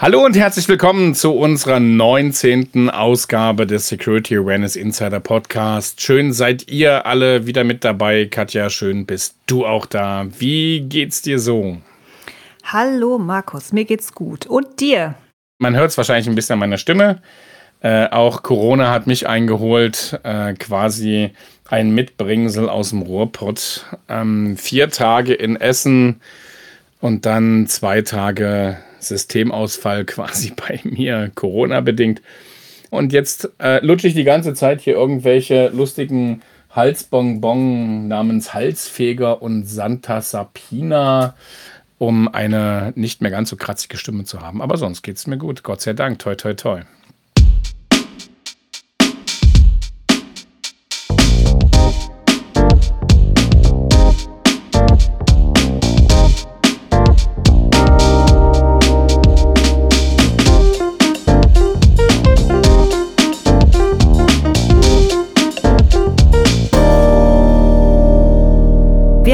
Hallo 0.00 0.24
und 0.24 0.36
herzlich 0.36 0.68
willkommen 0.68 1.16
zu 1.16 1.32
unserer 1.32 1.80
19. 1.80 2.88
Ausgabe 2.88 3.66
des 3.66 3.88
Security 3.88 4.36
Awareness 4.36 4.76
Insider 4.76 5.18
Podcast. 5.18 6.00
Schön 6.00 6.32
seid 6.32 6.70
ihr 6.70 7.04
alle 7.04 7.46
wieder 7.46 7.64
mit 7.64 7.82
dabei. 7.82 8.26
Katja, 8.26 8.70
schön 8.70 9.06
bist 9.06 9.34
du 9.46 9.66
auch 9.66 9.86
da. 9.86 10.28
Wie 10.38 10.82
geht's 10.82 11.20
dir 11.20 11.40
so? 11.40 11.78
Hallo 12.62 13.18
Markus, 13.18 13.72
mir 13.72 13.84
geht's 13.84 14.12
gut. 14.12 14.46
Und 14.46 14.78
dir? 14.78 15.16
Man 15.58 15.74
hört 15.74 15.90
es 15.90 15.96
wahrscheinlich 15.96 16.28
ein 16.28 16.36
bisschen 16.36 16.52
an 16.52 16.60
meiner 16.60 16.78
Stimme. 16.78 17.20
Äh, 17.80 18.06
auch 18.10 18.44
Corona 18.44 18.92
hat 18.92 19.08
mich 19.08 19.26
eingeholt, 19.26 20.20
äh, 20.22 20.54
quasi 20.54 21.32
ein 21.66 21.90
Mitbringsel 21.90 22.68
aus 22.68 22.90
dem 22.90 23.02
Ruhrpott. 23.02 23.84
Ähm, 24.08 24.56
vier 24.56 24.90
Tage 24.90 25.34
in 25.34 25.56
Essen 25.56 26.20
und 27.00 27.26
dann 27.26 27.66
zwei 27.66 28.02
Tage 28.02 28.78
Systemausfall 29.08 30.04
quasi 30.06 30.52
bei 30.54 30.80
mir, 30.84 31.30
Corona-bedingt. 31.34 32.22
Und 32.90 33.12
jetzt 33.12 33.50
äh, 33.58 33.84
lutsche 33.84 34.08
ich 34.08 34.14
die 34.14 34.24
ganze 34.24 34.54
Zeit 34.54 34.80
hier 34.80 34.94
irgendwelche 34.94 35.68
lustigen 35.68 36.42
Halsbonbon 36.70 38.08
namens 38.08 38.54
Halsfeger 38.54 39.42
und 39.42 39.64
Santa 39.64 40.20
Sapina, 40.20 41.34
um 41.98 42.28
eine 42.32 42.92
nicht 42.94 43.20
mehr 43.20 43.30
ganz 43.30 43.50
so 43.50 43.56
kratzige 43.56 43.96
Stimme 43.96 44.24
zu 44.24 44.40
haben. 44.40 44.62
Aber 44.62 44.76
sonst 44.76 45.02
geht 45.02 45.16
es 45.16 45.26
mir 45.26 45.38
gut. 45.38 45.62
Gott 45.62 45.80
sei 45.80 45.92
Dank. 45.92 46.18
Toi, 46.20 46.34
toi, 46.34 46.54
toi. 46.54 46.82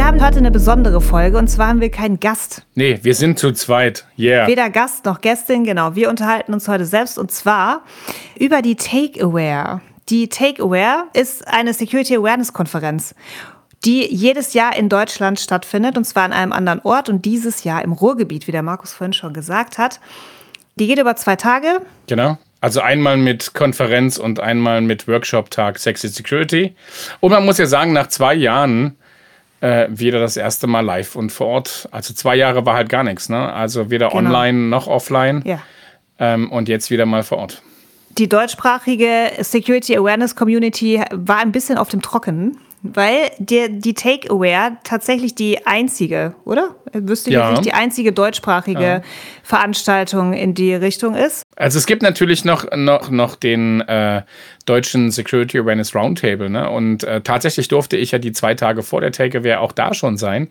Heute 0.02 0.38
eine 0.38 0.50
besondere 0.50 1.00
Folge 1.00 1.38
und 1.38 1.48
zwar 1.48 1.68
haben 1.68 1.80
wir 1.80 1.90
keinen 1.90 2.18
Gast. 2.18 2.62
Nee, 2.74 2.98
wir 3.02 3.14
sind 3.14 3.38
zu 3.38 3.52
zweit. 3.52 4.04
Yeah. 4.18 4.46
Weder 4.48 4.68
Gast 4.70 5.04
noch 5.04 5.20
Gästin, 5.20 5.64
genau. 5.64 5.94
Wir 5.94 6.10
unterhalten 6.10 6.52
uns 6.52 6.66
heute 6.66 6.84
selbst 6.84 7.18
und 7.18 7.30
zwar 7.30 7.82
über 8.38 8.60
die 8.60 8.74
Take 8.74 9.22
Aware. 9.22 9.82
Die 10.08 10.28
Take 10.28 10.62
Aware 10.62 11.04
ist 11.12 11.46
eine 11.46 11.74
Security 11.74 12.16
Awareness 12.16 12.52
Konferenz 12.52 13.14
die 13.84 14.12
jedes 14.12 14.54
Jahr 14.54 14.74
in 14.76 14.88
Deutschland 14.88 15.38
stattfindet 15.38 15.98
und 15.98 16.04
zwar 16.04 16.24
an 16.24 16.32
einem 16.32 16.52
anderen 16.52 16.80
Ort 16.84 17.08
und 17.08 17.24
dieses 17.24 17.64
Jahr 17.64 17.82
im 17.82 17.92
Ruhrgebiet, 17.92 18.46
wie 18.46 18.52
der 18.52 18.62
Markus 18.62 18.94
vorhin 18.94 19.12
schon 19.12 19.34
gesagt 19.34 19.76
hat. 19.76 20.00
Die 20.76 20.86
geht 20.86 20.98
über 20.98 21.16
zwei 21.16 21.36
Tage. 21.36 21.82
Genau. 22.06 22.38
Also 22.60 22.80
einmal 22.80 23.18
mit 23.18 23.52
Konferenz 23.52 24.16
und 24.16 24.40
einmal 24.40 24.80
mit 24.80 25.06
Workshop-Tag 25.06 25.78
Sexy 25.78 26.08
Security. 26.08 26.74
Und 27.20 27.32
man 27.32 27.44
muss 27.44 27.58
ja 27.58 27.66
sagen, 27.66 27.92
nach 27.92 28.06
zwei 28.06 28.34
Jahren 28.34 28.96
äh, 29.64 29.88
wieder 29.88 30.20
das 30.20 30.36
erste 30.36 30.66
Mal 30.66 30.80
live 30.80 31.16
und 31.16 31.30
vor 31.30 31.46
Ort. 31.46 31.88
Also 31.90 32.12
zwei 32.12 32.36
Jahre 32.36 32.66
war 32.66 32.74
halt 32.74 32.90
gar 32.90 33.02
nichts, 33.02 33.30
ne? 33.30 33.50
Also 33.50 33.90
weder 33.90 34.10
genau. 34.10 34.18
online 34.18 34.68
noch 34.68 34.86
offline. 34.86 35.42
Ja. 35.46 35.62
Ähm, 36.18 36.52
und 36.52 36.68
jetzt 36.68 36.90
wieder 36.90 37.06
mal 37.06 37.22
vor 37.22 37.38
Ort. 37.38 37.62
Die 38.18 38.28
deutschsprachige 38.28 39.32
Security 39.40 39.96
Awareness 39.96 40.36
Community 40.36 41.02
war 41.10 41.38
ein 41.38 41.50
bisschen 41.50 41.78
auf 41.78 41.88
dem 41.88 42.02
Trockenen 42.02 42.58
weil 42.86 43.30
die, 43.38 43.80
die 43.80 43.94
Take-Aware 43.94 44.76
tatsächlich 44.84 45.34
die 45.34 45.66
einzige, 45.66 46.34
oder? 46.44 46.76
Wüsste 46.92 47.30
ich 47.30 47.36
ja. 47.36 47.50
nicht, 47.50 47.64
die 47.64 47.72
einzige 47.72 48.12
deutschsprachige 48.12 48.82
ja. 48.82 49.02
Veranstaltung 49.42 50.34
in 50.34 50.52
die 50.52 50.74
Richtung 50.74 51.14
ist. 51.14 51.42
Also 51.56 51.78
es 51.78 51.86
gibt 51.86 52.02
natürlich 52.02 52.44
noch, 52.44 52.70
noch, 52.76 53.10
noch 53.10 53.36
den 53.36 53.80
äh, 53.80 54.22
deutschen 54.66 55.10
Security 55.10 55.58
Awareness 55.58 55.94
Roundtable, 55.94 56.50
ne? 56.50 56.68
Und 56.68 57.04
äh, 57.04 57.22
tatsächlich 57.22 57.68
durfte 57.68 57.96
ich 57.96 58.12
ja 58.12 58.18
die 58.18 58.32
zwei 58.32 58.54
Tage 58.54 58.82
vor 58.82 59.00
der 59.00 59.12
Take-Aware 59.12 59.60
auch 59.60 59.72
da 59.72 59.94
schon 59.94 60.18
sein. 60.18 60.48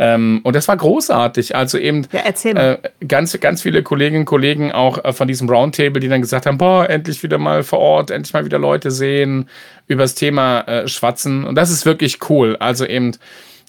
Ähm, 0.00 0.40
und 0.44 0.54
das 0.54 0.68
war 0.68 0.76
großartig. 0.76 1.56
Also 1.56 1.76
eben 1.76 2.06
ja, 2.12 2.20
äh, 2.52 2.78
ganz, 3.06 3.38
ganz 3.40 3.62
viele 3.62 3.82
Kolleginnen 3.82 4.20
und 4.20 4.26
Kollegen 4.26 4.70
auch 4.70 5.04
äh, 5.04 5.12
von 5.12 5.26
diesem 5.26 5.48
Roundtable, 5.50 5.98
die 5.98 6.08
dann 6.08 6.22
gesagt 6.22 6.46
haben, 6.46 6.56
boah, 6.56 6.88
endlich 6.88 7.24
wieder 7.24 7.36
mal 7.36 7.64
vor 7.64 7.80
Ort, 7.80 8.12
endlich 8.12 8.32
mal 8.32 8.44
wieder 8.44 8.60
Leute 8.60 8.92
sehen, 8.92 9.48
über 9.88 10.04
das 10.04 10.14
Thema 10.14 10.60
äh, 10.60 10.86
schwatzen. 10.86 11.44
Und 11.44 11.56
das 11.56 11.70
ist 11.70 11.84
wirklich 11.84 12.30
cool. 12.30 12.56
Also 12.60 12.86
eben 12.86 13.16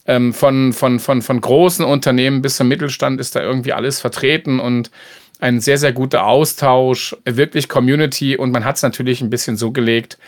ähm, 0.06 0.31
von, 0.31 0.72
von, 0.72 1.00
von, 1.00 1.23
von 1.23 1.41
großen 1.41 1.84
Unternehmen 1.84 2.44
bis 2.44 2.57
zum 2.57 2.67
Mittelstand 2.67 3.19
ist 3.19 3.35
da 3.35 3.41
irgendwie 3.41 3.73
alles 3.73 4.00
vertreten 4.00 4.59
und 4.59 4.91
ein 5.40 5.61
sehr, 5.61 5.79
sehr 5.79 5.94
guter 5.94 6.28
Austausch, 6.28 7.16
wirklich 7.25 7.69
Community 7.69 8.38
und 8.38 8.51
man 8.51 8.66
hat 8.66 8.75
es 8.75 8.84
natürlich 8.84 9.22
ein 9.22 9.31
bisschen 9.31 9.57
so 9.57 9.72
gelegt, 9.72 10.19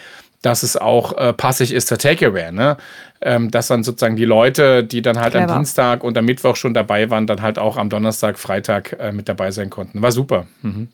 dass 0.42 0.64
es 0.64 0.78
auch 0.78 1.18
äh, 1.18 1.34
passig 1.34 1.74
ist 1.74 1.92
der 1.92 1.98
Takeaway, 1.98 2.52
ne? 2.52 2.78
Ähm, 3.22 3.52
dass 3.52 3.68
dann 3.68 3.84
sozusagen 3.84 4.16
die 4.16 4.26
Leute, 4.26 4.84
die 4.84 5.02
dann 5.02 5.20
halt 5.20 5.34
Clever. 5.34 5.52
am 5.52 5.60
Dienstag 5.60 6.04
und 6.04 6.18
am 6.18 6.26
Mittwoch 6.26 6.56
schon 6.56 6.74
dabei 6.74 7.10
waren, 7.12 7.28
dann 7.28 7.42
halt 7.42 7.60
auch 7.60 7.78
am 7.78 7.90
Donnerstag, 7.90 8.40
Freitag 8.40 8.98
äh, 9.00 9.12
mit 9.12 9.30
dabei 9.30 9.52
sein 9.52 9.70
konnten. 9.70 10.02
War 10.02 10.12
super. 10.12 10.48
Mhm. 10.64 10.88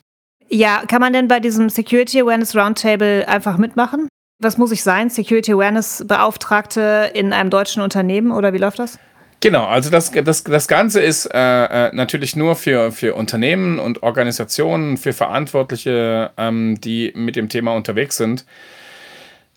Ja, 0.50 0.84
kann 0.88 1.02
man 1.02 1.13
denn 1.13 1.28
bei 1.28 1.40
diesem 1.40 1.69
Security 1.69 2.22
Awareness 2.22 2.56
Roundtable 2.56 3.28
einfach 3.28 3.57
mitmachen? 3.57 4.07
Was 4.40 4.57
muss 4.57 4.72
ich 4.72 4.84
sein? 4.84 5.09
Security 5.09 5.53
Awareness 5.53 6.03
Beauftragte 6.06 7.12
in 7.13 7.34
einem 7.34 7.50
deutschen 7.50 7.81
Unternehmen 7.81 8.31
oder 8.31 8.53
wie 8.53 8.57
läuft 8.57 8.80
das? 8.80 9.00
Genau, 9.40 9.66
also 9.66 9.90
das, 9.90 10.12
das, 10.12 10.44
das 10.44 10.68
Ganze 10.68 11.00
ist 11.00 11.28
äh, 11.28 11.88
äh, 11.88 11.91
natürlich 11.94 12.36
nur 12.36 12.56
für, 12.56 12.91
für 12.91 13.13
Unternehmen 13.13 13.78
und 13.78 14.02
Organisationen, 14.03 14.97
für 14.97 15.13
Verantwortliche, 15.13 16.31
ähm, 16.38 16.81
die 16.81 17.13
mit 17.16 17.36
dem 17.36 17.47
Thema 17.47 17.75
unterwegs 17.75 18.18
sind 18.18 18.46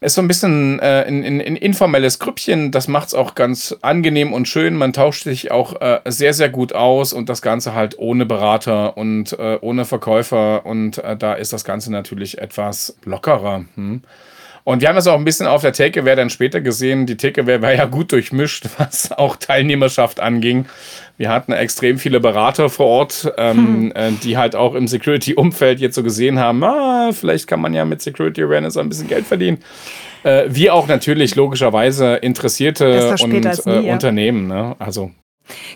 ist 0.01 0.15
so 0.15 0.23
ein 0.23 0.29
bisschen 0.29 0.79
äh, 0.81 1.05
ein, 1.07 1.23
ein, 1.25 1.41
ein, 1.41 1.57
informelles 1.57 2.19
Grüppchen. 2.19 2.71
Das 2.71 2.89
macht 2.89 3.09
es 3.09 3.15
auch 3.15 3.35
ganz 3.35 3.77
angenehm 3.83 4.33
und 4.33 4.49
schön. 4.49 4.75
Man 4.77 4.95
tauscht 4.95 5.25
sich 5.25 5.51
auch 5.51 5.81
äh, 5.81 6.01
sehr, 6.07 6.33
sehr 6.33 6.49
gut 6.49 6.73
aus 6.73 7.13
und 7.13 7.29
das 7.29 7.43
Ganze 7.43 7.75
halt 7.75 7.99
ohne 7.99 8.25
Berater 8.25 8.97
und 8.97 9.39
äh, 9.39 9.59
ohne 9.61 9.85
Verkäufer. 9.85 10.65
Und 10.65 10.99
äh, 10.99 11.17
da 11.17 11.35
ist 11.35 11.53
das 11.53 11.65
Ganze 11.65 11.93
natürlich 11.93 12.39
etwas 12.39 12.97
lockerer. 13.05 13.67
Hm? 13.75 14.03
Und 14.65 14.81
wir 14.83 14.89
haben 14.89 14.97
das 14.97 15.07
auch 15.07 15.17
ein 15.17 15.25
bisschen 15.25 15.47
auf 15.47 15.63
der 15.63 15.73
Takeaway 15.73 16.17
dann 16.17 16.31
später 16.31 16.61
gesehen. 16.61 17.07
Die 17.07 17.17
Takeaway 17.17 17.63
war 17.63 17.75
ja 17.75 17.87
gut 17.87 18.13
durchmischt, 18.13 18.67
was 18.79 19.13
auch 19.13 19.37
Teilnehmerschaft 19.37 20.21
anging. 20.21 20.67
Wir 21.17 21.29
hatten 21.31 21.53
extrem 21.53 21.99
viele 21.99 22.21
Berater 22.21 22.71
vor 22.71 22.87
Ort, 22.87 23.33
ähm, 23.37 23.57
hm. 23.57 23.93
Äh, 23.95 24.13
die 24.23 24.39
halt 24.39 24.57
auch 24.57 24.75
im 24.75 24.89
Security-Umfeld 24.89 25.81
jetzt 25.81 25.95
so 25.95 26.03
gesehen 26.03 26.39
haben, 26.39 26.65
ah, 26.65 27.11
vielleicht 27.13 27.47
kann 27.47 27.61
man 27.61 27.75
ja 27.75 27.85
mit 27.85 28.01
Security 28.01 28.43
Awareness 28.43 28.77
ein 28.77 28.89
bisschen 28.89 29.09
Geld 29.09 29.27
verdienen. 29.27 29.59
Äh, 30.23 30.45
wie 30.49 30.71
auch 30.71 30.87
natürlich 30.87 31.35
logischerweise 31.35 32.17
Interessierte 32.17 33.17
und 33.23 33.33
nie, 33.33 33.39
äh, 33.39 33.87
ja. 33.87 33.93
Unternehmen. 33.93 34.47
Ne? 34.47 34.77
Also 34.79 35.11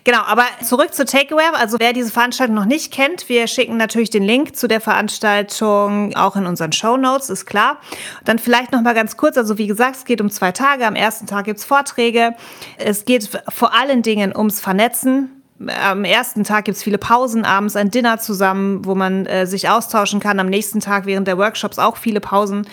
Genau, 0.05 0.21
aber 0.27 0.45
zurück 0.63 0.95
zu 0.95 1.05
Takeaway. 1.05 1.45
Also 1.55 1.79
wer 1.81 1.93
diese 1.93 2.11
Veranstaltung 2.11 2.55
noch 2.55 2.65
nicht 2.65 2.93
kennt, 2.93 3.29
wir 3.29 3.47
schicken 3.47 3.77
natürlich 3.77 4.11
den 4.11 4.23
Link 4.23 4.57
zu 4.57 4.69
der 4.69 4.81
Veranstaltung 4.81 6.15
auch 6.17 6.37
in 6.37 6.47
unseren 6.47 6.73
Show 6.73 6.97
Notes, 6.97 7.31
ist 7.31 7.47
klar. 7.47 7.79
Dann 8.25 8.39
vielleicht 8.39 8.73
noch 8.73 8.83
mal 8.83 8.95
ganz 8.95 9.17
kurz. 9.17 9.37
Also 9.37 9.59
wie 9.59 9.67
gesagt, 9.67 9.97
es 9.97 10.05
geht 10.05 10.21
um 10.21 10.31
zwei 10.31 10.53
Tage. 10.53 10.87
Am 10.87 10.97
ersten 10.97 11.27
Tag 11.27 11.47
gibt's 11.47 11.65
Vorträge. 11.65 12.35
Es 12.79 13.05
geht 13.05 13.29
vor 13.49 13.75
allen 13.75 14.03
Dingen 14.03 14.37
ums 14.37 14.61
Vernetzen 14.61 15.31
am 15.69 16.05
ersten 16.05 16.45
Tag 16.45 16.65
gibt's 16.65 16.83
viele 16.83 16.99
Pausen, 16.99 17.45
abends 17.45 17.77
ein 17.77 17.91
Dinner 17.91 18.19
zusammen, 18.19 18.85
wo 18.85 18.95
man 18.95 19.27
äh, 19.27 19.47
sich 19.47 19.69
austauschen 19.69 20.21
kann. 20.21 20.41
Am 20.41 20.49
nächsten 20.49 20.81
Tag 20.81 21.07
während 21.07 21.29
der 21.29 21.39
Workshops 21.39 21.79
auch 21.79 21.97
viele 21.97 22.21
Pausen, 22.21 22.67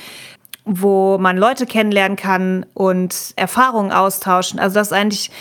wo 0.65 1.17
man 1.17 1.37
Leute 1.37 1.65
kennenlernen 1.65 2.17
kann 2.17 2.65
und 2.73 3.33
Erfahrungen 3.35 3.91
austauschen. 3.91 4.59
Also 4.59 4.75
das 4.75 4.87
ist 4.87 4.93
eigentlich 4.93 5.31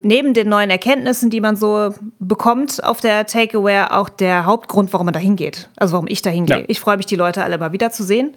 neben 0.00 0.34
den 0.34 0.48
neuen 0.48 0.70
Erkenntnissen, 0.70 1.30
die 1.30 1.40
man 1.40 1.56
so 1.56 1.94
bekommt 2.18 2.82
auf 2.84 3.00
der 3.00 3.26
Takeaway, 3.26 3.86
auch 3.90 4.08
der 4.08 4.44
Hauptgrund, 4.44 4.92
warum 4.92 5.06
man 5.06 5.14
da 5.14 5.20
hingeht. 5.20 5.68
Also 5.76 5.92
warum 5.92 6.06
ich 6.06 6.22
da 6.22 6.30
hingehe. 6.30 6.60
Ja. 6.60 6.64
Ich 6.68 6.80
freue 6.80 6.96
mich, 6.96 7.06
die 7.06 7.16
Leute 7.16 7.42
alle 7.42 7.58
mal 7.58 7.72
wieder 7.72 7.90
zu 7.90 8.04
sehen. 8.04 8.34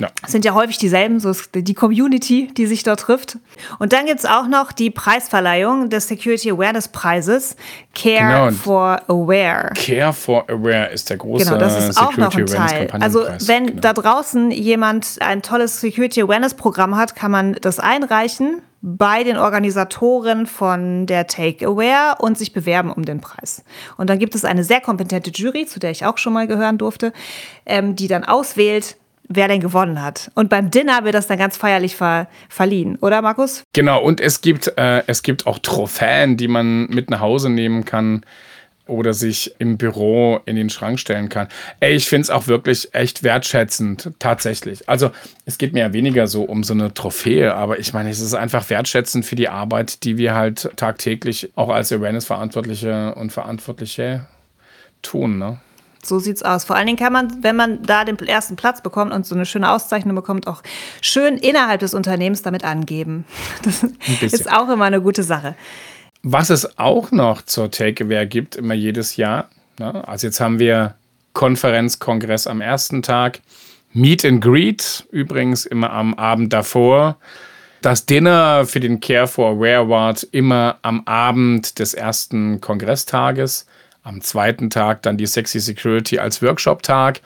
Ja. 0.00 0.08
sind 0.26 0.44
ja 0.44 0.54
häufig 0.54 0.76
dieselben, 0.78 1.20
so 1.20 1.30
ist 1.30 1.50
die 1.54 1.74
Community, 1.74 2.48
die 2.56 2.66
sich 2.66 2.82
dort 2.82 3.00
trifft. 3.00 3.38
Und 3.78 3.92
dann 3.92 4.06
gibt 4.06 4.18
es 4.18 4.26
auch 4.26 4.48
noch 4.48 4.72
die 4.72 4.90
Preisverleihung 4.90 5.88
des 5.88 6.08
Security 6.08 6.50
Awareness 6.50 6.88
Preises, 6.88 7.54
Care 7.94 8.48
genau. 8.48 8.50
for 8.50 9.00
Aware. 9.06 9.70
Care 9.74 10.12
for 10.12 10.44
Aware 10.50 10.88
ist 10.88 11.10
der 11.10 11.18
große 11.18 11.44
Genau, 11.44 11.58
das 11.58 11.90
ist 11.90 11.96
auch 11.96 12.16
noch 12.16 12.34
ein 12.34 12.46
Teil. 12.46 12.90
Also 12.90 13.24
wenn 13.46 13.66
genau. 13.66 13.80
da 13.80 13.92
draußen 13.92 14.50
jemand 14.50 15.18
ein 15.20 15.42
tolles 15.42 15.80
Security 15.80 16.22
Awareness 16.22 16.54
Programm 16.54 16.96
hat, 16.96 17.14
kann 17.14 17.30
man 17.30 17.52
das 17.60 17.78
einreichen 17.78 18.62
bei 18.86 19.24
den 19.24 19.38
Organisatoren 19.38 20.46
von 20.46 21.06
der 21.06 21.26
Takeaware 21.26 22.16
und 22.18 22.36
sich 22.36 22.52
bewerben 22.52 22.92
um 22.92 23.06
den 23.06 23.22
Preis. 23.22 23.64
Und 23.96 24.10
dann 24.10 24.18
gibt 24.18 24.34
es 24.34 24.44
eine 24.44 24.62
sehr 24.62 24.82
kompetente 24.82 25.30
Jury, 25.30 25.64
zu 25.64 25.80
der 25.80 25.90
ich 25.90 26.04
auch 26.04 26.18
schon 26.18 26.34
mal 26.34 26.46
gehören 26.46 26.76
durfte, 26.76 27.14
ähm, 27.64 27.96
die 27.96 28.08
dann 28.08 28.24
auswählt, 28.24 28.96
wer 29.26 29.48
denn 29.48 29.60
gewonnen 29.60 30.02
hat. 30.02 30.30
Und 30.34 30.50
beim 30.50 30.70
Dinner 30.70 31.02
wird 31.04 31.14
das 31.14 31.26
dann 31.26 31.38
ganz 31.38 31.56
feierlich 31.56 31.96
ver 31.96 32.28
verliehen, 32.50 32.98
oder 33.00 33.22
Markus? 33.22 33.62
Genau, 33.72 34.02
und 34.02 34.20
es 34.20 34.42
gibt, 34.42 34.70
äh, 34.76 35.02
es 35.06 35.22
gibt 35.22 35.46
auch 35.46 35.58
Trophäen, 35.60 36.36
die 36.36 36.48
man 36.48 36.86
mit 36.88 37.08
nach 37.08 37.20
Hause 37.20 37.48
nehmen 37.48 37.86
kann. 37.86 38.20
Oder 38.86 39.14
sich 39.14 39.54
im 39.58 39.78
Büro 39.78 40.40
in 40.44 40.56
den 40.56 40.68
Schrank 40.68 41.00
stellen 41.00 41.28
kann. 41.28 41.48
Ey, 41.80 41.94
ich 41.94 42.08
finde 42.08 42.22
es 42.22 42.30
auch 42.30 42.46
wirklich 42.46 42.94
echt 42.94 43.22
wertschätzend, 43.22 44.10
tatsächlich. 44.18 44.88
Also 44.88 45.10
es 45.46 45.56
geht 45.58 45.72
mir 45.72 45.80
ja 45.80 45.92
weniger 45.92 46.26
so 46.26 46.44
um 46.44 46.62
so 46.64 46.74
eine 46.74 46.92
Trophäe, 46.92 47.54
aber 47.54 47.78
ich 47.78 47.92
meine, 47.92 48.10
es 48.10 48.20
ist 48.20 48.34
einfach 48.34 48.68
wertschätzend 48.68 49.24
für 49.24 49.36
die 49.36 49.48
Arbeit, 49.48 50.04
die 50.04 50.18
wir 50.18 50.34
halt 50.34 50.70
tagtäglich 50.76 51.50
auch 51.54 51.70
als 51.70 51.92
Awareness-Verantwortliche 51.92 53.14
und 53.14 53.32
Verantwortliche 53.32 54.26
tun. 55.00 55.38
Ne? 55.38 55.58
So 56.02 56.18
sieht's 56.18 56.42
aus. 56.42 56.64
Vor 56.64 56.76
allen 56.76 56.86
Dingen 56.86 56.98
kann 56.98 57.12
man, 57.12 57.42
wenn 57.42 57.56
man 57.56 57.82
da 57.82 58.04
den 58.04 58.18
ersten 58.18 58.56
Platz 58.56 58.82
bekommt 58.82 59.12
und 59.12 59.24
so 59.26 59.34
eine 59.34 59.46
schöne 59.46 59.70
Auszeichnung 59.70 60.14
bekommt, 60.14 60.46
auch 60.46 60.62
schön 61.00 61.38
innerhalb 61.38 61.80
des 61.80 61.94
Unternehmens 61.94 62.42
damit 62.42 62.64
angeben. 62.64 63.24
Das 64.20 64.32
ist 64.32 64.50
auch 64.50 64.68
immer 64.68 64.84
eine 64.84 65.00
gute 65.00 65.22
Sache. 65.22 65.56
Was 66.26 66.48
es 66.48 66.78
auch 66.78 67.10
noch 67.10 67.42
zur 67.42 67.70
Takeaway 67.70 68.26
gibt, 68.26 68.56
immer 68.56 68.72
jedes 68.72 69.16
Jahr. 69.16 69.50
Ne? 69.78 70.08
Also 70.08 70.26
jetzt 70.26 70.40
haben 70.40 70.58
wir 70.58 70.94
Konferenz, 71.34 71.98
Kongress 71.98 72.46
am 72.46 72.62
ersten 72.62 73.02
Tag, 73.02 73.40
Meet 73.92 74.24
and 74.24 74.42
Greet 74.42 75.06
übrigens 75.10 75.66
immer 75.66 75.92
am 75.92 76.14
Abend 76.14 76.52
davor. 76.54 77.18
Das 77.82 78.06
Dinner 78.06 78.64
für 78.64 78.80
den 78.80 79.00
Care 79.00 79.26
for 79.26 79.50
Aware 79.50 79.84
Award 79.84 80.26
immer 80.32 80.78
am 80.80 81.02
Abend 81.04 81.78
des 81.78 81.92
ersten 81.92 82.58
Kongresstages. 82.62 83.66
Am 84.02 84.22
zweiten 84.22 84.70
Tag 84.70 85.02
dann 85.02 85.18
die 85.18 85.26
Sexy 85.26 85.60
Security 85.60 86.18
als 86.18 86.40
Workshop-Tag. 86.40 87.20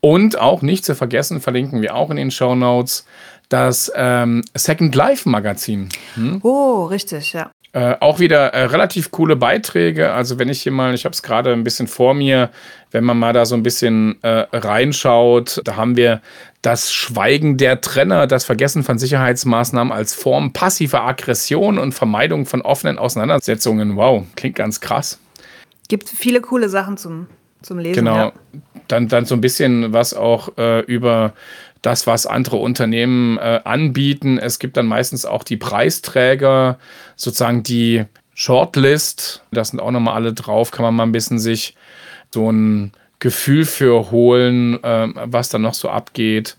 Und 0.00 0.38
auch 0.38 0.62
nicht 0.62 0.84
zu 0.84 0.94
vergessen, 0.94 1.40
verlinken 1.40 1.82
wir 1.82 1.96
auch 1.96 2.10
in 2.10 2.16
den 2.16 2.30
Show 2.30 2.54
Notes, 2.54 3.04
das 3.48 3.90
ähm, 3.96 4.44
Second 4.54 4.94
Life 4.94 5.28
Magazin. 5.28 5.88
Hm? 6.14 6.40
Oh, 6.44 6.84
richtig, 6.84 7.32
ja. 7.32 7.50
Äh, 7.72 7.96
auch 8.00 8.18
wieder 8.18 8.54
äh, 8.54 8.64
relativ 8.64 9.10
coole 9.10 9.36
Beiträge. 9.36 10.12
Also 10.12 10.38
wenn 10.38 10.48
ich 10.48 10.62
hier 10.62 10.72
mal, 10.72 10.94
ich 10.94 11.04
habe 11.04 11.12
es 11.12 11.22
gerade 11.22 11.52
ein 11.52 11.64
bisschen 11.64 11.86
vor 11.86 12.14
mir, 12.14 12.48
wenn 12.92 13.04
man 13.04 13.18
mal 13.18 13.34
da 13.34 13.44
so 13.44 13.54
ein 13.54 13.62
bisschen 13.62 14.22
äh, 14.22 14.46
reinschaut, 14.52 15.60
da 15.64 15.76
haben 15.76 15.94
wir 15.94 16.22
das 16.62 16.90
Schweigen 16.90 17.58
der 17.58 17.82
Trenner, 17.82 18.26
das 18.26 18.46
Vergessen 18.46 18.84
von 18.84 18.98
Sicherheitsmaßnahmen 18.98 19.92
als 19.92 20.14
Form 20.14 20.54
passiver 20.54 21.02
Aggression 21.02 21.78
und 21.78 21.92
Vermeidung 21.92 22.46
von 22.46 22.62
offenen 22.62 22.98
Auseinandersetzungen. 22.98 23.96
Wow, 23.96 24.24
klingt 24.34 24.56
ganz 24.56 24.80
krass. 24.80 25.18
Gibt 25.88 26.08
viele 26.08 26.40
coole 26.40 26.70
Sachen 26.70 26.96
zum, 26.96 27.26
zum 27.60 27.78
Lesen. 27.78 27.96
Genau. 28.04 28.16
Ja. 28.16 28.32
Dann, 28.88 29.08
dann 29.08 29.26
so 29.26 29.34
ein 29.34 29.42
bisschen 29.42 29.92
was 29.92 30.14
auch 30.14 30.56
äh, 30.56 30.80
über 30.80 31.34
das, 31.82 32.06
was 32.06 32.26
andere 32.26 32.56
Unternehmen 32.56 33.38
äh, 33.38 33.60
anbieten. 33.64 34.38
Es 34.38 34.58
gibt 34.58 34.76
dann 34.76 34.86
meistens 34.86 35.24
auch 35.24 35.44
die 35.44 35.56
Preisträger, 35.56 36.78
sozusagen 37.16 37.62
die 37.62 38.04
Shortlist. 38.34 39.42
Das 39.50 39.68
sind 39.68 39.80
auch 39.80 39.90
nochmal 39.90 40.14
alle 40.14 40.32
drauf. 40.32 40.70
Kann 40.70 40.84
man 40.84 40.94
mal 40.94 41.04
ein 41.04 41.12
bisschen 41.12 41.38
sich 41.38 41.74
so 42.30 42.50
ein 42.50 42.92
Gefühl 43.20 43.64
für 43.64 44.10
holen, 44.10 44.82
äh, 44.84 45.08
was 45.14 45.48
da 45.48 45.58
noch 45.58 45.74
so 45.74 45.88
abgeht. 45.88 46.57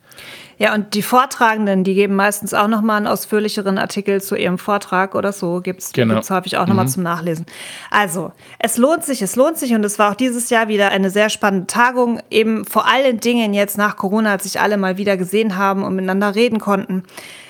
Ja, 0.59 0.73
und 0.75 0.93
die 0.93 1.01
Vortragenden, 1.01 1.85
die 1.85 1.93
geben 1.93 2.15
meistens 2.15 2.53
auch 2.53 2.67
nochmal 2.67 2.97
einen 2.97 3.07
ausführlicheren 3.07 3.77
Artikel 3.77 4.21
zu 4.21 4.35
ihrem 4.35 4.57
Vortrag 4.57 5.15
oder 5.15 5.31
so. 5.31 5.61
Gibt 5.61 5.81
es 5.81 5.93
genau. 5.93 6.21
häufig 6.29 6.57
auch 6.57 6.67
nochmal 6.67 6.85
mhm. 6.85 6.89
zum 6.89 7.03
Nachlesen. 7.03 7.45
Also, 7.89 8.33
es 8.59 8.75
lohnt 8.75 9.05
sich, 9.05 9.21
es 9.21 9.37
lohnt 9.37 9.57
sich 9.57 9.73
und 9.73 9.85
es 9.85 9.97
war 9.99 10.11
auch 10.11 10.15
dieses 10.15 10.49
Jahr 10.49 10.67
wieder 10.67 10.89
eine 10.89 11.11
sehr 11.11 11.29
spannende 11.29 11.67
Tagung. 11.67 12.19
Eben 12.29 12.65
vor 12.65 12.85
allen 12.87 13.21
Dingen 13.21 13.53
jetzt 13.53 13.77
nach 13.77 13.95
Corona, 13.95 14.33
als 14.33 14.43
sich 14.43 14.59
alle 14.59 14.75
mal 14.75 14.97
wieder 14.97 15.15
gesehen 15.15 15.55
haben 15.55 15.83
und 15.83 15.95
miteinander 15.95 16.35
reden 16.35 16.59
konnten. 16.59 17.03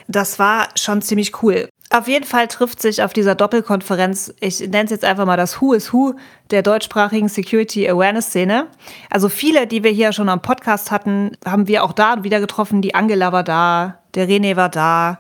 Das 0.07 0.38
war 0.38 0.67
schon 0.75 1.01
ziemlich 1.01 1.41
cool. 1.41 1.67
Auf 1.91 2.07
jeden 2.07 2.25
Fall 2.25 2.47
trifft 2.47 2.83
sich 2.83 3.01
auf 3.01 3.13
dieser 3.13 3.33
Doppelkonferenz, 3.33 4.31
ich 4.39 4.59
nenne 4.59 4.83
es 4.83 4.91
jetzt 4.91 5.03
einfach 5.03 5.25
mal 5.25 5.38
das 5.38 5.59
Who 5.59 5.74
is 5.74 5.91
Who 5.91 6.13
der 6.51 6.62
deutschsprachigen 6.62 7.30
Security 7.30 7.89
Awareness 7.89 8.27
Szene. 8.27 8.68
Also 9.09 9.27
viele, 9.27 9.65
die 9.65 9.83
wir 9.83 9.89
hier 9.89 10.13
schon 10.13 10.30
am 10.30 10.44
Podcast 10.44 10.91
hatten, 10.91 11.31
haben 11.44 11.68
wir 11.68 11.83
auch 11.83 11.94
da 11.94 12.24
wieder 12.24 12.39
getroffen. 12.39 12.83
Die 12.83 12.94
Angela 12.94 13.31
war 13.31 13.44
da, 13.44 13.97
der 14.13 14.30
René 14.30 14.56
war 14.56 14.69
da, 14.69 15.19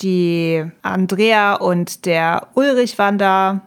die 0.00 0.64
Andrea 0.80 1.56
und 1.56 2.06
der 2.06 2.48
Ulrich 2.54 2.98
waren 2.98 3.18
da 3.18 3.60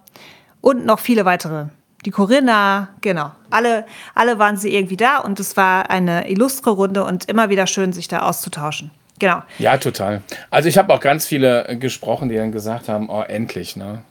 und 0.62 0.86
noch 0.86 1.00
viele 1.00 1.26
weitere. 1.26 1.68
Die 2.04 2.12
Corinna, 2.12 2.90
genau. 3.02 3.32
Alle, 3.52 3.86
alle 4.16 4.40
waren 4.40 4.58
sie 4.58 4.74
irgendwie 4.74 4.98
da 4.98 5.20
und 5.20 5.40
es 5.40 5.56
war 5.56 5.92
eine 5.92 6.28
illustre 6.32 6.72
Runde 6.72 7.04
und 7.04 7.26
immer 7.30 7.50
wieder 7.50 7.68
schön, 7.68 7.94
sich 7.94 8.08
da 8.08 8.22
auszutauschen. 8.22 8.90
Genau. 9.20 9.44
Ja, 9.58 9.78
total. 9.78 10.22
Also 10.50 10.70
ich 10.70 10.78
habe 10.78 10.94
auch 10.94 11.00
ganz 11.00 11.26
viele 11.28 11.68
äh, 11.68 11.76
gesprochen, 11.76 12.30
die 12.30 12.36
dann 12.36 12.52
gesagt 12.52 12.90
haben, 12.90 13.10
oh, 13.10 13.22
endlich, 13.22 13.76
ne? 13.76 14.02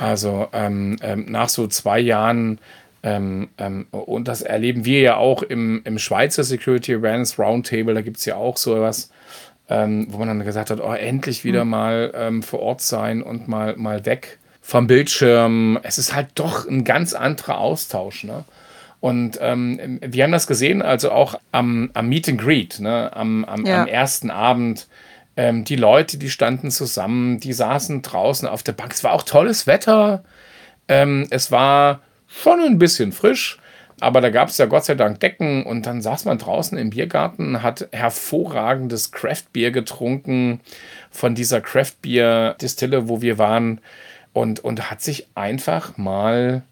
Also 0.00 0.48
ähm, 0.52 0.96
ähm, 1.00 1.26
nach 1.28 1.48
so 1.48 1.68
zwei 1.68 2.00
Jahren 2.00 2.58
ähm, 3.02 3.48
ähm, 3.56 3.86
und 3.90 4.28
das 4.28 4.42
erleben 4.42 4.84
wir 4.84 5.00
ja 5.00 5.16
auch 5.16 5.42
im, 5.42 5.80
im 5.84 5.98
Schweizer 5.98 6.44
Security 6.44 6.94
Awareness 6.94 7.38
Roundtable, 7.38 7.94
da 7.94 8.02
gibt 8.02 8.18
es 8.18 8.24
ja 8.24 8.36
auch 8.36 8.56
sowas, 8.56 9.10
ähm, 9.68 10.08
wo 10.10 10.18
man 10.18 10.28
dann 10.28 10.44
gesagt 10.44 10.70
hat, 10.70 10.80
oh, 10.80 10.92
endlich 10.92 11.44
wieder 11.44 11.64
mhm. 11.64 11.70
mal 11.70 12.12
ähm, 12.14 12.42
vor 12.42 12.60
Ort 12.60 12.82
sein 12.82 13.22
und 13.22 13.48
mal, 13.48 13.76
mal 13.76 14.04
weg 14.04 14.38
vom 14.60 14.86
Bildschirm. 14.86 15.78
Es 15.82 15.96
ist 15.96 16.14
halt 16.14 16.28
doch 16.34 16.68
ein 16.68 16.84
ganz 16.84 17.14
anderer 17.14 17.58
Austausch. 17.58 18.24
Ne? 18.24 18.44
Und 19.00 19.38
ähm, 19.40 19.98
wir 20.02 20.24
haben 20.24 20.32
das 20.32 20.46
gesehen, 20.46 20.82
also 20.82 21.10
auch 21.10 21.40
am, 21.52 21.90
am 21.94 22.08
Meet 22.08 22.28
and 22.28 22.40
Greet, 22.40 22.80
ne? 22.80 23.10
am, 23.14 23.44
am, 23.46 23.64
ja. 23.64 23.82
am 23.82 23.88
ersten 23.88 24.30
Abend. 24.30 24.88
Ähm, 25.36 25.64
die 25.64 25.76
Leute, 25.76 26.18
die 26.18 26.28
standen 26.28 26.70
zusammen, 26.70 27.40
die 27.40 27.54
saßen 27.54 28.02
draußen 28.02 28.46
auf 28.46 28.62
der 28.62 28.72
Bank. 28.72 28.92
Es 28.92 29.02
war 29.02 29.12
auch 29.12 29.22
tolles 29.22 29.66
Wetter. 29.66 30.22
Ähm, 30.86 31.26
es 31.30 31.50
war 31.50 32.00
schon 32.26 32.60
ein 32.60 32.78
bisschen 32.78 33.12
frisch, 33.12 33.58
aber 34.00 34.20
da 34.20 34.28
gab 34.28 34.48
es 34.48 34.58
ja 34.58 34.66
Gott 34.66 34.84
sei 34.84 34.96
Dank 34.96 35.20
Decken 35.20 35.64
und 35.64 35.86
dann 35.86 36.02
saß 36.02 36.26
man 36.26 36.38
draußen 36.38 36.76
im 36.76 36.90
Biergarten, 36.90 37.62
hat 37.62 37.88
hervorragendes 37.92 39.12
Craftbier 39.12 39.70
getrunken 39.70 40.60
von 41.10 41.34
dieser 41.34 41.60
Craftbier-Distille, 41.60 43.08
wo 43.08 43.22
wir 43.22 43.38
waren 43.38 43.80
und, 44.32 44.60
und 44.60 44.90
hat 44.90 45.00
sich 45.00 45.26
einfach 45.34 45.96
mal 45.96 46.62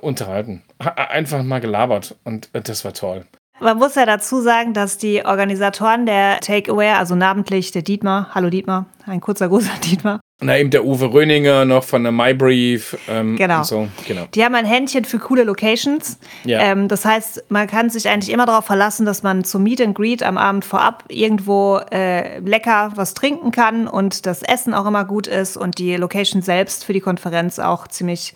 unterhalten. 0.00 0.62
Einfach 0.78 1.42
mal 1.42 1.60
gelabert 1.60 2.16
und 2.24 2.50
äh, 2.52 2.60
das 2.60 2.84
war 2.84 2.92
toll. 2.92 3.26
Man 3.60 3.78
muss 3.78 3.94
ja 3.94 4.04
dazu 4.04 4.40
sagen, 4.40 4.74
dass 4.74 4.98
die 4.98 5.24
Organisatoren 5.24 6.06
der 6.06 6.40
Takeaway, 6.40 6.90
also 6.90 7.14
namentlich 7.14 7.70
der 7.70 7.82
Dietmar, 7.82 8.30
hallo 8.34 8.50
Dietmar, 8.50 8.86
ein 9.06 9.20
kurzer 9.20 9.48
Gruß 9.48 9.70
an 9.70 9.80
Dietmar. 9.80 10.20
Na, 10.40 10.58
eben 10.58 10.70
der 10.70 10.84
Uwe 10.84 11.12
Röninger 11.12 11.64
noch 11.64 11.84
von 11.84 12.02
der 12.02 12.10
MyBrief. 12.10 12.98
Ähm, 13.08 13.36
genau. 13.36 13.62
So. 13.62 13.88
genau. 14.06 14.26
Die 14.34 14.44
haben 14.44 14.56
ein 14.56 14.66
Händchen 14.66 15.04
für 15.04 15.18
coole 15.18 15.44
Locations. 15.44 16.18
Ja. 16.44 16.60
Ähm, 16.60 16.88
das 16.88 17.04
heißt, 17.04 17.44
man 17.48 17.68
kann 17.68 17.88
sich 17.88 18.08
eigentlich 18.08 18.32
immer 18.32 18.44
darauf 18.44 18.66
verlassen, 18.66 19.06
dass 19.06 19.22
man 19.22 19.44
zum 19.44 19.62
Meet 19.62 19.80
and 19.80 19.94
Greet 19.94 20.24
am 20.24 20.36
Abend 20.36 20.64
vorab 20.64 21.04
irgendwo 21.08 21.78
äh, 21.92 22.40
lecker 22.40 22.92
was 22.96 23.14
trinken 23.14 23.52
kann 23.52 23.86
und 23.86 24.26
das 24.26 24.42
Essen 24.42 24.74
auch 24.74 24.86
immer 24.86 25.04
gut 25.04 25.28
ist 25.28 25.56
und 25.56 25.78
die 25.78 25.94
Location 25.94 26.42
selbst 26.42 26.84
für 26.84 26.92
die 26.92 27.00
Konferenz 27.00 27.60
auch 27.60 27.86
ziemlich 27.86 28.34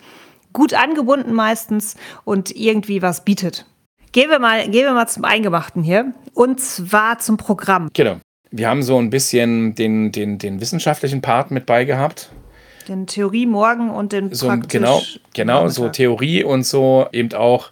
gut 0.53 0.75
angebunden 0.75 1.33
meistens 1.33 1.97
und 2.25 2.55
irgendwie 2.55 3.03
was 3.03 3.25
bietet. 3.25 3.67
Gehen 4.13 4.31
wir 4.31 4.39
mal, 4.39 4.69
gehen 4.69 4.85
wir 4.85 4.93
mal 4.93 5.07
zum 5.07 5.25
Eingemachten 5.25 5.83
hier 5.83 6.13
und 6.35 6.61
zwar 6.61 7.19
zum 7.19 7.37
Programm. 7.37 7.91
Genau. 7.93 8.17
Wir 8.51 8.69
haben 8.69 8.83
so 8.83 8.99
ein 8.99 9.11
bisschen 9.11 9.75
den, 9.75 10.11
den, 10.11 10.39
den 10.39 10.61
wissenschaftlichen 10.61 11.21
Part 11.21 11.51
mit 11.51 11.67
beigehabt. 11.67 12.31
Den 12.89 13.07
Theorie 13.07 13.45
morgen 13.45 13.91
und 13.91 14.13
den 14.13 14.33
so, 14.33 14.51
Genau, 14.69 15.03
genau 15.35 15.69
so 15.69 15.91
Theorie 15.91 16.43
und 16.43 16.65
so 16.65 17.07
eben 17.13 17.35
auch 17.35 17.71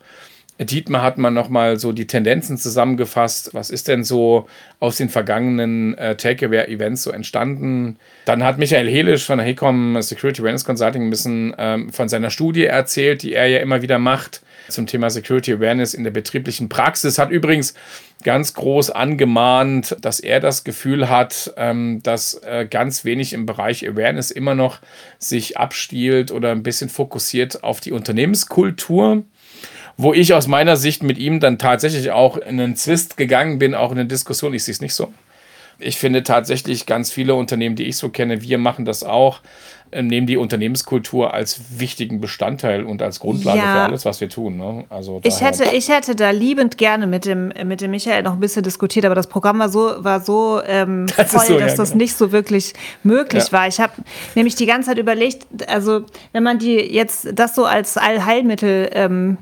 Dietmar 0.59 1.03
hat 1.03 1.19
man 1.19 1.35
nochmal 1.35 1.79
so 1.79 1.93
die 1.93 2.07
Tendenzen 2.07 2.57
zusammengefasst. 2.57 3.51
Was 3.53 3.69
ist 3.69 3.89
denn 3.89 4.05
so 4.05 4.47
aus 4.81 4.97
den 4.97 5.11
vergangenen 5.11 5.97
äh, 5.99 6.17
Takeaway-Events 6.17 7.03
so 7.03 7.11
entstanden? 7.11 7.97
Dann 8.25 8.43
hat 8.43 8.59
Michael 8.59 8.89
Helisch 8.89 9.25
von 9.25 9.39
der 9.39 9.47
HECOM 9.47 10.01
Security 10.01 10.41
Awareness 10.41 10.65
Consulting 10.65 11.03
ein 11.03 11.11
bisschen 11.11 11.55
ähm, 11.59 11.93
von 11.93 12.09
seiner 12.09 12.31
Studie 12.31 12.65
erzählt, 12.65 13.23
die 13.23 13.35
er 13.35 13.47
ja 13.47 13.59
immer 13.59 13.83
wieder 13.83 13.99
macht 13.99 14.41
zum 14.69 14.87
Thema 14.87 15.11
Security 15.11 15.53
Awareness 15.53 15.95
in 15.95 16.05
der 16.05 16.11
betrieblichen 16.11 16.69
Praxis. 16.69 17.19
Hat 17.19 17.31
übrigens 17.31 17.75
ganz 18.25 18.55
groß 18.55 18.91
angemahnt, 18.91 19.97
dass 20.01 20.21
er 20.21 20.41
das 20.41 20.65
Gefühl 20.65 21.09
hat, 21.09 21.53
ähm, 21.57 22.03
dass 22.03 22.35
äh, 22.43 22.67
ganz 22.69 23.05
wenig 23.05 23.33
im 23.33 23.47
Bereich 23.47 23.87
Awareness 23.87 24.31
immer 24.31 24.55
noch 24.55 24.79
sich 25.19 25.59
abstiehlt 25.59 26.33
oder 26.33 26.51
ein 26.53 26.63
bisschen 26.63 26.89
fokussiert 26.89 27.63
auf 27.63 27.81
die 27.81 27.93
Unternehmenskultur 27.93 29.25
wo 29.97 30.12
ich 30.12 30.35
aus 30.35 30.47
meiner 30.47 30.76
Sicht 30.76 31.03
mit 31.03 31.19
ihm 31.19 31.41
dann 31.41 31.59
tatsächlich 31.59 32.11
auch 32.11 32.37
in 32.37 32.61
einen 32.61 32.76
Zwist 32.76 33.17
gegangen 33.17 33.59
bin, 33.59 33.75
auch 33.75 33.93
in 33.93 33.99
eine 33.99 34.09
Diskussion. 34.09 34.55
Ich 34.55 34.65
sehe 34.65 34.73
es 34.73 34.81
nicht 34.81 34.95
so. 34.95 35.12
Ich 35.79 35.99
finde 35.99 36.23
tatsächlich 36.23 36.87
ganz 36.87 37.12
viele 37.12 37.35
Unternehmen, 37.35 37.76
die 37.76 37.85
ich 37.85 37.97
so 37.97 38.09
kenne, 38.09 38.43
wir 38.43 38.59
machen 38.59 38.85
das 38.85 39.03
auch. 39.05 39.41
Äh, 39.90 40.02
nehmen 40.02 40.26
die 40.26 40.37
Unternehmenskultur 40.37 41.33
als 41.33 41.78
wichtigen 41.78 42.21
Bestandteil 42.21 42.85
und 42.85 43.02
als 43.02 43.21
Grundlage 43.21 43.59
ja. 43.59 43.73
für 43.73 43.81
alles, 43.83 44.05
was 44.05 44.21
wir 44.21 44.28
tun. 44.28 44.57
Ne? 44.57 44.85
Also 44.88 45.21
ich, 45.23 45.40
hätte, 45.40 45.64
ich 45.73 45.88
hätte 45.88 46.16
da 46.16 46.31
liebend 46.31 46.76
gerne 46.76 47.07
mit 47.07 47.25
dem, 47.25 47.52
mit 47.64 47.81
dem 47.81 47.93
Michael 47.93 48.23
noch 48.23 48.33
ein 48.33 48.40
bisschen 48.40 48.62
diskutiert, 48.62 49.05
aber 49.05 49.14
das 49.14 49.28
Programm 49.28 49.59
war 49.59 49.69
so, 49.69 49.95
war 49.99 50.21
so 50.21 50.61
ähm, 50.66 51.07
das 51.16 51.33
voll, 51.33 51.47
so, 51.47 51.59
dass 51.59 51.73
ja, 51.73 51.76
das 51.76 51.90
genau. 51.90 52.02
nicht 52.02 52.16
so 52.16 52.33
wirklich 52.33 52.73
möglich 53.02 53.45
ja. 53.47 53.52
war. 53.52 53.69
Ich 53.69 53.78
habe 53.78 53.93
nämlich 54.35 54.57
die 54.57 54.66
ganze 54.66 54.90
Zeit 54.90 54.99
überlegt, 54.99 55.47
also 55.69 56.02
wenn 56.33 56.43
man 56.43 56.59
die 56.59 56.75
jetzt 56.75 57.28
das 57.35 57.55
so 57.55 57.64
als 57.64 57.97
Allheilmittel 57.97 58.90
ähm, 58.93 59.38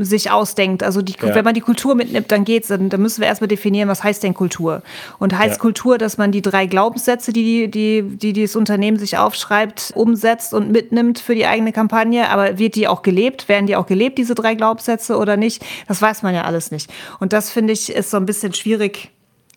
sich 0.00 0.30
ausdenkt, 0.30 0.82
also 0.82 1.02
die, 1.02 1.14
wenn 1.20 1.44
man 1.44 1.54
die 1.54 1.60
Kultur 1.60 1.94
mitnimmt, 1.94 2.32
dann 2.32 2.44
geht's, 2.44 2.68
dann, 2.68 2.88
dann 2.88 3.00
müssen 3.00 3.20
wir 3.20 3.28
erstmal 3.28 3.48
definieren, 3.48 3.88
was 3.88 4.02
heißt 4.02 4.22
denn 4.22 4.34
Kultur? 4.34 4.82
Und 5.18 5.36
heißt 5.38 5.60
Kultur, 5.60 5.98
dass 5.98 6.18
man 6.18 6.32
die 6.32 6.42
drei 6.42 6.66
Glaubenssätze, 6.66 7.32
die, 7.32 7.70
die, 7.70 8.02
die, 8.02 8.32
die 8.32 8.42
das 8.42 8.56
Unternehmen 8.56 8.98
sich 8.98 9.16
aufschreibt, 9.16 9.73
umsetzt 9.94 10.54
und 10.54 10.70
mitnimmt 10.70 11.18
für 11.18 11.34
die 11.34 11.46
eigene 11.46 11.72
Kampagne. 11.72 12.28
Aber 12.28 12.58
wird 12.58 12.74
die 12.74 12.88
auch 12.88 13.02
gelebt? 13.02 13.48
Werden 13.48 13.66
die 13.66 13.76
auch 13.76 13.86
gelebt, 13.86 14.18
diese 14.18 14.34
drei 14.34 14.54
Glaubenssätze 14.54 15.16
oder 15.16 15.36
nicht? 15.36 15.64
Das 15.88 16.00
weiß 16.00 16.22
man 16.22 16.34
ja 16.34 16.42
alles 16.42 16.70
nicht. 16.70 16.92
Und 17.20 17.32
das 17.32 17.50
finde 17.50 17.72
ich 17.72 17.92
ist 17.92 18.10
so 18.10 18.16
ein 18.16 18.26
bisschen 18.26 18.54
schwierig. 18.54 19.10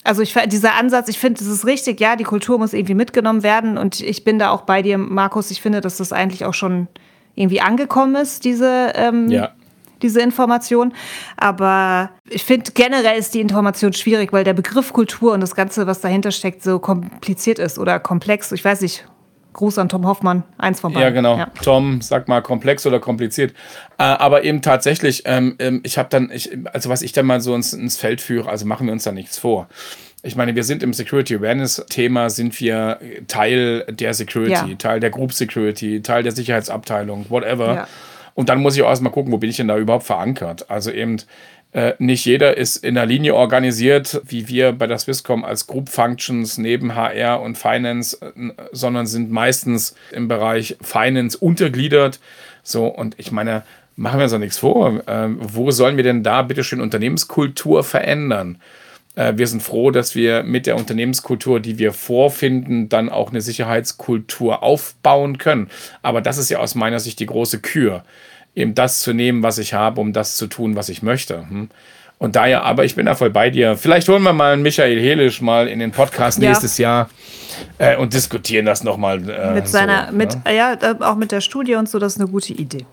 Also 0.03 0.21
ich, 0.21 0.33
dieser 0.47 0.75
Ansatz, 0.75 1.09
ich 1.09 1.19
finde, 1.19 1.43
es 1.43 1.47
ist 1.50 1.65
richtig, 1.65 2.00
ja, 2.00 2.15
die 2.15 2.24
Kultur 2.24 2.57
muss 2.57 2.74
irgendwie 2.74 2.93
mitgenommen 2.93 3.43
werden. 3.43 3.77
Und 3.77 4.00
ich 4.00 4.24
bin 4.24 4.39
da 4.39 4.51
auch 4.51 4.62
bei 4.62 4.81
dir, 4.81 4.97
Markus. 4.97 5.51
Ich 5.51 5.62
finde, 5.62 5.81
dass 5.81 5.97
das 5.97 6.13
eigentlich 6.13 6.45
auch 6.45 6.53
schon 6.53 6.88
irgendwie 7.36 7.62
angekommen 7.62 8.15
ist, 8.15 8.45
diese 8.45 8.93
ähm, 8.95 9.29
ja 9.29 9.51
diese 10.01 10.21
Information. 10.21 10.93
Aber 11.36 12.12
ich 12.29 12.43
finde 12.43 12.71
generell 12.71 13.17
ist 13.17 13.33
die 13.33 13.41
Information 13.41 13.93
schwierig, 13.93 14.33
weil 14.33 14.43
der 14.43 14.53
Begriff 14.53 14.93
Kultur 14.93 15.33
und 15.33 15.41
das 15.41 15.55
Ganze, 15.55 15.88
was 15.88 16.01
dahinter 16.01 16.31
steckt, 16.31 16.63
so 16.63 16.79
kompliziert 16.79 17.59
ist 17.59 17.79
oder 17.79 18.00
komplex. 18.00 18.51
Ich 18.51 18.63
weiß 18.63 18.81
nicht. 18.81 19.05
Gruß 19.58 19.78
an 19.80 19.90
Tom 19.90 20.08
Hoffmann, 20.08 20.44
eins 20.58 20.80
von 20.80 20.94
beiden. 20.94 21.04
Ja, 21.04 21.10
genau. 21.10 21.38
Ja. 21.38 21.48
Tom, 21.64 22.00
sag 22.02 22.28
mal 22.28 22.42
komplex 22.42 22.86
oder 22.86 23.00
kompliziert. 23.00 23.54
Äh, 23.98 24.04
aber 24.04 24.44
eben 24.44 24.62
tatsächlich, 24.62 25.24
ähm, 25.26 25.56
ähm, 25.60 25.82
ich 25.84 25.98
habe 25.98 26.08
dann, 26.10 26.32
ich, 26.32 26.58
also 26.72 26.90
was 26.90 27.02
ich 27.02 27.12
dann 27.12 27.26
mal 27.26 27.42
so 27.42 27.54
ins, 27.56 27.74
ins 27.74 27.98
Feld 27.98 28.22
führe, 28.22 28.50
also 28.50 28.66
machen 28.66 28.86
wir 28.86 28.94
uns 28.94 29.04
da 29.04 29.12
nichts 29.12 29.38
vor. 29.38 29.68
Ich 30.24 30.36
meine, 30.36 30.56
wir 30.56 30.64
sind 30.64 30.84
im 30.84 30.94
Security 30.94 31.36
Awareness 31.36 31.84
Thema, 31.90 32.30
sind 32.30 32.60
wir 32.60 33.00
Teil 33.28 33.86
der 33.90 34.14
Security, 34.14 34.52
ja. 34.72 34.76
Teil 34.78 35.00
der 35.00 35.10
Group 35.10 35.34
Security, 35.34 36.02
Teil 36.02 36.24
der 36.24 36.32
Sicherheitsabteilung, 36.32 37.26
whatever. 37.30 37.74
Ja. 37.74 37.88
Und 38.36 38.50
dann 38.50 38.62
muss 38.62 38.76
ich 38.76 38.84
auch 38.84 38.90
erstmal 38.90 39.12
gucken, 39.12 39.32
wo 39.32 39.40
bin 39.40 39.50
ich 39.50 39.58
denn 39.58 39.68
da 39.68 39.78
überhaupt 39.78 40.06
verankert. 40.06 40.70
Also 40.70 40.92
eben 40.92 41.18
äh, 41.74 41.93
nicht 42.00 42.25
jeder 42.25 42.57
ist 42.57 42.77
in 42.77 42.95
der 42.95 43.05
Linie 43.05 43.36
organisiert, 43.36 44.21
wie 44.25 44.47
wir 44.47 44.71
bei 44.71 44.88
der 44.88 44.97
Swisscom 44.97 45.43
als 45.43 45.67
Group 45.67 45.89
Functions 45.89 46.57
neben 46.57 46.95
HR 46.95 47.41
und 47.41 47.57
Finance, 47.57 48.17
äh, 48.21 48.51
sondern 48.71 49.05
sind 49.05 49.31
meistens 49.31 49.95
im 50.12 50.27
Bereich 50.27 50.77
Finance 50.81 51.38
untergliedert. 51.38 52.19
So, 52.63 52.88
und 52.88 53.15
ich 53.17 53.31
meine, 53.31 53.63
machen 53.95 54.19
wir 54.19 54.24
uns 54.24 54.31
doch 54.31 54.39
nichts 54.39 54.59
vor. 54.59 55.07
Äh, 55.07 55.29
wo 55.39 55.71
sollen 55.71 55.97
wir 55.97 56.03
denn 56.03 56.24
da 56.24 56.41
bitteschön 56.41 56.81
Unternehmenskultur 56.81 57.83
verändern? 57.83 58.59
Äh, 59.15 59.33
wir 59.36 59.47
sind 59.47 59.62
froh, 59.62 59.91
dass 59.91 60.15
wir 60.15 60.43
mit 60.43 60.67
der 60.67 60.77
Unternehmenskultur, 60.77 61.59
die 61.59 61.77
wir 61.77 61.91
vorfinden, 61.91 62.88
dann 62.88 63.09
auch 63.09 63.31
eine 63.31 63.41
Sicherheitskultur 63.41 64.63
aufbauen 64.63 65.38
können. 65.38 65.69
Aber 66.01 66.21
das 66.21 66.38
ist 66.38 66.50
ja 66.50 66.59
aus 66.59 66.75
meiner 66.75 67.00
Sicht 67.00 67.19
die 67.19 67.25
große 67.25 67.59
Kür, 67.59 68.05
eben 68.58 68.74
das 68.74 69.02
zu 69.02 69.14
nehmen, 69.14 69.44
was 69.44 69.60
ich 69.60 69.74
habe, 69.74 70.02
um 70.02 70.12
das 70.12 70.36
zu 70.36 70.48
tun, 70.48 70.76
was 70.76 70.90
ich 70.90 71.04
möchte. 71.04 71.48
Hm? 71.48 71.70
Und 72.18 72.36
daher, 72.36 72.64
aber 72.64 72.84
ich 72.84 72.96
bin 72.96 73.06
da 73.06 73.14
voll 73.14 73.30
bei 73.30 73.52
dir. 73.52 73.78
Vielleicht 73.78 74.10
holen 74.10 74.24
wir 74.24 74.34
mal 74.34 74.54
einen 74.54 74.64
Michael 74.64 75.00
Helisch 75.00 75.40
mal 75.40 75.68
in 75.68 75.78
den 75.78 75.92
Podcast 75.92 76.42
ja. 76.42 76.50
nächstes 76.50 76.80
Jahr 76.80 77.10
äh, 77.78 77.96
und 77.96 78.14
diskutieren 78.14 78.66
das 78.66 78.84
nochmal. 78.84 79.18
Äh, 79.30 79.54
mit 79.54 79.68
seiner, 79.68 80.08
so, 80.08 80.16
mit, 80.16 80.44
ne? 80.44 80.56
ja, 80.56 80.78
auch 81.02 81.16
mit 81.16 81.32
der 81.32 81.42
Studie 81.42 81.76
und 81.76 81.88
so, 81.88 82.00
das 82.00 82.16
ist 82.16 82.20
eine 82.20 82.30
gute 82.30 82.54
Idee, 82.54 82.88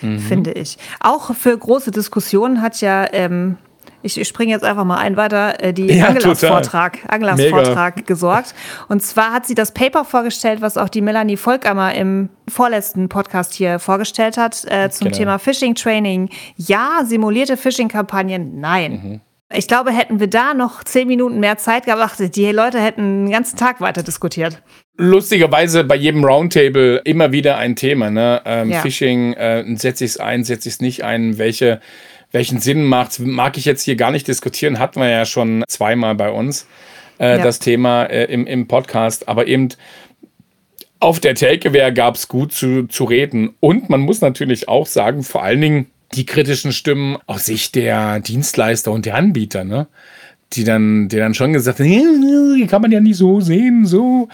mhm. 0.00 0.20
finde 0.20 0.52
ich. 0.52 0.78
Auch 1.00 1.34
für 1.34 1.58
große 1.58 1.90
Diskussionen 1.90 2.62
hat 2.62 2.80
ja 2.80 3.04
ähm, 3.12 3.56
ich 4.02 4.26
springe 4.26 4.52
jetzt 4.52 4.64
einfach 4.64 4.84
mal 4.84 4.98
ein 4.98 5.16
weiter, 5.16 5.62
äh, 5.62 5.72
die 5.72 5.86
ja, 5.86 6.08
Angelas 6.08 6.40
Vortrag, 6.40 6.98
Angelas 7.08 7.42
Vortrag 7.44 8.06
gesorgt. 8.06 8.54
Und 8.88 9.02
zwar 9.02 9.32
hat 9.32 9.46
sie 9.46 9.54
das 9.54 9.72
Paper 9.72 10.04
vorgestellt, 10.04 10.60
was 10.60 10.76
auch 10.76 10.88
die 10.88 11.00
Melanie 11.00 11.36
Volkammer 11.36 11.94
im 11.94 12.28
vorletzten 12.48 13.08
Podcast 13.08 13.54
hier 13.54 13.78
vorgestellt 13.78 14.36
hat, 14.36 14.64
äh, 14.66 14.90
zum 14.90 15.06
genau. 15.06 15.18
Thema 15.18 15.38
Phishing 15.38 15.74
Training. 15.74 16.30
Ja, 16.56 17.00
simulierte 17.04 17.56
Phishing-Kampagnen, 17.56 18.60
nein. 18.60 18.92
Mhm. 18.92 19.20
Ich 19.54 19.66
glaube, 19.66 19.92
hätten 19.92 20.20
wir 20.20 20.26
da 20.26 20.52
noch 20.52 20.84
zehn 20.84 21.08
Minuten 21.08 21.40
mehr 21.40 21.56
Zeit 21.56 21.86
gehabt, 21.86 22.36
die 22.36 22.52
Leute 22.52 22.80
hätten 22.80 23.24
den 23.24 23.32
ganzen 23.32 23.56
Tag 23.56 23.80
weiter 23.80 24.02
diskutiert. 24.02 24.62
Lustigerweise 24.98 25.84
bei 25.84 25.94
jedem 25.96 26.22
Roundtable 26.22 26.98
immer 27.04 27.32
wieder 27.32 27.56
ein 27.56 27.74
Thema. 27.74 28.10
Ne? 28.10 28.42
Ähm, 28.44 28.70
ja. 28.70 28.80
Phishing, 28.80 29.32
äh, 29.34 29.64
setze 29.76 30.04
ich 30.04 30.12
es 30.12 30.16
ein, 30.18 30.44
setze 30.44 30.68
ich 30.68 30.74
es 30.74 30.80
nicht 30.80 31.02
ein, 31.02 31.38
welche 31.38 31.80
welchen 32.32 32.60
Sinn 32.60 32.84
macht, 32.84 33.18
mag 33.20 33.56
ich 33.56 33.64
jetzt 33.64 33.82
hier 33.82 33.96
gar 33.96 34.10
nicht 34.10 34.28
diskutieren, 34.28 34.78
hatten 34.78 35.00
wir 35.00 35.08
ja 35.08 35.24
schon 35.24 35.64
zweimal 35.68 36.14
bei 36.14 36.30
uns 36.30 36.66
äh, 37.18 37.38
ja. 37.38 37.42
das 37.42 37.58
Thema 37.58 38.04
äh, 38.04 38.24
im, 38.24 38.46
im 38.46 38.68
Podcast, 38.68 39.28
aber 39.28 39.46
eben 39.46 39.68
auf 41.00 41.20
der 41.20 41.34
Takeaway 41.34 41.92
gab 41.92 42.16
es 42.16 42.28
gut 42.28 42.52
zu, 42.52 42.86
zu 42.88 43.04
reden. 43.04 43.54
Und 43.60 43.88
man 43.88 44.00
muss 44.00 44.20
natürlich 44.20 44.68
auch 44.68 44.86
sagen, 44.86 45.22
vor 45.22 45.42
allen 45.42 45.60
Dingen 45.60 45.86
die 46.14 46.26
kritischen 46.26 46.72
Stimmen 46.72 47.18
aus 47.26 47.46
Sicht 47.46 47.74
der 47.74 48.20
Dienstleister 48.20 48.90
und 48.90 49.06
der 49.06 49.14
Anbieter, 49.14 49.64
ne? 49.64 49.86
die 50.54 50.64
dann, 50.64 51.08
die 51.08 51.16
dann 51.16 51.34
schon 51.34 51.52
gesagt 51.52 51.78
haben, 51.80 52.66
kann 52.68 52.82
man 52.82 52.90
ja 52.90 53.00
nicht 53.00 53.16
so 53.16 53.40
sehen, 53.40 53.86
so. 53.86 54.28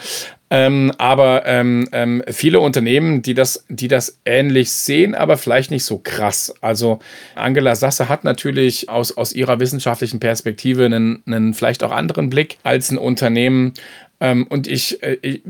Ähm, 0.51 0.93
aber 0.99 1.47
ähm, 1.47 1.89
ähm, 1.93 2.23
viele 2.29 2.61
Unternehmen, 2.61 3.23
die 3.23 3.35
das, 3.35 3.65
die 3.69 3.89
das 3.89 4.19
ähnlich 4.25 4.71
sehen, 4.71 5.15
aber 5.15 5.39
vielleicht 5.39 5.71
nicht 5.71 5.85
so 5.85 5.99
krass. 5.99 6.55
Also 6.61 7.01
Angela 7.35 7.75
Sasse 7.77 8.09
hat 8.09 8.25
natürlich 8.25 8.89
aus, 8.89 9.17
aus 9.17 9.33
ihrer 9.33 9.59
wissenschaftlichen 9.59 10.21
Perspektive 10.21 10.85
einen, 10.85 11.23
einen 11.27 11.55
vielleicht 11.55 11.83
auch 11.83 11.91
anderen 11.91 12.31
Blick 12.31 12.59
als 12.63 12.91
ein 12.91 12.99
Unternehmen. 12.99 13.73
Ähm, 14.21 14.47
und 14.49 14.69
ich, 14.69 15.03
äh, 15.03 15.19
ich, 15.23 15.43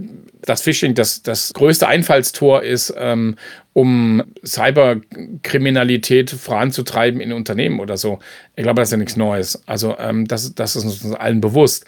das 0.43 0.63
Phishing, 0.63 0.95
das, 0.95 1.23
das 1.23 1.53
größte 1.53 1.87
Einfallstor 1.87 2.63
ist, 2.63 2.95
ähm, 2.97 3.37
um 3.73 4.23
Cyberkriminalität 4.45 6.31
voranzutreiben 6.31 7.21
in 7.21 7.33
Unternehmen 7.33 7.81
oder 7.81 7.97
so. 7.97 8.21
Ich 8.57 8.63
glaube, 8.63 8.81
das 8.81 8.89
ist 8.89 8.93
ja 8.93 8.99
nichts 8.99 9.17
Neues. 9.17 9.63
Also 9.67 9.99
ähm, 9.99 10.27
das, 10.27 10.55
das 10.55 10.77
ist 10.77 10.85
uns 10.85 11.15
allen 11.15 11.41
bewusst. 11.41 11.85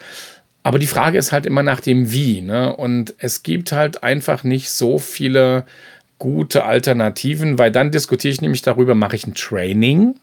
Aber 0.67 0.79
die 0.79 0.87
Frage 0.87 1.17
ist 1.17 1.31
halt 1.31 1.45
immer 1.45 1.63
nach 1.63 1.79
dem 1.79 2.11
Wie. 2.11 2.41
Ne? 2.41 2.75
Und 2.75 3.15
es 3.19 3.41
gibt 3.41 3.71
halt 3.71 4.03
einfach 4.03 4.43
nicht 4.43 4.69
so 4.69 4.99
viele 4.99 5.63
gute 6.19 6.65
Alternativen, 6.65 7.57
weil 7.57 7.71
dann 7.71 7.89
diskutiere 7.89 8.33
ich 8.33 8.41
nämlich 8.41 8.63
darüber, 8.63 8.93
mache 8.93 9.15
ich 9.15 9.25
ein 9.25 9.33
Training 9.33 10.15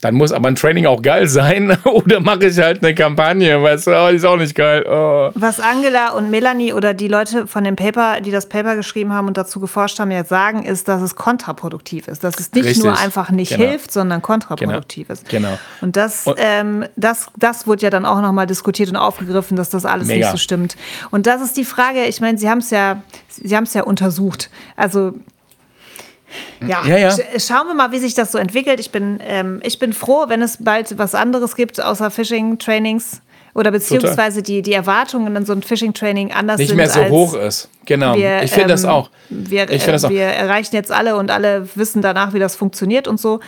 dann 0.00 0.14
muss 0.14 0.32
aber 0.32 0.48
ein 0.48 0.54
Training 0.54 0.86
auch 0.86 1.02
geil 1.02 1.28
sein 1.28 1.76
oder 1.84 2.20
mache 2.20 2.46
ich 2.46 2.58
halt 2.58 2.82
eine 2.82 2.94
Kampagne, 2.94 3.62
weißt 3.62 3.86
du, 3.86 3.90
oh, 3.92 4.08
die 4.10 4.16
ist 4.16 4.24
auch 4.24 4.38
nicht 4.38 4.54
geil. 4.54 4.84
Oh. 4.88 5.30
Was 5.34 5.60
Angela 5.60 6.12
und 6.12 6.30
Melanie 6.30 6.72
oder 6.72 6.94
die 6.94 7.08
Leute 7.08 7.46
von 7.46 7.64
dem 7.64 7.76
Paper, 7.76 8.22
die 8.22 8.30
das 8.30 8.48
Paper 8.48 8.76
geschrieben 8.76 9.12
haben 9.12 9.28
und 9.28 9.36
dazu 9.36 9.60
geforscht 9.60 9.98
haben, 9.98 10.10
jetzt 10.10 10.30
sagen, 10.30 10.62
ist, 10.64 10.88
dass 10.88 11.02
es 11.02 11.16
kontraproduktiv 11.16 12.08
ist. 12.08 12.24
Dass 12.24 12.38
es 12.40 12.52
nicht 12.52 12.64
Richtig. 12.64 12.84
nur 12.84 12.98
einfach 12.98 13.30
nicht 13.30 13.56
genau. 13.56 13.68
hilft, 13.68 13.92
sondern 13.92 14.22
kontraproduktiv 14.22 15.08
genau. 15.08 15.20
ist. 15.20 15.28
Genau. 15.28 15.58
Und 15.82 15.96
das, 15.96 16.26
und 16.26 16.36
ähm, 16.38 16.86
das, 16.96 17.26
das 17.36 17.66
wurde 17.66 17.82
ja 17.82 17.90
dann 17.90 18.06
auch 18.06 18.22
nochmal 18.22 18.46
diskutiert 18.46 18.88
und 18.88 18.96
aufgegriffen, 18.96 19.56
dass 19.56 19.68
das 19.68 19.84
alles 19.84 20.08
Mega. 20.08 20.20
nicht 20.20 20.30
so 20.30 20.38
stimmt. 20.38 20.76
Und 21.10 21.26
das 21.26 21.42
ist 21.42 21.58
die 21.58 21.64
Frage, 21.64 22.04
ich 22.04 22.22
meine, 22.22 22.38
Sie 22.38 22.48
haben 22.48 22.58
es 22.58 22.70
ja, 22.70 23.02
Sie 23.28 23.54
haben 23.54 23.64
es 23.64 23.74
ja 23.74 23.82
untersucht. 23.82 24.48
Also 24.76 25.12
ja, 26.66 26.84
ja, 26.86 26.96
ja. 26.96 27.10
schauen 27.38 27.66
wir 27.66 27.74
mal, 27.74 27.92
wie 27.92 27.98
sich 27.98 28.14
das 28.14 28.32
so 28.32 28.38
entwickelt. 28.38 28.80
Ich 28.80 28.90
bin, 28.90 29.18
ähm, 29.22 29.60
ich 29.62 29.78
bin 29.78 29.92
froh, 29.92 30.24
wenn 30.28 30.42
es 30.42 30.58
bald 30.60 30.98
was 30.98 31.14
anderes 31.14 31.56
gibt, 31.56 31.80
außer 31.82 32.10
Phishing-Trainings. 32.10 33.22
Oder 33.52 33.72
beziehungsweise 33.72 34.42
die, 34.42 34.62
die 34.62 34.72
Erwartungen 34.72 35.36
an 35.36 35.44
so 35.44 35.52
ein 35.52 35.62
Phishing-Training 35.62 36.30
anders 36.32 36.58
Nicht 36.58 36.68
sind. 36.68 36.76
Nicht 36.78 36.94
mehr 36.94 37.08
so 37.08 37.10
hoch 37.10 37.34
ist. 37.34 37.68
Genau. 37.84 38.16
Wir, 38.16 38.42
ich 38.42 38.50
finde 38.52 38.64
ähm, 38.64 38.68
das 38.68 38.84
auch. 38.84 39.10
Wir, 39.28 39.68
ich 39.68 39.82
find 39.82 39.94
das 39.94 40.04
auch. 40.04 40.10
wir 40.10 40.22
erreichen 40.22 40.76
jetzt 40.76 40.92
alle 40.92 41.16
und 41.16 41.30
alle 41.32 41.68
wissen 41.74 42.02
danach, 42.02 42.32
wie 42.32 42.38
das 42.38 42.54
funktioniert 42.54 43.08
und 43.08 43.18
so. 43.18 43.40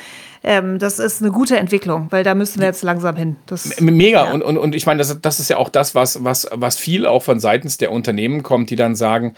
Ähm, 0.45 0.81
das 0.81 0.99
ist 0.99 1.23
eine 1.23 1.31
gute 1.31 1.57
Entwicklung, 1.57 2.09
weil 2.11 2.25
da 2.25 2.35
müssen 2.35 2.59
wir 2.59 2.67
jetzt 2.67 2.83
langsam 2.83 3.15
hin. 3.15 3.37
Das, 3.47 3.81
Mega. 3.81 4.25
Ja. 4.25 4.33
Und, 4.33 4.43
und, 4.43 4.59
und 4.59 4.75
ich 4.75 4.87
meine, 4.87 4.99
das, 4.99 5.21
das 5.21 5.39
ist 5.39 5.51
ja 5.51 5.57
auch 5.57 5.69
das, 5.69 5.95
was, 5.95 6.25
was, 6.25 6.49
was 6.53 6.77
viel 6.77 7.07
auch 7.07 7.23
von 7.23 7.39
seitens 7.39 7.77
der 7.77 7.93
Unternehmen 7.93 8.43
kommt, 8.43 8.71
die 8.71 8.77
dann 8.77 8.97
sagen, 8.97 9.35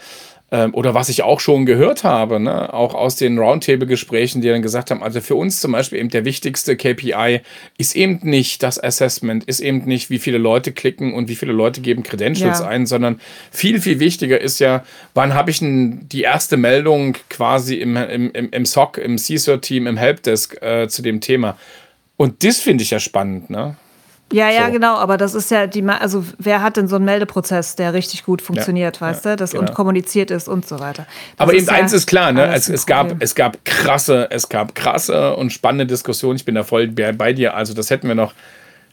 oder 0.51 0.93
was 0.93 1.09
ich 1.09 1.23
auch 1.23 1.39
schon 1.39 1.65
gehört 1.65 2.03
habe, 2.03 2.39
ne, 2.39 2.71
auch 2.73 2.93
aus 2.93 3.15
den 3.15 3.39
Roundtable-Gesprächen, 3.39 4.41
die 4.41 4.47
dann 4.47 4.61
gesagt 4.61 4.91
haben, 4.91 5.01
also 5.01 5.19
für 5.19 5.35
uns 5.35 5.59
zum 5.59 5.71
Beispiel 5.71 5.99
eben 5.99 6.09
der 6.09 6.23
wichtigste 6.23 6.77
KPI 6.77 7.41
ist 7.77 7.95
eben 7.95 8.19
nicht 8.21 8.61
das 8.61 8.81
Assessment, 8.81 9.43
ist 9.45 9.59
eben 9.59 9.85
nicht, 9.85 10.09
wie 10.09 10.19
viele 10.19 10.37
Leute 10.37 10.71
klicken 10.71 11.13
und 11.13 11.29
wie 11.29 11.35
viele 11.35 11.51
Leute 11.51 11.81
geben 11.81 12.03
Credentials 12.03 12.59
ja. 12.59 12.67
ein, 12.67 12.85
sondern 12.85 13.19
viel, 13.51 13.81
viel 13.81 13.99
wichtiger 13.99 14.39
ist 14.39 14.59
ja, 14.59 14.83
wann 15.15 15.33
habe 15.33 15.49
ich 15.49 15.59
denn 15.59 16.07
die 16.09 16.21
erste 16.21 16.57
Meldung 16.57 17.17
quasi 17.29 17.75
im, 17.75 17.97
im, 17.97 18.31
im, 18.31 18.49
im 18.51 18.65
SOC, 18.65 18.99
im 18.99 19.17
CSIR-Team, 19.17 19.87
im 19.87 19.97
Helpdesk 19.97 20.61
äh, 20.61 20.87
zu 20.87 21.01
dem 21.01 21.21
Thema. 21.21 21.57
Und 22.17 22.43
das 22.43 22.59
finde 22.59 22.83
ich 22.83 22.91
ja 22.91 22.99
spannend, 22.99 23.49
ne? 23.49 23.77
Ja, 24.33 24.49
ja, 24.49 24.65
So. 24.65 24.71
genau, 24.71 24.95
aber 24.95 25.17
das 25.17 25.35
ist 25.35 25.51
ja 25.51 25.67
die, 25.67 25.83
also 25.83 26.25
wer 26.39 26.61
hat 26.63 26.77
denn 26.77 26.87
so 26.87 26.95
einen 26.95 27.05
Meldeprozess, 27.05 27.75
der 27.75 27.93
richtig 27.93 28.25
gut 28.25 28.41
funktioniert, 28.41 28.95
Ja, 28.97 29.01
weißt 29.07 29.25
ja, 29.25 29.31
du, 29.31 29.37
das 29.37 29.51
genau. 29.51 29.61
und 29.63 29.73
kommuniziert 29.75 30.31
ist 30.31 30.47
und 30.47 30.67
so 30.67 30.79
weiter. 30.79 31.05
Das 31.37 31.39
Aber 31.47 31.53
eben 31.53 31.67
ja 31.67 31.73
eins 31.73 31.93
ist 31.93 32.07
klar, 32.07 32.31
ne? 32.31 32.53
Es, 32.53 32.67
es, 32.67 32.85
gab, 32.87 33.21
es 33.21 33.35
gab 33.35 33.63
krasse, 33.65 34.27
es 34.31 34.49
gab 34.49 34.73
krasse 34.73 35.35
und 35.35 35.51
spannende 35.53 35.85
Diskussionen. 35.85 36.37
Ich 36.37 36.45
bin 36.45 36.55
da 36.55 36.63
voll 36.63 36.87
bei 36.87 37.33
dir. 37.33 37.55
Also, 37.55 37.73
das 37.75 37.89
hätten 37.91 38.07
wir 38.07 38.15
noch 38.15 38.33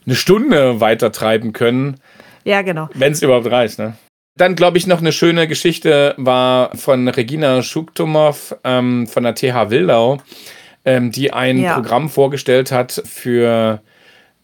eine 0.05 0.17
Stunde 0.17 0.81
weiter 0.81 1.13
treiben 1.13 1.53
können, 1.53 1.97
Ja, 2.45 2.61
genau. 2.63 2.89
wenn 2.95 3.13
es 3.13 3.23
überhaupt 3.23 3.51
reicht, 3.51 3.79
ne? 3.79 3.95
Dann, 4.37 4.55
glaube 4.55 4.79
ich, 4.79 4.87
noch 4.87 5.01
eine 5.01 5.13
schöne 5.13 5.47
Geschichte 5.47 6.15
war 6.17 6.75
von 6.77 7.07
Regina 7.09 7.63
Schuktumov 7.63 8.57
ähm, 8.65 9.07
von 9.07 9.25
der 9.25 9.35
TH 9.35 9.69
Wildau, 9.71 10.19
ähm, 10.85 11.11
die 11.11 11.33
ein. 11.33 11.63
Programm 11.75 12.09
vorgestellt 12.09 12.73
hat 12.73 13.03
für 13.05 13.81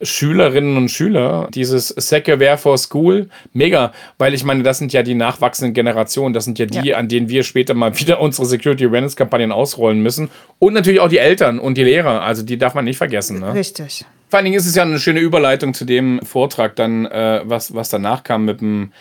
Schülerinnen 0.01 0.77
und 0.77 0.91
Schüler, 0.91 1.49
dieses 1.53 1.89
Secure 1.89 2.57
for 2.57 2.79
School, 2.79 3.29
mega, 3.53 3.93
weil 4.17 4.33
ich 4.35 4.45
meine, 4.45 4.63
das 4.63 4.79
sind 4.79 4.93
ja 4.93 5.03
die 5.03 5.15
nachwachsenden 5.15 5.75
Generationen, 5.75 6.33
das 6.35 6.45
sind 6.45 6.59
ja 6.59 6.67
die, 6.67 6.89
Ja. 6.89 6.97
an 6.99 7.09
denen 7.09 7.29
wir 7.29 7.43
später 7.43 7.75
mal 7.75 7.93
wieder 7.99 8.21
unsere 8.21 8.47
Security 8.47 8.85
Awareness 8.87 9.17
Kampagnen 9.17 9.51
ausrollen 9.53 10.01
müssen 10.01 10.31
und 10.59 10.75
natürlich 10.75 11.01
auch 11.01 11.09
die 11.09 11.19
Eltern 11.19 11.59
und 11.59 11.77
die 11.77 11.85
Lehrer, 11.85 12.23
also 12.23 12.43
die 12.45 12.59
darf 12.59 12.75
man 12.75 12.85
nicht 12.85 12.99
vergessen. 12.99 13.41
Ne? 13.41 13.55
Richtig. 13.55 14.05
Vor 14.29 14.37
allen 14.37 14.45
Dingen 14.45 14.57
ist 14.59 14.67
es 14.67 14.75
ja 14.77 14.83
eine 14.83 14.99
schöne 15.01 15.21
Überleitung 15.21 15.75
zu 15.75 15.85
dem 15.85 16.21
Vortrag 16.23 16.77
dann, 16.77 17.07
äh, 17.07 17.41
was, 17.45 17.75
was 17.75 17.89
danach 17.89 18.23
kam 18.25 18.45
mit 18.45 18.61
dem 18.61 18.93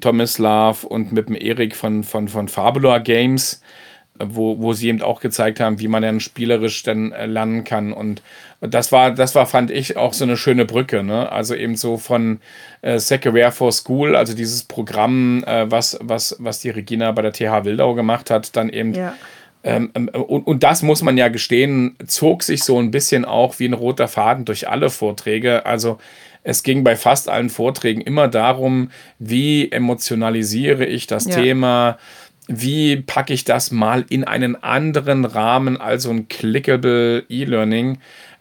Tomislav 0.00 0.84
und 0.84 1.12
mit 1.12 1.28
dem 1.28 1.34
Erik 1.34 1.74
von, 1.74 2.04
von, 2.04 2.28
von 2.28 2.48
Fabula 2.48 2.98
Games, 2.98 3.62
wo, 4.22 4.58
wo 4.60 4.72
sie 4.72 4.88
eben 4.88 5.02
auch 5.02 5.20
gezeigt 5.20 5.60
haben, 5.60 5.78
wie 5.80 5.88
man 5.88 6.02
dann 6.02 6.20
spielerisch 6.20 6.82
dann 6.82 7.12
äh, 7.12 7.26
lernen 7.26 7.64
kann. 7.64 7.92
Und 7.92 8.22
das 8.60 8.92
war, 8.92 9.10
das 9.10 9.34
war, 9.34 9.46
fand 9.46 9.70
ich, 9.70 9.96
auch 9.96 10.12
so 10.12 10.24
eine 10.24 10.36
schöne 10.36 10.64
Brücke. 10.64 11.02
Ne? 11.02 11.30
Also 11.30 11.54
eben 11.54 11.76
so 11.76 11.96
von 11.98 12.40
äh, 12.82 12.98
Secure 12.98 13.52
for 13.52 13.72
School, 13.72 14.16
also 14.16 14.34
dieses 14.34 14.64
Programm, 14.64 15.44
äh, 15.44 15.70
was, 15.70 15.98
was, 16.00 16.36
was 16.38 16.60
die 16.60 16.70
Regina 16.70 17.12
bei 17.12 17.22
der 17.22 17.32
TH 17.32 17.64
Wildau 17.64 17.94
gemacht 17.94 18.30
hat, 18.30 18.56
dann 18.56 18.68
eben 18.68 18.94
Ja. 18.94 19.14
ähm, 19.62 19.90
ähm, 19.94 20.08
und, 20.08 20.46
und 20.46 20.62
das 20.62 20.82
muss 20.82 21.02
man 21.02 21.16
ja 21.18 21.28
gestehen, 21.28 21.96
zog 22.06 22.42
sich 22.42 22.62
so 22.64 22.78
ein 22.78 22.90
bisschen 22.90 23.24
auch 23.24 23.58
wie 23.58 23.66
ein 23.68 23.74
roter 23.74 24.08
Faden 24.08 24.44
durch 24.44 24.68
alle 24.68 24.90
Vorträge. 24.90 25.66
Also 25.66 25.98
es 26.48 26.62
ging 26.62 26.84
bei 26.84 26.94
fast 26.94 27.28
allen 27.28 27.50
Vorträgen 27.50 28.00
immer 28.00 28.28
darum, 28.28 28.90
wie 29.18 29.70
emotionalisiere 29.72 30.86
ich 30.86 31.08
das 31.08 31.26
Ja. 31.26 31.34
Thema, 31.34 31.98
wie 32.48 32.96
packe 32.96 33.32
ich 33.32 33.44
das 33.44 33.70
mal 33.70 34.04
in 34.08 34.24
einen 34.24 34.62
anderen 34.62 35.24
Rahmen, 35.24 35.80
also 35.80 36.10
ein 36.10 36.28
clickable 36.28 37.24
E-Learning. 37.28 37.98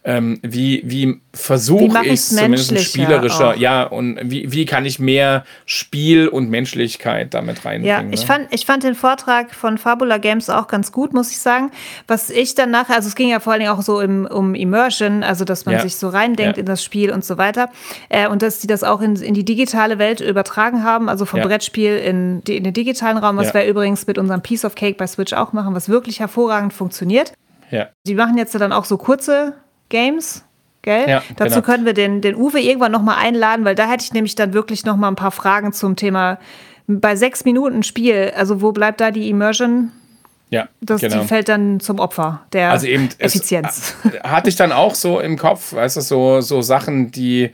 Ähm, 0.08 0.40
wie, 0.44 0.84
wie 0.86 1.20
versuche 1.34 2.06
ich 2.06 2.12
es 2.12 2.30
zumindest 2.30 2.80
spielerischer, 2.80 3.50
auch? 3.50 3.56
ja, 3.56 3.82
und 3.84 4.20
wie, 4.22 4.52
wie 4.52 4.66
kann 4.66 4.86
ich 4.86 5.00
mehr 5.00 5.46
Spiel 5.66 6.28
und 6.28 6.48
Menschlichkeit 6.52 7.34
damit 7.34 7.66
reinbringen? 7.66 7.88
Ja, 7.88 8.14
ich 8.14 8.22
ne? 8.22 8.26
fand, 8.28 8.48
ich 8.54 8.68
fand 8.68 8.84
den 8.84 8.94
Vortrag 8.94 9.56
von 9.56 9.80
Fabula 9.80 10.20
Games 10.20 10.52
auch 10.52 10.68
ganz 10.68 10.92
gut, 10.92 11.14
muss 11.14 11.32
ich 11.32 11.40
sagen. 11.40 11.72
Was 12.08 12.30
ich 12.30 12.54
dann 12.54 12.70
nachher, 12.70 12.96
also 12.98 13.08
es 13.08 13.16
ging 13.16 13.30
ja 13.30 13.40
vor 13.40 13.54
allen 13.54 13.62
Dingen 13.62 13.72
auch 13.72 13.82
so 13.82 14.00
im, 14.00 14.28
um 14.28 14.54
Immersion, 14.54 15.24
also 15.24 15.44
dass 15.44 15.66
man 15.66 15.74
Ja. 15.74 15.82
sich 15.82 15.96
so 15.96 16.10
reindenkt 16.10 16.58
Ja. 16.58 16.60
in 16.62 16.68
das 16.68 16.84
Spiel 16.84 17.10
und 17.12 17.26
so 17.26 17.40
weiter. 17.40 17.70
Äh, 18.10 18.28
und 18.28 18.44
dass 18.44 18.60
die 18.60 18.68
das 18.68 18.84
auch 18.84 19.02
in, 19.02 19.16
in 19.16 19.34
die 19.34 19.44
digitale 19.44 19.98
Welt 19.98 20.22
übertragen 20.22 20.84
haben, 20.84 21.10
also 21.10 21.26
vom 21.26 21.40
Ja. 21.40 21.48
Brettspiel 21.48 21.98
in, 21.98 22.44
die, 22.44 22.58
in 22.58 22.64
den 22.64 22.74
digitalen 22.74 23.18
Raum, 23.18 23.38
was 23.38 23.56
wir 23.56 23.66
übrigens 23.66 24.06
mit 24.06 24.20
unserem 24.20 24.42
Piece 24.44 24.66
of 24.66 24.76
Cake 24.76 24.98
bei 25.00 25.08
Switch 25.08 25.34
auch 25.34 25.52
machen, 25.52 25.74
was 25.74 25.90
wirklich 25.90 26.20
hervorragend 26.20 26.74
funktioniert. 26.74 27.34
ja. 27.72 27.88
Die 28.06 28.14
machen 28.14 28.38
jetzt 28.38 28.54
dann 28.54 28.72
auch 28.72 28.86
so 28.86 28.98
kurze 28.98 29.54
Games. 29.90 30.44
Gell? 30.82 31.10
Ja, 31.10 31.24
Dazu 31.36 31.56
genau. 31.56 31.62
können 31.66 31.86
wir 31.86 31.94
den, 31.94 32.22
den 32.22 32.36
Uwe 32.36 32.60
irgendwann 32.60 32.92
nochmal 32.92 33.18
einladen, 33.18 33.66
weil 33.66 33.74
da 33.76 33.88
hätte 33.90 34.04
ich 34.04 34.14
nämlich 34.14 34.36
dann 34.36 34.54
wirklich 34.54 34.86
nochmal 34.86 35.12
ein 35.12 35.16
paar 35.16 35.32
Fragen 35.32 35.74
zum 35.74 35.96
Thema 35.96 36.38
bei 36.88 37.16
sechs 37.16 37.44
Minuten 37.44 37.82
Spiel. 37.82 38.32
Also, 38.36 38.62
wo 38.62 38.72
bleibt 38.72 39.02
da 39.02 39.10
die 39.10 39.30
Immersion? 39.30 39.92
Ja, 40.52 40.70
Das, 40.82 41.02
genau. 41.02 41.22
Die 41.22 41.28
fällt 41.28 41.50
dann 41.50 41.80
zum 41.80 41.98
Opfer 42.00 42.42
der 42.54 42.70
Also 42.70 42.86
eben 42.86 43.10
es- 43.18 43.34
Effizienz. 43.36 43.96
hatte 44.24 44.48
ich 44.50 44.56
dann 44.56 44.72
auch 44.72 44.94
so 44.94 45.20
im 45.20 45.40
Kopf, 45.40 45.74
weißt 45.74 45.98
du, 45.98 46.02
so, 46.02 46.42
so 46.42 46.62
Sachen, 46.62 47.10
die 47.10 47.50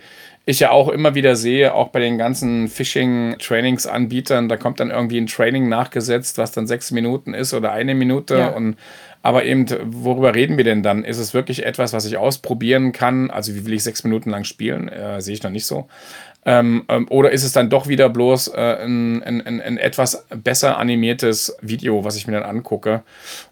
ich 0.51 0.60
ja 0.60 0.72
auch 0.72 0.89
immer 0.89 1.15
wieder 1.15 1.36
sehe, 1.36 1.74
auch 1.74 1.89
bei 1.89 2.00
den 2.00 2.17
ganzen 2.17 2.67
Phishing-Trainingsanbietern, 2.67 4.50
da 4.50 4.58
kommt 4.58 4.79
dann 4.79 4.91
irgendwie 4.91 5.20
ein 5.20 5.27
Training 5.27 5.70
nachgesetzt, 5.70 6.38
was 6.38 6.51
dann 6.51 6.67
sechs 6.67 6.91
Minuten 6.91 7.34
ist 7.34 7.53
oder 7.53 7.72
eine 7.72 7.96
Minute 7.96 8.38
Ja. 8.38 8.48
und 8.50 8.75
aber 9.24 9.46
eben, 9.46 9.67
worüber 9.86 10.34
reden 10.34 10.58
wir 10.58 10.63
denn 10.63 10.81
dann? 10.81 11.03
Ist 11.03 11.20
es 11.20 11.36
wirklich 11.36 11.63
etwas, 11.63 11.93
was 11.93 12.05
ich 12.05 12.17
ausprobieren 12.17 12.91
kann? 12.91 13.29
Also 13.29 13.53
wie 13.53 13.67
will 13.67 13.74
ich 13.74 13.84
sechs 13.84 14.03
Minuten 14.03 14.31
lang 14.31 14.46
spielen? 14.46 14.89
Äh, 14.89 15.22
sehe 15.22 15.36
ich 15.36 15.43
noch 15.43 15.51
nicht 15.51 15.67
so. 15.67 15.88
Ähm, 16.43 16.86
ähm, 16.89 17.05
oder 17.07 17.29
ist 17.29 17.44
es 17.44 17.53
dann 17.53 17.70
doch 17.70 17.87
wieder 17.87 18.09
bloß 18.09 18.48
äh, 18.48 18.83
ein, 18.83 19.22
ein, 19.22 19.46
ein, 19.46 19.61
ein 19.61 19.77
etwas 19.77 20.25
besser 20.35 20.79
animiertes 20.79 21.55
Video, 21.61 22.03
was 22.03 22.16
ich 22.16 22.25
mir 22.25 22.33
dann 22.33 22.50
angucke? 22.50 23.03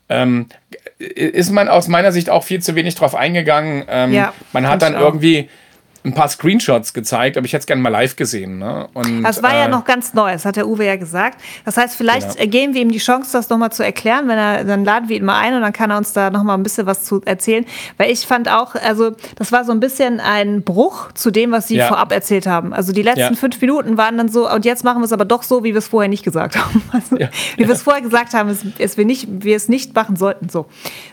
Ähm, 0.10 0.48
ist 0.98 1.52
man 1.52 1.68
aus 1.70 1.88
meiner 1.88 2.12
Sicht 2.12 2.32
auch 2.32 2.44
viel 2.44 2.64
zu 2.64 2.74
wenig 2.74 2.96
drauf 2.96 3.14
eingegangen. 3.14 3.84
Ähm, 3.88 4.12
Ja, 4.12 4.34
man 4.54 4.68
hat 4.68 4.82
dann 4.82 4.94
ich 4.94 5.00
auch. 5.00 5.22
Ein 6.06 6.14
paar 6.14 6.30
Screenshots 6.30 6.94
gezeigt, 6.94 7.36
aber 7.38 7.46
ich 7.46 7.52
hätte 7.54 7.62
es 7.62 7.66
gerne 7.68 7.82
mal 7.82 7.90
live 7.90 8.16
gesehen. 8.16 8.58
Ne? 8.58 8.88
Und, 8.94 9.24
Das 9.24 9.44
war 9.44 9.54
ja 9.54 9.66
äh, 9.66 9.68
noch 9.70 9.84
ganz 9.84 10.14
neu, 10.14 10.32
das 10.32 10.46
hat 10.46 10.56
der 10.56 10.68
Uwe 10.68 10.86
ja 10.86 10.96
gesagt. 10.96 11.42
Das 11.66 11.76
heißt, 11.78 11.96
vielleicht 11.96 12.30
Genau. 12.38 12.42
äh, 12.44 12.48
geben 12.48 12.74
wir 12.74 12.82
ihm 12.82 12.92
die 12.92 13.00
Chance, 13.00 13.32
das 13.34 13.50
nochmal 13.50 13.72
zu 13.72 13.84
erklären. 13.84 14.28
Wenn 14.28 14.38
er, 14.38 14.64
dann 14.64 14.86
laden 14.86 15.10
wir 15.10 15.18
ihn 15.18 15.26
mal 15.26 15.40
ein 15.40 15.54
und 15.56 15.62
dann 15.62 15.74
kann 15.74 15.92
er 15.92 15.98
uns 15.98 16.14
da 16.14 16.30
nochmal 16.30 16.58
ein 16.58 16.64
bisschen 16.64 16.86
was 16.86 17.04
zu 17.04 17.22
erzählen. 17.26 17.66
Weil 17.98 18.12
ich 18.12 18.26
fand 18.26 18.50
auch, 18.50 18.76
also 18.76 19.12
das 19.36 19.52
war 19.52 19.66
so 19.66 19.72
ein 19.74 19.80
bisschen 19.82 20.20
ein 20.22 20.64
Bruch 20.64 21.12
zu 21.14 21.32
dem, 21.32 21.52
was 21.52 21.68
sie 21.68 21.76
Ja. 21.76 21.88
vorab 21.88 22.12
erzählt 22.14 22.48
haben. 22.48 22.74
Also 22.74 22.94
die 22.94 23.02
letzten 23.02 23.20
Ja. 23.20 23.34
fünf 23.34 23.60
Minuten 23.60 23.98
waren 23.98 24.18
dann 24.18 24.30
so, 24.30 24.50
und 24.50 24.64
jetzt 24.66 24.84
machen 24.84 25.00
wir 25.02 25.06
es 25.06 25.12
aber 25.14 25.26
doch 25.26 25.44
so, 25.44 25.64
wie 25.64 25.74
wir 25.74 25.80
es 25.80 25.88
vorher 25.88 26.08
nicht 26.10 26.24
gesagt 26.24 26.56
haben. 26.58 26.82
Also, 26.94 27.18
Ja. 27.18 27.30
Wie 27.58 27.68
wir 27.68 27.74
es 27.74 27.82
vorher 27.84 28.02
gesagt 28.02 28.34
haben, 28.34 28.50
ist, 28.50 28.64
ist 28.78 28.98
wir, 28.98 29.06
nicht, 29.06 29.28
wir 29.30 29.56
es 29.56 29.68
nicht 29.70 29.94
machen 29.96 30.16
sollten. 30.16 30.50
So. 30.50 30.66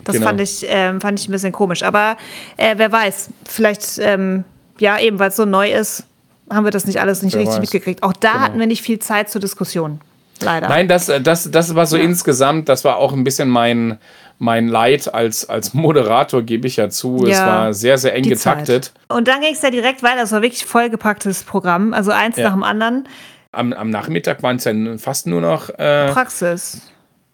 Das 0.05 0.15
Genau. 0.15 0.27
fand, 0.27 0.39
ich, 0.41 0.65
ähm, 0.69 1.01
fand 1.01 1.19
ich 1.19 1.27
ein 1.27 1.31
bisschen 1.31 1.51
komisch. 1.51 1.83
Aber 1.83 2.17
äh, 2.55 2.75
wer 2.77 2.91
weiß, 2.91 3.29
vielleicht, 3.47 3.99
ähm, 3.99 4.43
ja, 4.79 4.99
eben, 4.99 5.19
weil 5.19 5.29
es 5.29 5.35
so 5.35 5.45
neu 5.45 5.71
ist, 5.71 6.03
haben 6.49 6.63
wir 6.65 6.71
das 6.71 6.85
nicht 6.85 6.99
alles 7.01 7.23
nicht 7.23 7.33
Wer 7.33 7.41
richtig 7.41 7.55
weiß. 7.55 7.61
mitgekriegt. 7.61 8.03
Auch 8.03 8.13
da 8.13 8.31
Genau. 8.33 8.43
hatten 8.43 8.59
wir 8.59 8.67
nicht 8.67 8.81
viel 8.81 8.99
Zeit 8.99 9.29
zur 9.29 9.41
Diskussion. 9.41 9.99
Leider. 10.41 10.69
Nein, 10.69 10.87
das, 10.87 11.11
das, 11.23 11.49
das 11.49 11.73
war 11.75 11.85
so 11.87 11.97
insgesamt, 11.97 12.69
das 12.69 12.83
war 12.83 12.97
auch 12.97 13.11
ein 13.11 13.23
bisschen 13.23 13.49
mein, 13.49 13.97
mein 14.37 14.67
Leid 14.67 15.11
als, 15.13 15.49
als 15.49 15.73
Moderator, 15.73 16.43
gebe 16.43 16.67
ich 16.67 16.75
ja 16.77 16.89
zu. 16.89 17.23
es 17.25 17.37
Ja, 17.37 17.47
war 17.47 17.73
sehr, 17.73 17.97
sehr 17.97 18.13
eng 18.13 18.23
getaktet. 18.23 18.85
Zeit. 18.85 18.93
Und 19.17 19.27
dann 19.27 19.41
ging 19.41 19.53
es 19.53 19.61
ja 19.63 19.71
direkt 19.71 20.03
weiter. 20.03 20.21
Es 20.21 20.31
war 20.31 20.41
wirklich 20.43 20.63
vollgepacktes 20.65 21.43
Programm. 21.43 21.91
Also 21.93 22.11
eins 22.11 22.37
Ja. 22.37 22.43
nach 22.45 22.53
dem 22.53 22.63
anderen. 22.63 23.09
Am, 23.51 23.73
am 23.73 23.89
Nachmittag 23.89 24.43
waren 24.43 24.57
es 24.57 24.63
dann 24.65 24.99
fast 24.99 25.25
nur 25.25 25.41
noch 25.41 25.69
äh, 25.69 26.11
Praxis. 26.11 26.81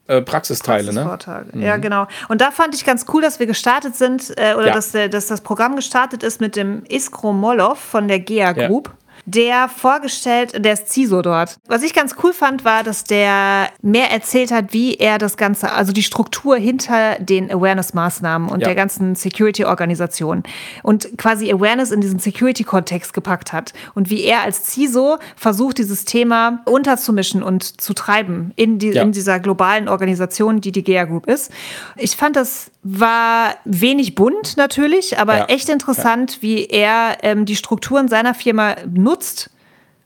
Äh, 0.08 0.22
Praxisteile. 0.22 0.94
Ne? 0.94 1.04
Praxisvortage. 1.04 1.60
Ja, 1.60 1.78
genau. 1.78 2.08
Und 2.30 2.42
da 2.42 2.52
fand 2.52 2.76
ich 2.76 2.86
ganz 2.86 3.06
cool, 3.14 3.22
dass 3.22 3.40
wir 3.40 3.46
gestartet 3.48 3.96
sind, 3.96 4.34
äh, 4.38 4.54
oder 4.56 4.68
Ja. 4.68 4.74
dass, 4.74 4.92
der, 4.92 5.08
dass 5.10 5.28
das 5.28 5.42
Programm 5.42 5.76
gestartet 5.76 6.24
ist 6.24 6.42
mit 6.42 6.56
dem 6.56 6.84
Iskro 6.90 7.32
Molov 7.34 7.80
von 7.80 8.08
der 8.08 8.20
GEA 8.20 8.52
Group. 8.54 8.92
Der 9.26 9.70
vorgestellt, 9.70 10.64
der 10.66 10.74
ist 10.74 10.90
CISO 10.92 11.22
dort. 11.22 11.58
Was 11.68 11.82
ich 11.82 11.94
ganz 11.94 12.16
cool 12.24 12.34
fand, 12.34 12.66
war, 12.66 12.84
dass 12.84 13.06
der 13.06 13.70
mehr 13.82 14.12
erzählt 14.12 14.52
hat, 14.52 14.74
wie 14.74 14.96
er 14.96 15.18
das 15.18 15.38
Ganze, 15.38 15.72
also 15.72 15.94
die 15.94 16.04
Struktur 16.04 16.58
hinter 16.58 17.16
den 17.20 17.50
Awareness-Maßnahmen 17.50 18.50
und 18.50 18.60
Ja. 18.62 18.68
der 18.68 18.76
ganzen 18.76 19.16
Security-Organisation 19.16 20.44
und 20.84 21.18
quasi 21.18 21.52
Awareness 21.52 21.92
in 21.92 22.02
diesen 22.02 22.20
Security-Kontext 22.20 23.14
gepackt 23.14 23.54
hat 23.54 23.72
und 23.96 24.10
wie 24.10 24.24
er 24.24 24.42
als 24.42 24.66
CISO 24.66 25.18
versucht, 25.38 25.78
dieses 25.78 26.04
Thema 26.06 26.62
unterzumischen 26.66 27.44
und 27.44 27.80
zu 27.82 27.94
treiben 27.94 28.52
in, 28.58 28.78
die, 28.78 28.90
Ja. 28.90 29.04
in 29.04 29.14
dieser 29.14 29.40
globalen 29.40 29.88
Organisation, 29.88 30.60
die 30.60 30.72
die 30.74 30.84
GEA 30.84 31.06
Group 31.06 31.28
ist. 31.28 31.52
Ich 31.96 32.16
fand, 32.18 32.36
das 32.36 32.72
war 32.84 33.56
wenig 33.64 34.16
bunt 34.16 34.58
natürlich, 34.58 35.18
aber 35.18 35.38
Ja. 35.38 35.46
echt 35.46 35.70
interessant, 35.70 36.40
wie 36.42 36.66
er 36.66 37.18
ähm, 37.24 37.46
die 37.46 37.56
Strukturen 37.56 38.10
seiner 38.10 38.34
Firma 38.34 38.76
nutzt, 38.92 39.13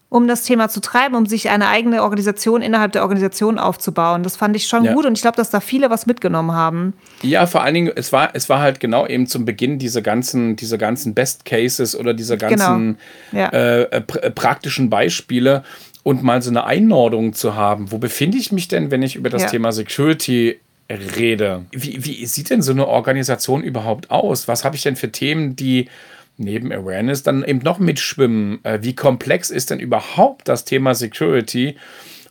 um 0.10 0.26
das 0.28 0.44
Thema 0.44 0.70
zu 0.70 0.80
treiben, 0.80 1.16
um 1.16 1.26
sich 1.26 1.50
eine 1.50 1.68
eigene 1.68 2.02
Organisation 2.02 2.62
innerhalb 2.62 2.94
der 2.94 3.02
Organisation 3.02 3.60
aufzubauen. 3.60 4.24
Das 4.24 4.38
fand 4.38 4.56
ich 4.56 4.66
schon 4.68 4.86
Ja. 4.86 4.94
gut 4.94 5.06
und 5.06 5.18
ich 5.18 5.22
glaube, 5.22 5.36
dass 5.36 5.50
da 5.50 5.60
viele 5.60 5.90
was 5.90 6.06
mitgenommen 6.06 6.54
haben. 6.54 6.94
Ja, 7.24 7.46
vor 7.46 7.62
allen 7.62 7.74
Dingen, 7.74 7.92
es 7.94 8.14
war, 8.14 8.30
es 8.34 8.48
war 8.48 8.60
halt 8.62 8.80
genau 8.80 9.06
eben 9.06 9.28
zum 9.28 9.44
Beginn 9.44 9.80
diese 9.80 10.02
ganzen, 10.02 10.56
diese 10.56 10.78
ganzen 10.78 11.14
Best 11.14 11.44
Cases 11.44 11.94
oder 11.94 12.14
diese 12.14 12.38
ganzen 12.38 12.98
Genau. 13.32 13.42
Ja. 13.44 13.50
äh, 13.50 13.82
äh, 13.82 14.02
pr 14.02 14.24
äh, 14.24 14.32
praktischen 14.32 14.90
Beispiele 14.90 15.64
und 16.04 16.24
mal 16.24 16.42
so 16.42 16.52
eine 16.52 16.64
Einordnung 16.64 17.34
zu 17.34 17.56
haben. 17.56 17.92
Wo 17.92 17.98
befinde 17.98 18.38
ich 18.38 18.54
mich 18.54 18.70
denn, 18.70 18.92
wenn 18.92 19.02
ich 19.04 19.18
über 19.18 19.30
das 19.30 19.42
Ja. 19.42 19.50
Thema 19.50 19.74
Security 19.74 20.58
rede? 20.90 21.66
Wie, 21.72 22.06
wie 22.06 22.26
sieht 22.28 22.50
denn 22.50 22.62
so 22.62 22.72
eine 22.72 22.88
Organisation 22.88 23.62
überhaupt 23.62 24.10
aus? 24.10 24.48
Was 24.48 24.64
habe 24.64 24.78
ich 24.78 24.84
denn 24.84 24.96
für 24.96 25.12
Themen, 25.12 25.58
die 25.58 25.90
neben 26.38 26.72
Awareness 26.72 27.24
dann 27.24 27.44
eben 27.44 27.60
noch 27.60 27.80
mitschwimmen? 27.80 28.64
Äh, 28.64 28.80
wie 28.82 28.96
komplex 28.96 29.50
ist 29.50 29.70
denn 29.70 29.80
überhaupt 29.80 30.48
das 30.48 30.66
Thema 30.66 30.96
Security? 30.96 31.76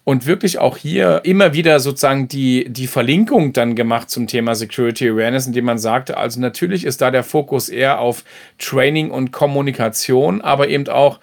und 0.09 0.25
wirklich 0.25 0.61
auch 0.61 0.77
hier 0.77 1.23
immer 1.25 1.53
wieder 1.53 1.81
sozusagen 1.81 2.29
die, 2.29 2.67
die 2.69 2.87
Verlinkung 2.87 3.53
dann 3.53 3.75
gemacht 3.75 4.09
zum 4.09 4.29
Thema 4.29 4.55
Security 4.55 5.09
Awareness, 5.11 5.49
indem 5.49 5.65
man 5.65 5.79
sagte, 5.79 6.17
also 6.17 6.39
natürlich 6.39 6.85
ist 6.85 7.01
da 7.01 7.11
der 7.11 7.25
Fokus 7.25 7.69
eher 7.69 7.99
auf 7.99 8.23
Training 8.59 9.11
und 9.11 9.33
Kommunikation, 9.33 10.43
aber 10.43 10.69
eben 10.69 10.87
auch 10.87 11.19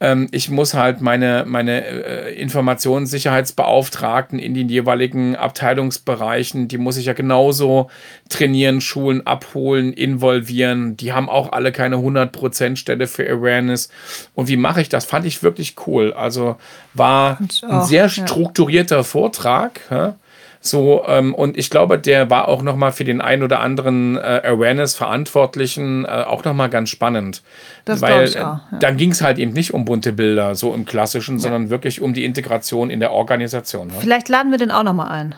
ähm, 0.00 0.28
ich 0.30 0.48
muss 0.48 0.72
halt 0.72 1.02
meine, 1.02 1.44
meine 1.46 1.84
äh, 1.84 2.34
Informationssicherheitsbeauftragten 2.34 4.38
in 4.38 4.54
den 4.54 4.70
jeweiligen 4.70 5.36
Abteilungsbereichen, 5.36 6.68
die 6.68 6.78
muss 6.78 6.96
ich 6.96 7.06
ja 7.06 7.12
genauso 7.12 7.90
trainieren, 8.30 8.80
schulen, 8.80 9.26
abholen, 9.26 9.92
involvieren. 9.92 10.96
Die 10.96 11.12
haben 11.12 11.28
auch 11.28 11.52
alle 11.52 11.70
keine 11.70 11.96
100% 11.96 12.76
Stelle 12.76 13.06
für 13.06 13.30
Awareness. 13.30 13.90
Und 14.34 14.48
wie 14.48 14.56
mache 14.56 14.80
ich 14.80 14.88
das? 14.88 15.04
Fand 15.04 15.26
ich 15.26 15.42
wirklich 15.42 15.74
cool. 15.86 16.14
Also 16.14 16.56
war 16.94 17.38
ein 17.38 17.82
sehr 17.82 18.08
strukturierter 18.08 18.96
ja. 18.96 19.02
Vortrag. 19.02 19.80
Ja? 19.90 20.16
So, 20.62 21.04
ähm, 21.06 21.34
und 21.34 21.56
ich 21.56 21.70
glaube, 21.70 21.98
der 21.98 22.28
war 22.28 22.48
auch 22.48 22.60
nochmal 22.62 22.92
für 22.92 23.04
den 23.04 23.22
ein 23.22 23.42
oder 23.42 23.60
anderen 23.60 24.18
äh, 24.18 24.42
Awareness-Verantwortlichen 24.44 26.04
äh, 26.04 26.08
auch 26.08 26.44
nochmal 26.44 26.68
ganz 26.68 26.90
spannend. 26.90 27.42
Das 27.86 28.02
Weil 28.02 28.24
ich 28.24 28.38
auch, 28.38 28.42
ja. 28.42 28.78
dann 28.78 28.98
ging 28.98 29.10
es 29.10 29.22
halt 29.22 29.38
eben 29.38 29.52
nicht 29.52 29.72
um 29.72 29.86
bunte 29.86 30.12
Bilder, 30.12 30.54
so 30.54 30.74
im 30.74 30.84
Klassischen, 30.84 31.36
ja. 31.36 31.42
sondern 31.42 31.70
wirklich 31.70 32.02
um 32.02 32.12
die 32.12 32.26
Integration 32.26 32.90
in 32.90 33.00
der 33.00 33.12
Organisation. 33.12 33.86
Ne? 33.86 33.94
Vielleicht 34.00 34.28
laden 34.28 34.50
wir 34.50 34.58
den 34.58 34.70
auch 34.70 34.82
nochmal 34.82 35.08
ein. 35.08 35.34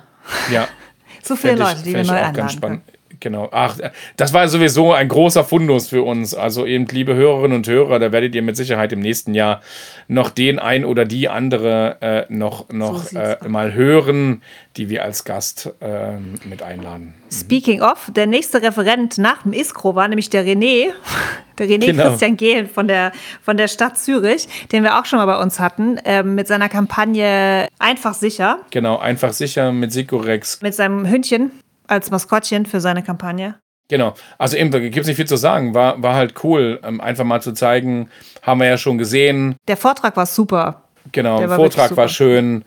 Ja. 0.50 0.66
so 1.22 1.36
viele 1.36 1.54
Leute, 1.54 1.82
die 1.84 1.94
wir 1.94 2.04
neu 2.04 2.14
einladen 2.14 2.60
können. 2.60 2.82
Genau. 3.22 3.48
Ach, 3.52 3.78
das 4.16 4.32
war 4.32 4.48
sowieso 4.48 4.92
ein 4.92 5.06
großer 5.06 5.44
Fundus 5.44 5.88
für 5.88 6.02
uns. 6.02 6.34
Also 6.34 6.66
eben, 6.66 6.86
liebe 6.86 7.14
Hörerinnen 7.14 7.56
und 7.56 7.68
Hörer, 7.68 8.00
da 8.00 8.10
werdet 8.10 8.34
ihr 8.34 8.42
mit 8.42 8.56
Sicherheit 8.56 8.92
im 8.92 8.98
nächsten 8.98 9.32
Jahr 9.32 9.62
noch 10.08 10.28
den 10.28 10.58
ein 10.58 10.84
oder 10.84 11.04
die 11.04 11.28
andere 11.28 11.98
äh, 12.00 12.24
noch, 12.28 12.68
noch 12.70 13.04
so 13.04 13.16
äh, 13.16 13.36
mal 13.46 13.74
hören, 13.74 14.42
die 14.76 14.88
wir 14.88 15.04
als 15.04 15.22
Gast 15.22 15.72
äh, 15.80 16.16
mit 16.48 16.64
einladen. 16.64 17.14
Mhm. 17.14 17.32
Speaking 17.32 17.80
of, 17.80 18.10
der 18.12 18.26
nächste 18.26 18.60
Referent 18.60 19.18
nach 19.18 19.44
dem 19.44 19.52
ISKRO 19.52 19.94
war 19.94 20.08
nämlich 20.08 20.28
der 20.28 20.44
René, 20.44 20.90
der 21.58 21.68
René 21.68 21.86
genau. 21.86 22.08
Christian 22.08 22.36
Gehlen 22.36 22.66
von 22.66 22.88
der, 22.88 23.12
von 23.40 23.56
der 23.56 23.68
Stadt 23.68 23.98
Zürich, 23.98 24.48
den 24.72 24.82
wir 24.82 24.98
auch 24.98 25.04
schon 25.04 25.20
mal 25.20 25.26
bei 25.26 25.40
uns 25.40 25.60
hatten, 25.60 26.00
ähm, 26.04 26.34
mit 26.34 26.48
seiner 26.48 26.68
Kampagne 26.68 27.68
Einfach 27.78 28.14
sicher. 28.14 28.58
Genau, 28.70 28.98
einfach 28.98 29.32
sicher 29.32 29.70
mit 29.70 29.92
Sikorex. 29.92 30.60
Mit 30.60 30.74
seinem 30.74 31.06
Hündchen 31.08 31.52
als 31.92 32.10
Maskottchen 32.10 32.66
für 32.66 32.80
seine 32.80 33.02
Kampagne. 33.02 33.56
Genau, 33.88 34.14
also 34.38 34.56
eben, 34.56 34.70
da 34.70 34.78
gibt 34.78 34.96
es 34.96 35.06
nicht 35.06 35.16
viel 35.16 35.26
zu 35.26 35.36
sagen. 35.36 35.74
War, 35.74 36.02
war 36.02 36.14
halt 36.14 36.42
cool, 36.42 36.80
ähm, 36.82 37.00
einfach 37.00 37.24
mal 37.24 37.42
zu 37.42 37.52
zeigen, 37.52 38.08
haben 38.40 38.60
wir 38.60 38.66
ja 38.66 38.78
schon 38.78 38.96
gesehen. 38.96 39.56
Der 39.68 39.76
Vortrag 39.76 40.16
war 40.16 40.26
super. 40.26 40.84
Genau, 41.12 41.38
der 41.38 41.50
Vortrag 41.50 41.96
war 41.96 42.08
schön. 42.08 42.64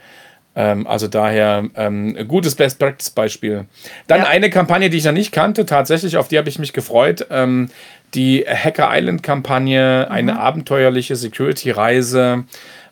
Ähm, 0.55 0.87
also 0.87 1.07
daher 1.07 1.65
ähm, 1.75 2.15
gutes 2.27 2.55
Best 2.55 2.79
Practice 2.79 3.09
Beispiel. 3.09 3.65
Dann 4.07 4.21
ja. 4.21 4.27
eine 4.27 4.49
Kampagne, 4.49 4.89
die 4.89 4.97
ich 4.97 5.05
noch 5.05 5.11
nicht 5.11 5.31
kannte, 5.31 5.65
tatsächlich, 5.65 6.15
auf 6.17 6.27
die 6.27 6.37
habe 6.37 6.47
ich 6.47 6.59
mich 6.59 6.71
gefreut. 6.71 7.27
Ähm, 7.29 7.69
die 8.13 8.45
Hacker 8.47 8.89
Island 8.91 9.23
Kampagne, 9.23 10.05
mhm. 10.07 10.13
eine 10.13 10.39
abenteuerliche 10.39 11.15
Security-Reise 11.15 12.45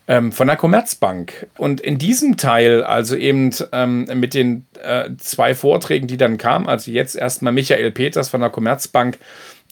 ähm, 0.06 0.32
von 0.32 0.46
der 0.46 0.56
Commerzbank. 0.56 1.46
Und 1.56 1.80
in 1.80 1.98
diesem 1.98 2.36
Teil, 2.36 2.82
also 2.84 3.16
eben 3.16 3.50
ähm, 3.72 4.04
mit 4.14 4.34
den 4.34 4.66
äh, 4.82 5.10
zwei 5.18 5.54
Vorträgen, 5.54 6.06
die 6.06 6.16
dann 6.16 6.38
kamen, 6.38 6.66
also 6.66 6.90
jetzt 6.90 7.16
erstmal 7.16 7.52
Michael 7.52 7.90
Peters 7.90 8.28
von 8.28 8.40
der 8.40 8.50
Commerzbank, 8.50 9.18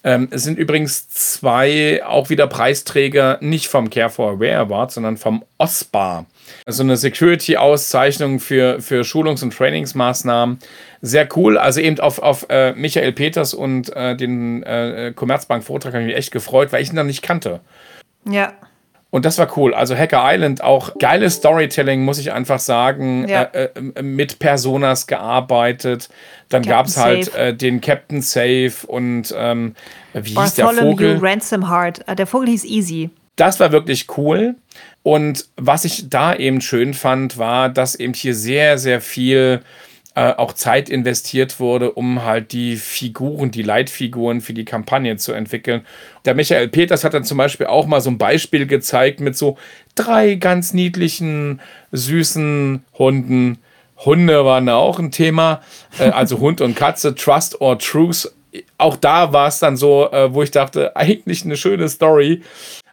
ähm, 0.04 0.28
sind 0.32 0.58
übrigens 0.58 1.08
zwei 1.08 2.02
auch 2.04 2.28
wieder 2.28 2.48
Preisträger, 2.48 3.38
nicht 3.40 3.68
vom 3.68 3.88
Care 3.88 4.10
for 4.10 4.32
Aware 4.32 4.56
Award, 4.56 4.90
sondern 4.90 5.16
vom 5.16 5.44
OSPA. 5.58 6.26
Also 6.66 6.82
eine 6.82 6.96
Security-Auszeichnung 6.96 8.40
für, 8.40 8.80
für 8.80 9.04
Schulungs- 9.04 9.44
und 9.44 9.56
Trainingsmaßnahmen. 9.56 10.58
Sehr 11.02 11.28
cool. 11.36 11.56
Also 11.56 11.80
eben 11.80 12.00
auf, 12.00 12.18
auf 12.18 12.46
äh, 12.48 12.72
Michael 12.72 13.12
Peters 13.12 13.54
und 13.54 13.94
äh, 13.94 14.16
den 14.16 14.64
äh, 14.64 15.12
Commerzbank-Vortrag 15.14 15.94
habe 15.94 16.02
ich 16.02 16.08
mich 16.08 16.16
echt 16.16 16.32
gefreut, 16.32 16.72
weil 16.72 16.82
ich 16.82 16.90
ihn 16.90 16.96
noch 16.96 17.04
nicht 17.04 17.22
kannte. 17.22 17.60
Ja. 18.28 18.54
Und 19.12 19.26
das 19.26 19.36
war 19.36 19.58
cool. 19.58 19.74
Also 19.74 19.94
Hacker 19.94 20.22
Island, 20.24 20.64
auch 20.64 20.96
geiles 20.98 21.34
Storytelling, 21.34 22.02
muss 22.02 22.18
ich 22.18 22.32
einfach 22.32 22.58
sagen. 22.58 23.28
Ja. 23.28 23.42
Äh, 23.42 23.68
äh, 23.94 24.02
mit 24.02 24.38
Personas 24.38 25.06
gearbeitet. 25.06 26.08
Dann 26.48 26.62
gab 26.62 26.86
es 26.86 26.96
halt 26.96 27.34
äh, 27.34 27.54
den 27.54 27.82
Captain 27.82 28.22
Safe 28.22 28.72
und 28.86 29.34
ähm, 29.36 29.74
wie 30.14 30.34
hieß 30.34 30.54
der 30.54 30.68
Vogel? 30.68 31.18
Ransom 31.20 31.70
Heart. 31.70 32.08
Äh, 32.08 32.16
der 32.16 32.26
Vogel 32.26 32.48
hieß 32.48 32.64
Easy. 32.64 33.10
Das 33.36 33.60
war 33.60 33.70
wirklich 33.70 34.06
cool. 34.16 34.54
Und 35.02 35.46
was 35.56 35.84
ich 35.84 36.08
da 36.08 36.34
eben 36.34 36.62
schön 36.62 36.94
fand, 36.94 37.36
war, 37.36 37.68
dass 37.68 37.94
eben 37.94 38.14
hier 38.14 38.34
sehr, 38.34 38.78
sehr 38.78 39.02
viel 39.02 39.60
äh, 40.14 40.32
auch 40.32 40.52
Zeit 40.52 40.90
investiert 40.90 41.58
wurde, 41.58 41.92
um 41.92 42.22
halt 42.22 42.52
die 42.52 42.76
Figuren, 42.76 43.50
die 43.50 43.62
Leitfiguren 43.62 44.40
für 44.40 44.52
die 44.52 44.64
Kampagne 44.64 45.16
zu 45.16 45.32
entwickeln. 45.32 45.86
Der 46.24 46.34
Michael 46.34 46.68
Peters 46.68 47.02
hat 47.04 47.14
dann 47.14 47.24
zum 47.24 47.38
Beispiel 47.38 47.66
auch 47.66 47.86
mal 47.86 48.00
so 48.00 48.10
ein 48.10 48.18
Beispiel 48.18 48.66
gezeigt 48.66 49.20
mit 49.20 49.36
so 49.36 49.56
drei 49.94 50.34
ganz 50.34 50.74
niedlichen, 50.74 51.60
süßen 51.92 52.84
Hunden. 52.98 53.58
Hunde 54.04 54.44
waren 54.44 54.66
da 54.66 54.76
auch 54.76 54.98
ein 54.98 55.12
Thema, 55.12 55.62
äh, 55.98 56.10
also 56.10 56.40
Hund 56.40 56.60
und 56.60 56.76
Katze, 56.76 57.14
Trust 57.14 57.60
or 57.60 57.78
Truth. 57.78 58.30
Auch 58.76 58.96
da 58.96 59.32
war 59.32 59.48
es 59.48 59.60
dann 59.60 59.78
so, 59.78 60.10
äh, 60.10 60.34
wo 60.34 60.42
ich 60.42 60.50
dachte, 60.50 60.94
eigentlich 60.94 61.44
eine 61.44 61.56
schöne 61.56 61.88
Story. 61.88 62.42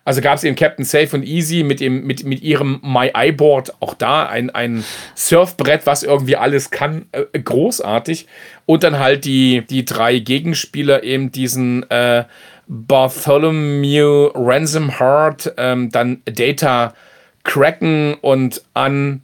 Also 0.10 0.22
gab 0.22 0.38
es 0.38 0.43
eben 0.43 0.56
Captain 0.56 0.86
Safe 0.86 1.15
und 1.15 1.22
Easy 1.22 1.62
mit, 1.62 1.80
dem, 1.80 2.04
mit, 2.08 2.24
mit 2.24 2.41
ihrem 2.41 2.80
My 2.82 3.12
iBoard, 3.15 3.80
auch 3.80 3.93
da 3.93 4.26
ein, 4.26 4.50
ein 4.50 4.84
Surfbrett, 5.13 5.86
was 5.86 6.02
irgendwie 6.02 6.36
alles 6.36 6.72
kann, 6.72 7.06
äh, 7.12 7.39
großartig. 7.39 8.26
Und 8.65 8.82
dann 8.82 8.98
halt 8.98 9.24
die, 9.24 9.63
die 9.69 9.86
drei 9.86 10.17
Gegenspieler, 10.17 11.04
eben 11.04 11.32
diesen 11.32 11.88
äh, 11.91 12.24
Bartholomew 12.67 14.32
Ransom 14.34 14.98
Heart, 14.98 15.54
ähm, 15.58 15.91
dann 15.91 16.24
Data 16.26 16.95
Kraken 17.43 18.15
und 18.15 18.63
An 18.74 19.22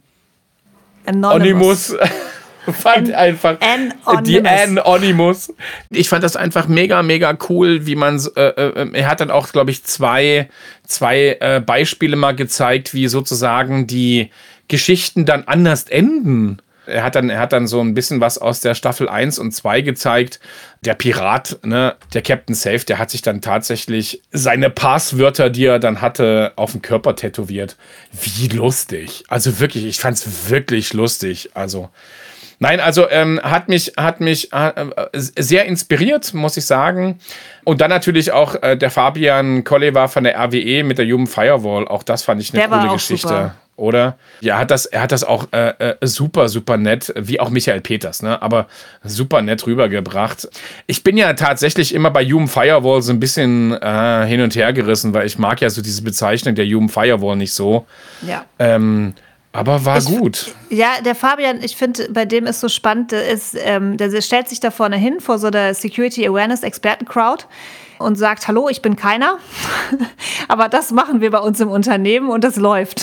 Anonymous. 1.04 1.96
Anonymous. 1.96 1.96
fand 2.72 3.08
An 3.08 3.14
einfach 3.14 4.22
die 4.22 4.40
Anonymous. 4.40 5.52
Ich 5.90 6.08
fand 6.08 6.24
das 6.24 6.36
einfach 6.36 6.68
mega, 6.68 7.02
mega 7.02 7.36
cool, 7.48 7.86
wie 7.86 7.96
man 7.96 8.20
äh, 8.36 8.48
äh, 8.48 8.90
er 8.92 9.08
hat 9.08 9.20
dann 9.20 9.30
auch, 9.30 9.52
glaube 9.52 9.70
ich, 9.70 9.84
zwei, 9.84 10.48
zwei 10.84 11.36
äh, 11.40 11.60
Beispiele 11.60 12.16
mal 12.16 12.34
gezeigt, 12.34 12.94
wie 12.94 13.08
sozusagen 13.08 13.86
die 13.86 14.30
Geschichten 14.68 15.24
dann 15.26 15.44
anders 15.44 15.84
enden. 15.84 16.60
Er 16.86 17.02
hat, 17.02 17.16
dann, 17.16 17.30
er 17.30 17.40
hat 17.40 17.52
dann 17.52 17.66
so 17.66 17.80
ein 17.80 17.94
bisschen 17.94 18.20
was 18.20 18.38
aus 18.38 18.60
der 18.60 18.76
Staffel 18.76 19.08
1 19.08 19.40
und 19.40 19.52
2 19.52 19.80
gezeigt. 19.80 20.38
Der 20.82 20.94
Pirat, 20.94 21.58
ne, 21.64 21.96
der 22.14 22.22
Captain 22.22 22.54
Safe, 22.54 22.78
der 22.78 22.98
hat 22.98 23.10
sich 23.10 23.22
dann 23.22 23.40
tatsächlich 23.40 24.22
seine 24.30 24.70
Passwörter, 24.70 25.50
die 25.50 25.66
er 25.66 25.80
dann 25.80 26.00
hatte, 26.00 26.52
auf 26.54 26.72
den 26.72 26.82
Körper 26.82 27.16
tätowiert. 27.16 27.76
Wie 28.12 28.48
lustig. 28.48 29.24
Also 29.28 29.58
wirklich, 29.58 29.84
ich 29.84 29.98
fand 29.98 30.16
es 30.16 30.48
wirklich 30.48 30.92
lustig. 30.92 31.50
Also, 31.54 31.90
Nein, 32.58 32.80
also 32.80 33.08
ähm, 33.10 33.40
hat 33.42 33.68
mich, 33.68 33.92
hat 33.96 34.20
mich 34.20 34.52
äh, 34.52 34.72
sehr 35.14 35.66
inspiriert, 35.66 36.32
muss 36.32 36.56
ich 36.56 36.64
sagen. 36.64 37.18
Und 37.64 37.80
dann 37.80 37.90
natürlich 37.90 38.32
auch 38.32 38.62
äh, 38.62 38.76
der 38.76 38.90
Fabian 38.90 39.64
Kolle 39.64 39.94
war 39.94 40.08
von 40.08 40.24
der 40.24 40.38
RWE 40.38 40.82
mit 40.82 40.98
der 40.98 41.06
Human 41.06 41.26
Firewall. 41.26 41.86
Auch 41.86 42.02
das 42.02 42.22
fand 42.22 42.40
ich 42.40 42.52
eine 42.52 42.66
der 42.66 42.78
coole 42.78 42.92
Geschichte. 42.92 43.28
Super. 43.28 43.54
Oder? 43.76 44.16
Ja, 44.40 44.58
hat 44.58 44.70
das, 44.70 44.86
er 44.86 45.02
hat 45.02 45.12
das 45.12 45.22
auch 45.22 45.48
äh, 45.52 45.74
äh, 45.78 45.96
super, 46.00 46.48
super 46.48 46.78
nett, 46.78 47.12
wie 47.14 47.38
auch 47.40 47.50
Michael 47.50 47.82
Peters, 47.82 48.22
ne? 48.22 48.40
Aber 48.40 48.68
super 49.04 49.42
nett 49.42 49.66
rübergebracht. 49.66 50.48
Ich 50.86 51.04
bin 51.04 51.18
ja 51.18 51.34
tatsächlich 51.34 51.94
immer 51.94 52.10
bei 52.10 52.24
Human 52.24 52.48
Firewall 52.48 53.02
so 53.02 53.12
ein 53.12 53.20
bisschen 53.20 53.72
äh, 53.74 54.24
hin 54.26 54.40
und 54.40 54.56
her 54.56 54.72
gerissen, 54.72 55.12
weil 55.12 55.26
ich 55.26 55.38
mag 55.38 55.60
ja 55.60 55.68
so 55.68 55.82
diese 55.82 56.00
Bezeichnung 56.02 56.54
der 56.54 56.64
Human 56.64 56.88
Firewall 56.88 57.36
nicht 57.36 57.52
so. 57.52 57.86
Ja. 58.26 58.46
Ähm, 58.58 59.12
aber 59.56 59.84
war 59.84 59.98
ich, 59.98 60.04
gut. 60.04 60.54
Ja, 60.70 61.00
der 61.04 61.14
Fabian, 61.14 61.62
ich 61.62 61.76
finde, 61.76 62.08
bei 62.10 62.24
dem 62.24 62.46
ist 62.46 62.60
so 62.60 62.68
spannend, 62.68 63.12
der, 63.12 63.28
ist, 63.28 63.56
ähm, 63.58 63.96
der 63.96 64.20
stellt 64.20 64.48
sich 64.48 64.60
da 64.60 64.70
vorne 64.70 64.96
hin 64.96 65.20
vor 65.20 65.38
so 65.38 65.50
der 65.50 65.74
Security 65.74 66.26
Awareness 66.26 66.62
Experten 66.62 67.06
Crowd 67.06 67.44
und 67.98 68.16
sagt, 68.16 68.46
hallo, 68.48 68.68
ich 68.68 68.82
bin 68.82 68.96
keiner. 68.96 69.38
Aber 70.48 70.68
das 70.68 70.90
machen 70.90 71.20
wir 71.20 71.30
bei 71.30 71.38
uns 71.38 71.60
im 71.60 71.70
Unternehmen 71.70 72.28
und 72.28 72.44
das 72.44 72.56
läuft. 72.56 73.02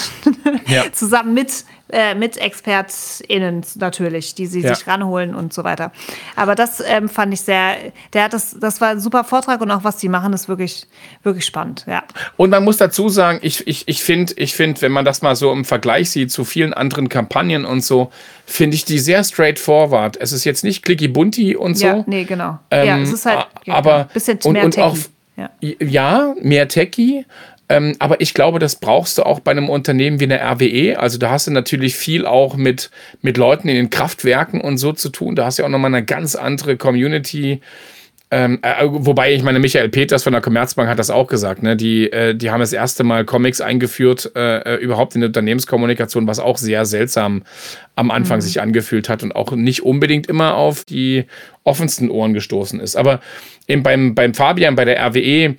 Ja. 0.67 0.83
Zusammen 0.91 1.33
mit 1.33 1.65
äh, 1.89 2.15
mit 2.15 2.37
ExpertInnen 2.37 3.63
natürlich, 3.75 4.35
die 4.35 4.47
sie 4.47 4.61
ja. 4.61 4.73
sich 4.73 4.87
ranholen 4.87 5.35
und 5.35 5.53
so 5.53 5.63
weiter. 5.63 5.91
Aber 6.35 6.55
das 6.55 6.81
ähm, 6.85 7.09
fand 7.09 7.33
ich 7.33 7.41
sehr, 7.41 7.75
der 8.13 8.23
hat 8.23 8.33
das, 8.33 8.57
das 8.59 8.81
war 8.81 8.89
ein 8.89 8.99
super 8.99 9.23
Vortrag 9.23 9.61
und 9.61 9.69
auch 9.69 9.83
was 9.83 9.97
die 9.97 10.09
machen, 10.09 10.33
ist 10.33 10.47
wirklich, 10.47 10.87
wirklich 11.23 11.45
spannend, 11.45 11.85
ja. 11.87 12.03
Und 12.37 12.49
man 12.49 12.63
muss 12.63 12.77
dazu 12.77 13.09
sagen, 13.09 13.39
ich, 13.41 13.67
ich, 13.67 13.87
ich 13.87 14.01
finde, 14.01 14.33
ich 14.37 14.53
find, 14.53 14.81
wenn 14.81 14.91
man 14.91 15.05
das 15.05 15.21
mal 15.21 15.35
so 15.35 15.51
im 15.51 15.65
Vergleich 15.65 16.09
sieht 16.09 16.31
zu 16.31 16.45
vielen 16.45 16.73
anderen 16.73 17.09
Kampagnen 17.09 17.65
und 17.65 17.83
so, 17.83 18.11
finde 18.45 18.75
ich 18.75 18.85
die 18.85 18.99
sehr 18.99 19.23
straightforward. 19.23 20.17
Es 20.17 20.31
ist 20.31 20.45
jetzt 20.45 20.63
nicht 20.63 20.83
clicky 20.83 21.09
bunty 21.09 21.55
und 21.55 21.77
so. 21.77 21.85
Ja, 21.85 22.03
nee, 22.07 22.23
genau. 22.23 22.59
Ähm, 22.71 22.87
ja, 22.87 22.97
es 22.99 23.11
ist 23.11 23.25
halt 23.25 23.45
aber 23.67 23.95
ein 23.95 24.07
bisschen 24.13 24.39
und, 24.43 24.53
mehr 24.53 24.65
und 24.65 24.79
auch, 24.79 24.97
ja. 25.35 25.49
ja, 25.61 26.33
mehr 26.41 26.67
techy, 26.67 27.25
Ähm, 27.69 27.95
aber 27.99 28.19
ich 28.21 28.33
glaube, 28.33 28.59
das 28.59 28.75
brauchst 28.75 29.17
du 29.17 29.23
auch 29.23 29.39
bei 29.39 29.51
einem 29.51 29.69
Unternehmen 29.69 30.19
wie 30.19 30.25
einer 30.25 30.41
RWE. 30.41 30.99
Also 30.99 31.17
da 31.17 31.31
hast 31.31 31.47
du 31.47 31.51
natürlich 31.51 31.95
viel 31.95 32.25
auch 32.25 32.55
mit, 32.55 32.91
mit 33.21 33.37
Leuten 33.37 33.69
in 33.69 33.75
den 33.75 33.89
Kraftwerken 33.89 34.61
und 34.61 34.77
so 34.77 34.91
zu 34.91 35.09
tun. 35.09 35.35
Da 35.35 35.45
hast 35.45 35.57
du 35.57 35.63
ja 35.63 35.67
auch 35.67 35.71
nochmal 35.71 35.93
eine 35.93 36.05
ganz 36.05 36.35
andere 36.35 36.77
Community. 36.77 37.61
Ähm, 38.31 38.59
äh, 38.63 38.85
wobei, 38.87 39.31
ich 39.33 39.43
meine, 39.43 39.59
Michael 39.59 39.89
Peters 39.89 40.23
von 40.23 40.33
der 40.33 40.41
Commerzbank 40.41 40.89
hat 40.89 40.97
das 40.97 41.11
auch 41.11 41.27
gesagt. 41.27 41.61
Ne? 41.61 41.77
Die, 41.77 42.11
äh, 42.11 42.33
die 42.33 42.49
haben 42.49 42.61
das 42.61 42.73
erste 42.73 43.03
Mal 43.03 43.25
Comics 43.25 43.61
eingeführt, 43.61 44.31
äh, 44.35 44.73
äh 44.73 44.75
überhaupt 44.77 45.13
in 45.13 45.21
der 45.21 45.27
Unternehmenskommunikation, 45.27 46.25
was 46.25 46.39
auch 46.39 46.57
sehr 46.57 46.85
seltsam 46.85 47.43
am 47.95 48.09
Anfang 48.09 48.37
mhm. 48.37 48.41
sich 48.41 48.59
angefühlt 48.59 49.07
hat 49.07 49.21
und 49.21 49.35
auch 49.35 49.51
nicht 49.51 49.83
unbedingt 49.83 50.25
immer 50.25 50.55
auf 50.55 50.83
die 50.83 51.25
offensten 51.63 52.09
Ohren 52.09 52.33
gestoßen 52.33 52.79
ist. 52.79 52.95
Aber 52.95 53.21
eben 53.67 53.83
beim, 53.83 54.15
beim 54.15 54.33
Fabian, 54.33 54.75
bei 54.75 54.85
der 54.85 54.99
RWE, 54.99 55.55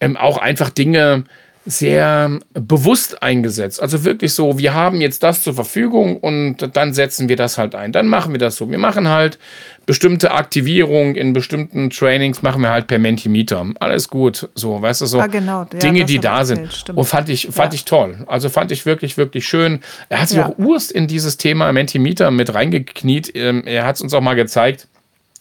ähm, 0.00 0.16
auch 0.18 0.36
einfach 0.36 0.68
Dinge, 0.68 1.24
sehr 1.68 2.38
bewusst 2.54 3.22
eingesetzt. 3.22 3.82
Also 3.82 4.02
wirklich 4.04 4.32
so, 4.32 4.58
wir 4.58 4.72
haben 4.72 5.02
jetzt 5.02 5.22
das 5.22 5.42
zur 5.42 5.52
Verfügung 5.52 6.16
und 6.16 6.74
dann 6.74 6.94
setzen 6.94 7.28
wir 7.28 7.36
das 7.36 7.58
halt 7.58 7.74
ein. 7.74 7.92
Dann 7.92 8.06
machen 8.06 8.32
wir 8.32 8.38
das 8.38 8.56
so. 8.56 8.70
Wir 8.70 8.78
machen 8.78 9.08
halt 9.08 9.38
bestimmte 9.84 10.30
Aktivierungen 10.30 11.14
in 11.14 11.34
bestimmten 11.34 11.90
Trainings, 11.90 12.40
machen 12.40 12.62
wir 12.62 12.70
halt 12.70 12.86
per 12.86 12.98
Mentimeter. 12.98 13.66
Alles 13.80 14.08
gut, 14.08 14.48
so, 14.54 14.80
weißt 14.80 15.02
du, 15.02 15.06
so 15.06 15.20
ah, 15.20 15.26
genau. 15.26 15.66
ja, 15.70 15.78
Dinge, 15.78 16.06
die 16.06 16.18
da 16.18 16.46
sind. 16.46 16.72
Stimmt. 16.72 16.98
Und 16.98 17.04
fand 17.04 17.28
ich, 17.28 17.48
fand 17.50 17.74
ja. 17.74 17.76
ich 17.76 17.84
toll. 17.84 18.16
Also 18.26 18.48
fand 18.48 18.72
ich 18.72 18.86
wirklich, 18.86 19.18
wirklich 19.18 19.46
schön. 19.46 19.80
Er 20.08 20.22
hat 20.22 20.28
sich 20.28 20.38
ja. 20.38 20.46
auch 20.46 20.58
Urst 20.58 20.90
in 20.90 21.06
dieses 21.06 21.36
Thema 21.36 21.70
Mentimeter 21.72 22.30
mit 22.30 22.54
reingekniet. 22.54 23.34
Ähm, 23.34 23.64
er 23.66 23.84
hat 23.84 23.96
es 23.96 24.02
uns 24.02 24.14
auch 24.14 24.22
mal 24.22 24.34
gezeigt. 24.34 24.88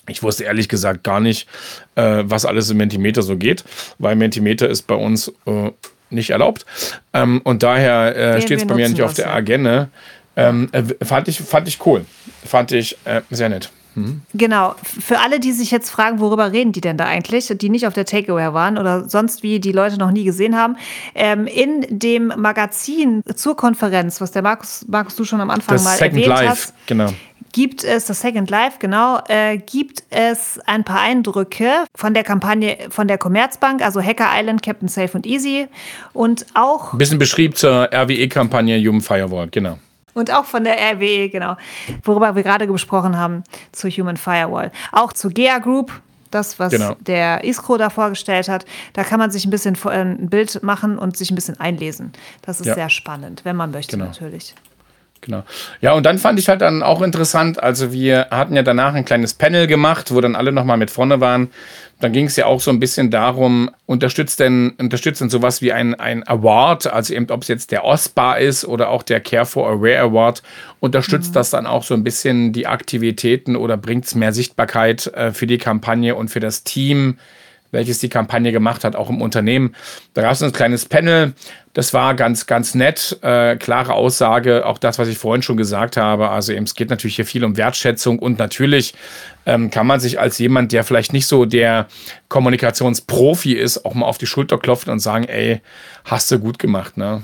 Ich 0.09 0.23
wusste 0.23 0.43
ehrlich 0.43 0.67
gesagt 0.67 1.03
gar 1.03 1.19
nicht, 1.19 1.47
äh, 1.95 2.23
was 2.25 2.45
alles 2.45 2.69
im 2.69 2.77
Mentimeter 2.77 3.21
so 3.21 3.37
geht, 3.37 3.63
weil 3.97 4.15
Mentimeter 4.15 4.67
ist 4.69 4.83
bei 4.83 4.95
uns 4.95 5.33
äh, 5.45 5.71
nicht 6.09 6.29
erlaubt. 6.29 6.65
Ähm, 7.13 7.41
und 7.43 7.63
daher 7.63 8.15
äh, 8.15 8.41
steht 8.41 8.59
es 8.59 8.67
bei 8.67 8.75
mir 8.75 8.89
nicht 8.89 9.01
auf 9.01 9.13
der 9.13 9.33
Agenda. 9.33 9.89
Ähm, 10.35 10.69
äh, 10.71 10.83
fand, 11.03 11.27
ich, 11.27 11.39
fand 11.39 11.67
ich 11.67 11.85
cool. 11.85 12.05
Fand 12.45 12.71
ich 12.71 12.97
äh, 13.05 13.21
sehr 13.29 13.49
nett. 13.49 13.71
Mhm. 13.95 14.21
Genau. 14.35 14.75
Für 14.83 15.19
alle, 15.19 15.39
die 15.39 15.51
sich 15.51 15.71
jetzt 15.71 15.89
fragen, 15.89 16.19
worüber 16.19 16.51
reden 16.51 16.71
die 16.71 16.81
denn 16.81 16.97
da 16.97 17.05
eigentlich, 17.05 17.51
die 17.57 17.69
nicht 17.69 17.87
auf 17.87 17.95
der 17.95 18.05
Takeaway 18.05 18.53
waren 18.53 18.77
oder 18.77 19.09
sonst 19.09 19.41
wie 19.41 19.59
die 19.59 19.71
Leute 19.71 19.97
noch 19.97 20.11
nie 20.11 20.23
gesehen 20.23 20.55
haben, 20.55 20.77
ähm, 21.15 21.47
in 21.47 21.85
dem 21.89 22.31
Magazin 22.37 23.23
zur 23.35 23.57
Konferenz, 23.57 24.21
was 24.21 24.31
der 24.31 24.43
Markus, 24.43 24.85
Markus 24.87 25.15
du 25.15 25.25
schon 25.25 25.41
am 25.41 25.49
Anfang 25.49 25.75
das 25.75 25.83
mal 25.83 25.97
Second 25.97 26.13
erwähnt 26.13 26.27
Life, 26.27 26.49
hast, 26.49 26.73
genau 26.85 27.11
gibt 27.57 27.83
es, 27.83 28.05
das 28.05 28.21
Second 28.21 28.51
Life, 28.51 28.77
genau, 28.77 29.19
äh, 29.29 29.57
gibt 29.57 30.03
es 30.11 30.59
ein 30.67 30.83
paar 30.83 31.01
Eindrücke 31.01 31.85
von 31.95 32.13
der 32.13 32.23
Kampagne 32.23 32.77
von 32.91 33.07
der 33.07 33.17
Commerzbank, 33.17 33.81
also 33.81 33.99
Hacker 33.99 34.27
Island, 34.31 34.61
Captain 34.61 34.87
Safe 34.87 35.17
und 35.17 35.25
Easy 35.25 35.67
und 36.13 36.45
auch... 36.53 36.93
Ein 36.93 36.99
bisschen 36.99 37.17
beschrieben 37.17 37.55
zur 37.55 37.89
RWE-Kampagne 37.91 38.77
Human 38.87 39.01
Firewall, 39.01 39.47
genau. 39.49 39.79
Und 40.13 40.31
auch 40.31 40.45
von 40.45 40.65
der 40.65 40.75
RWE, 40.75 41.29
genau, 41.29 41.57
worüber 42.03 42.35
wir 42.35 42.43
gerade 42.43 42.67
gesprochen 42.67 43.17
haben, 43.17 43.43
zur 43.71 43.89
Human 43.89 44.17
Firewall. 44.17 44.71
Auch 44.91 45.11
zur 45.11 45.31
GEA 45.31 45.57
Group, 45.57 45.91
das, 46.29 46.59
was 46.59 46.71
genau. 46.71 46.95
der 46.99 47.43
Iskro 47.43 47.77
da 47.77 47.89
vorgestellt 47.89 48.49
hat. 48.49 48.65
Da 48.93 49.03
kann 49.03 49.17
man 49.17 49.31
sich 49.31 49.45
ein 49.45 49.49
bisschen 49.49 49.75
äh, 49.83 49.89
ein 49.89 50.29
Bild 50.29 50.61
machen 50.61 50.99
und 50.99 51.17
sich 51.17 51.31
ein 51.31 51.35
bisschen 51.35 51.59
einlesen. 51.59 52.11
Das 52.43 52.59
ist 52.59 52.67
ja. 52.67 52.75
sehr 52.75 52.91
spannend, 52.91 53.45
wenn 53.45 53.55
man 53.55 53.71
möchte, 53.71 53.97
genau. 53.97 54.09
natürlich. 54.09 54.53
Genau. 55.21 55.43
Ja, 55.81 55.93
und 55.93 56.05
dann 56.05 56.17
fand 56.17 56.39
ich 56.39 56.47
halt 56.47 56.61
dann 56.61 56.83
auch 56.83 57.01
interessant, 57.01 57.61
also 57.61 57.91
wir 57.91 58.27
hatten 58.31 58.55
ja 58.55 58.63
danach 58.63 58.93
ein 58.93 59.05
kleines 59.05 59.33
Panel 59.33 59.67
gemacht, 59.67 60.13
wo 60.13 60.21
dann 60.21 60.35
alle 60.35 60.51
nochmal 60.51 60.77
mit 60.77 60.91
vorne 60.91 61.19
waren. 61.19 61.49
Dann 61.99 62.13
ging 62.13 62.27
es 62.27 62.35
ja 62.35 62.45
auch 62.45 62.61
so 62.61 62.69
ein 62.69 62.79
bisschen 62.79 63.09
darum, 63.09 63.71
unterstützt 63.87 64.39
denn, 64.39 64.75
unterstützt 64.77 65.19
denn 65.19 65.31
sowas 65.31 65.63
wie 65.63 65.73
ein, 65.73 65.95
ein 65.95 66.27
Award, 66.27 66.85
also 66.93 67.13
eben 67.13 67.29
ob 67.31 67.41
es 67.41 67.47
jetzt 67.47 67.71
der 67.71 67.85
OSPA 67.85 68.35
ist 68.35 68.65
oder 68.65 68.89
auch 68.89 69.01
der 69.01 69.19
Care 69.19 69.47
for 69.47 69.67
Aware 69.67 69.99
Award, 69.99 70.43
unterstützt 70.79 71.31
mhm. 71.31 71.33
das 71.33 71.49
dann 71.49 71.65
auch 71.65 71.83
so 71.83 71.95
ein 71.95 72.03
bisschen 72.03 72.53
die 72.53 72.67
Aktivitäten 72.67 73.55
oder 73.55 73.77
bringt 73.77 74.05
es 74.05 74.13
mehr 74.13 74.31
Sichtbarkeit 74.31 75.07
äh, 75.07 75.31
für 75.31 75.47
die 75.47 75.57
Kampagne 75.57 76.13
und 76.13 76.27
für 76.29 76.39
das 76.39 76.63
Team, 76.63 77.17
welches 77.71 77.99
die 77.99 78.09
Kampagne 78.09 78.51
gemacht 78.51 78.83
hat, 78.83 78.95
auch 78.95 79.09
im 79.09 79.21
Unternehmen. 79.21 79.75
Da 80.13 80.21
gab 80.21 80.31
es 80.31 80.43
ein 80.43 80.51
kleines 80.51 80.85
Panel, 80.85 81.33
das 81.73 81.93
war 81.93 82.15
ganz, 82.15 82.47
ganz 82.47 82.73
nett, 82.73 83.19
äh, 83.21 83.55
klare 83.55 83.93
Aussage, 83.93 84.65
auch 84.65 84.77
das, 84.77 84.97
was 84.97 85.07
ich 85.07 85.17
vorhin 85.17 85.43
schon 85.43 85.57
gesagt 85.57 85.95
habe. 85.97 86.29
Also 86.29 86.53
eben, 86.53 86.63
es 86.63 86.75
geht 86.75 86.89
natürlich 86.89 87.17
hier 87.17 87.25
viel 87.25 87.43
um 87.43 87.55
Wertschätzung 87.55 88.19
und 88.19 88.39
natürlich 88.39 88.95
ähm, 89.45 89.69
kann 89.69 89.85
man 89.85 89.99
sich 89.99 90.19
als 90.19 90.39
jemand, 90.39 90.71
der 90.71 90.83
vielleicht 90.83 91.13
nicht 91.13 91.27
so 91.27 91.45
der 91.45 91.87
Kommunikationsprofi 92.29 93.53
ist, 93.53 93.85
auch 93.85 93.93
mal 93.93 94.07
auf 94.07 94.17
die 94.17 94.25
Schulter 94.25 94.57
klopfen 94.57 94.91
und 94.91 94.99
sagen, 94.99 95.25
ey, 95.25 95.61
hast 96.05 96.31
du 96.31 96.39
gut 96.39 96.57
gemacht, 96.57 96.97
ne? 96.97 97.21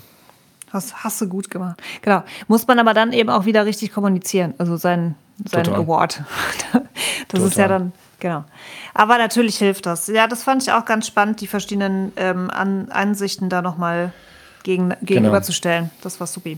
Hast, 0.72 1.04
hast 1.04 1.22
du 1.22 1.28
gut 1.28 1.50
gemacht. 1.50 1.82
Genau. 2.02 2.24
Muss 2.48 2.66
man 2.68 2.80
aber 2.80 2.94
dann 2.94 3.14
eben 3.14 3.30
auch 3.30 3.46
wieder 3.46 3.66
richtig 3.66 3.94
kommunizieren, 3.94 4.54
also 4.58 4.78
sein, 4.78 5.16
sein 5.50 5.68
Award. 5.70 6.22
das 6.74 6.82
Total. 7.28 7.48
ist 7.48 7.58
ja 7.58 7.68
dann 7.68 7.92
Genau. 8.24 8.46
Aber 8.94 9.18
natürlich 9.18 9.58
hilft 9.58 9.86
das. 9.86 10.08
Ja, 10.08 10.28
das 10.28 10.44
fand 10.44 10.64
ich 10.64 10.72
auch 10.72 10.86
ganz 10.86 11.06
spannend, 11.06 11.42
die 11.42 11.48
verschiedenen 11.48 12.14
ähm, 12.16 12.50
An 12.50 12.88
Ansichten 12.90 13.50
da 13.50 13.62
nochmal 13.62 14.14
gegen, 14.64 14.94
gegenüberzustellen. 15.02 15.90
Genau. 15.90 16.02
Das 16.04 16.22
war 16.22 16.28
supi. 16.28 16.58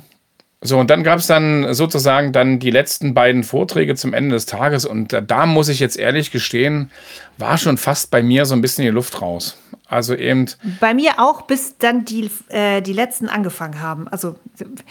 So, 0.62 0.78
und 0.78 0.91
dann 0.91 1.04
gab 1.04 1.17
es 1.17 1.25
dann 1.25 1.73
sozusagen 1.73 2.34
dann 2.34 2.60
die 2.60 2.69
letzten 2.69 3.15
beiden 3.15 3.43
Vorträge 3.43 3.95
zum 3.95 4.13
Ende 4.13 4.36
des 4.36 4.45
Tages. 4.45 4.86
Und 4.86 5.12
da, 5.12 5.21
da 5.21 5.47
muss 5.47 5.67
ich 5.67 5.80
jetzt 5.80 5.97
ehrlich 5.97 6.30
gestehen, 6.30 6.91
war 7.39 7.58
schon 7.58 7.80
fast 7.80 8.12
bei 8.12 8.21
mir 8.21 8.45
so 8.45 8.54
ein 8.54 8.62
bisschen 8.62 8.84
die 8.84 8.91
Luft 8.91 9.23
raus. 9.23 9.58
Also 9.87 10.15
eben. 10.15 10.47
Bei 10.79 10.93
mir 10.93 11.19
auch, 11.19 11.43
bis 11.43 11.77
dann 11.77 12.05
die, 12.05 12.31
äh, 12.49 12.81
die 12.81 12.93
letzten 12.93 13.29
angefangen 13.29 13.81
haben. 13.81 14.07
Also 14.07 14.35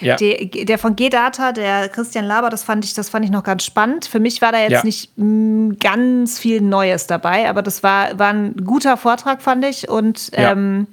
ja. 0.01 0.17
der, 0.17 0.47
der 0.47 0.79
von 0.79 0.95
G-Data, 0.95 1.53
der 1.53 1.89
Christian 1.89 2.25
Laber, 2.25 2.49
das 2.49 2.63
fand 2.63 2.85
ich, 2.85 2.95
das 2.95 3.09
fand 3.09 3.25
ich 3.25 3.31
noch 3.31 3.43
ganz 3.43 3.65
spannend. 3.65 4.05
Für 4.07 4.21
mich 4.21 4.41
war 4.41 4.53
da 4.53 4.61
jetzt 4.61 4.71
ja. 4.71 4.85
nicht 4.85 5.11
mh, 5.17 5.25
mm, 5.25 5.79
ganz 5.81 6.39
viel 6.39 6.61
Neues 6.61 7.09
dabei, 7.09 7.49
aber 7.49 7.63
das 7.63 7.83
war, 7.83 8.19
war 8.19 8.33
ein 8.33 8.55
guter 8.65 8.97
Vortrag, 8.97 9.43
fand 9.43 9.65
ich. 9.65 9.89
Und 9.89 10.31
ähm, 10.35 10.87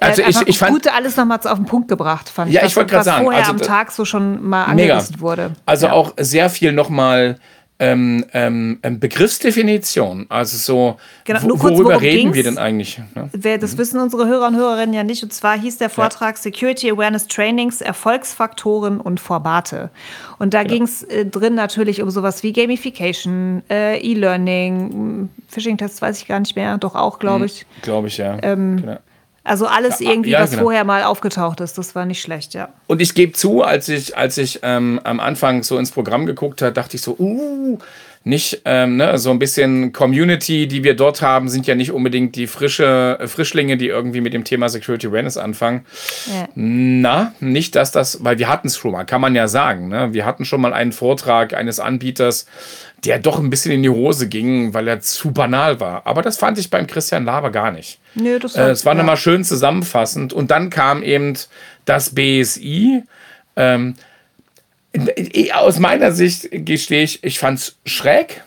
also 0.00 0.22
ich, 0.22 0.40
ich 0.42 0.58
fand 0.58 0.72
gut 0.72 0.88
alles 0.88 1.16
nochmal 1.16 1.38
auf 1.44 1.58
den 1.58 1.66
Punkt 1.66 1.88
gebracht, 1.88 2.28
fand 2.28 2.50
ich. 2.50 2.56
Ja, 2.56 2.64
ich 2.64 2.74
wollte 2.74 2.90
gerade 2.90 3.04
sagen, 3.04 3.24
vorher 3.24 3.46
also, 3.46 3.52
am 3.52 3.60
Tag 3.60 3.92
so 3.92 4.04
schon 4.04 4.42
mal 4.46 4.64
angerissen 4.64 5.20
wurde. 5.20 5.52
Also 5.64 5.86
ja. 5.86 5.92
auch 5.92 6.14
sehr 6.18 6.50
viel 6.50 6.72
nochmal 6.72 7.30
ähm, 7.32 7.38
ähm, 7.82 8.24
ähm, 8.32 8.78
Begriffsdefinition. 9.00 10.26
Also 10.28 10.56
so, 10.56 10.98
genau, 11.24 11.40
wo, 11.42 11.56
kurz, 11.56 11.74
worüber 11.74 12.00
reden 12.00 12.32
wir 12.32 12.44
denn 12.44 12.56
eigentlich? 12.56 13.00
Ne? 13.16 13.58
Das 13.58 13.74
mhm. 13.74 13.78
wissen 13.78 14.00
unsere 14.00 14.28
Hörer 14.28 14.46
und 14.46 14.56
Hörerinnen 14.56 14.94
ja 14.94 15.02
nicht. 15.02 15.24
Und 15.24 15.32
zwar 15.32 15.58
hieß 15.58 15.78
der 15.78 15.90
Vortrag 15.90 16.36
ja. 16.36 16.42
Security 16.42 16.92
Awareness 16.92 17.26
Trainings, 17.26 17.80
Erfolgsfaktoren 17.80 19.00
und 19.00 19.18
Formate. 19.18 19.90
Und 20.38 20.54
da 20.54 20.62
genau. 20.62 20.74
ging 20.74 20.82
es 20.84 21.02
äh, 21.02 21.26
drin 21.26 21.56
natürlich 21.56 22.00
um 22.02 22.10
sowas 22.10 22.44
wie 22.44 22.52
Gamification, 22.52 23.62
äh, 23.68 23.98
E-Learning, 23.98 25.28
Phishing-Tests 25.48 26.00
weiß 26.00 26.18
ich 26.18 26.28
gar 26.28 26.38
nicht 26.38 26.54
mehr, 26.54 26.78
doch 26.78 26.94
auch, 26.94 27.18
glaube 27.18 27.40
mhm. 27.40 27.44
ich. 27.46 27.66
Glaube 27.82 28.06
ich, 28.06 28.18
ja. 28.18 28.38
Ähm, 28.42 28.76
genau. 28.76 28.98
Also 29.44 29.66
alles 29.66 29.98
ja, 29.98 30.10
irgendwie, 30.10 30.30
ja, 30.30 30.40
was 30.40 30.50
genau. 30.50 30.62
vorher 30.62 30.84
mal 30.84 31.02
aufgetaucht 31.02 31.60
ist, 31.60 31.76
das 31.76 31.94
war 31.94 32.06
nicht 32.06 32.22
schlecht, 32.22 32.54
ja. 32.54 32.68
Und 32.86 33.02
ich 33.02 33.14
gebe 33.14 33.32
zu, 33.32 33.62
als 33.62 33.88
ich, 33.88 34.16
als 34.16 34.38
ich 34.38 34.60
ähm, 34.62 35.00
am 35.02 35.18
Anfang 35.18 35.64
so 35.64 35.78
ins 35.78 35.90
Programm 35.90 36.26
geguckt 36.26 36.62
habe, 36.62 36.72
dachte 36.72 36.96
ich 36.96 37.02
so, 37.02 37.16
uh, 37.18 37.78
nicht 38.24 38.62
ähm, 38.64 38.96
ne, 38.96 39.18
so 39.18 39.30
ein 39.30 39.38
bisschen 39.38 39.92
Community, 39.92 40.68
die 40.68 40.84
wir 40.84 40.94
dort 40.94 41.22
haben, 41.22 41.48
sind 41.48 41.66
ja 41.66 41.74
nicht 41.74 41.90
unbedingt 41.90 42.36
die 42.36 42.46
frische 42.46 43.18
äh, 43.20 43.26
Frischlinge, 43.26 43.76
die 43.76 43.88
irgendwie 43.88 44.20
mit 44.20 44.32
dem 44.32 44.44
Thema 44.44 44.68
Security 44.68 45.08
Awareness 45.08 45.36
anfangen. 45.36 45.84
Ja. 46.32 46.48
Na, 46.54 47.34
nicht, 47.40 47.74
dass 47.74 47.90
das, 47.90 48.22
weil 48.22 48.38
wir 48.38 48.48
hatten 48.48 48.68
es 48.68 48.76
schon 48.76 48.92
mal, 48.92 49.04
kann 49.04 49.20
man 49.20 49.34
ja 49.34 49.48
sagen. 49.48 49.88
Ne? 49.88 50.12
Wir 50.12 50.24
hatten 50.24 50.44
schon 50.44 50.60
mal 50.60 50.72
einen 50.72 50.92
Vortrag 50.92 51.54
eines 51.54 51.80
Anbieters, 51.80 52.46
der 53.04 53.18
doch 53.18 53.40
ein 53.40 53.50
bisschen 53.50 53.72
in 53.72 53.82
die 53.82 53.90
Hose 53.90 54.28
ging, 54.28 54.72
weil 54.72 54.86
er 54.86 55.00
zu 55.00 55.32
banal 55.32 55.80
war. 55.80 56.06
Aber 56.06 56.22
das 56.22 56.36
fand 56.36 56.58
ich 56.58 56.70
beim 56.70 56.86
Christian 56.86 57.24
Laber 57.24 57.50
gar 57.50 57.72
nicht. 57.72 57.98
Nö, 58.14 58.38
das 58.38 58.56
war, 58.56 58.68
äh, 58.68 58.70
es 58.70 58.86
war 58.86 58.92
ja. 58.92 58.98
nochmal 58.98 59.16
schön 59.16 59.42
zusammenfassend. 59.42 60.32
Und 60.32 60.52
dann 60.52 60.70
kam 60.70 61.02
eben 61.02 61.34
das 61.84 62.14
BSI. 62.14 63.02
Ähm, 63.56 63.94
aus 65.54 65.78
meiner 65.78 66.12
Sicht 66.12 66.48
gestehe 66.50 67.02
ich, 67.02 67.24
ich 67.24 67.38
fand 67.38 67.58
es 67.58 67.76
schräg, 67.86 68.42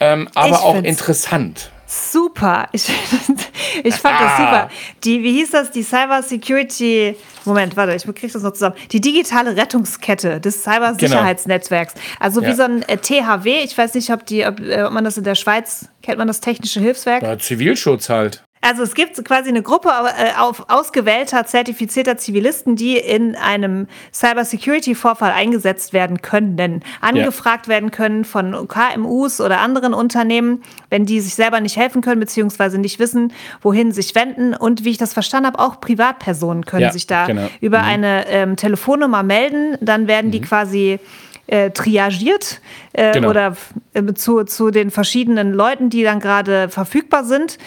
ähm, 0.00 0.28
aber 0.34 0.50
ich 0.50 0.56
auch 0.56 0.82
interessant. 0.82 1.70
Super. 1.92 2.68
Ich, 2.70 2.88
ich 3.84 3.94
fand 3.96 4.14
ah. 4.14 4.22
das 4.22 4.36
super. 4.36 4.70
Die, 5.02 5.24
wie 5.24 5.32
hieß 5.32 5.50
das? 5.50 5.72
Die 5.72 5.82
Cyber 5.82 6.22
Security. 6.22 7.16
Moment, 7.44 7.76
warte, 7.76 7.94
ich 7.94 8.04
kriege 8.04 8.32
das 8.32 8.42
noch 8.42 8.52
zusammen. 8.52 8.76
Die 8.92 9.00
digitale 9.00 9.56
Rettungskette 9.56 10.40
des 10.40 10.62
Cybersicherheitsnetzwerks. 10.62 11.94
Genau. 11.94 12.06
Also 12.20 12.42
wie 12.42 12.46
ja. 12.46 12.54
so 12.54 12.62
ein 12.62 12.82
äh, 12.82 12.96
THW. 12.96 13.64
Ich 13.64 13.76
weiß 13.76 13.94
nicht, 13.94 14.12
ob, 14.12 14.24
die, 14.24 14.46
ob, 14.46 14.60
äh, 14.60 14.84
ob 14.84 14.92
man 14.92 15.02
das 15.02 15.18
in 15.18 15.24
der 15.24 15.34
Schweiz 15.34 15.88
kennt, 16.00 16.18
man 16.18 16.28
das 16.28 16.40
technische 16.40 16.78
Hilfswerk? 16.78 17.24
Ja, 17.24 17.36
Zivilschutz 17.36 18.08
halt. 18.08 18.44
Also 18.62 18.82
es 18.82 18.94
gibt 18.94 19.24
quasi 19.24 19.48
eine 19.48 19.62
Gruppe 19.62 19.88
äh, 19.88 20.38
auf 20.38 20.68
ausgewählter, 20.68 21.46
zertifizierter 21.46 22.18
Zivilisten, 22.18 22.76
die 22.76 22.98
in 22.98 23.34
einem 23.34 23.86
Cybersecurity-Vorfall 24.12 25.32
eingesetzt 25.32 25.94
werden 25.94 26.20
können, 26.20 26.82
angefragt 27.00 27.66
ja. 27.66 27.74
werden 27.74 27.90
können 27.90 28.26
von 28.26 28.68
KMUs 28.68 29.40
oder 29.40 29.60
anderen 29.60 29.94
Unternehmen, 29.94 30.62
wenn 30.90 31.06
die 31.06 31.20
sich 31.20 31.34
selber 31.34 31.60
nicht 31.60 31.76
helfen 31.76 32.02
können, 32.02 32.20
beziehungsweise 32.20 32.78
nicht 32.78 32.98
wissen, 32.98 33.32
wohin 33.62 33.92
sich 33.92 34.14
wenden. 34.14 34.54
Und 34.54 34.84
wie 34.84 34.90
ich 34.90 34.98
das 34.98 35.14
verstanden 35.14 35.46
habe, 35.46 35.58
auch 35.58 35.80
Privatpersonen 35.80 36.66
können 36.66 36.82
ja, 36.82 36.92
sich 36.92 37.06
da 37.06 37.26
genau. 37.26 37.48
über 37.62 37.78
mhm. 37.78 37.84
eine 37.84 38.26
ähm, 38.28 38.56
Telefonnummer 38.56 39.22
melden. 39.22 39.78
Dann 39.80 40.06
werden 40.06 40.26
mhm. 40.26 40.32
die 40.32 40.40
quasi 40.42 41.00
äh, 41.46 41.70
triagiert 41.70 42.60
äh, 42.92 43.12
genau. 43.12 43.30
oder 43.30 43.56
äh, 43.94 44.12
zu, 44.12 44.44
zu 44.44 44.70
den 44.70 44.90
verschiedenen 44.90 45.52
Leuten, 45.54 45.88
die 45.88 46.02
dann 46.02 46.20
gerade 46.20 46.68
verfügbar 46.68 47.24
sind. 47.24 47.58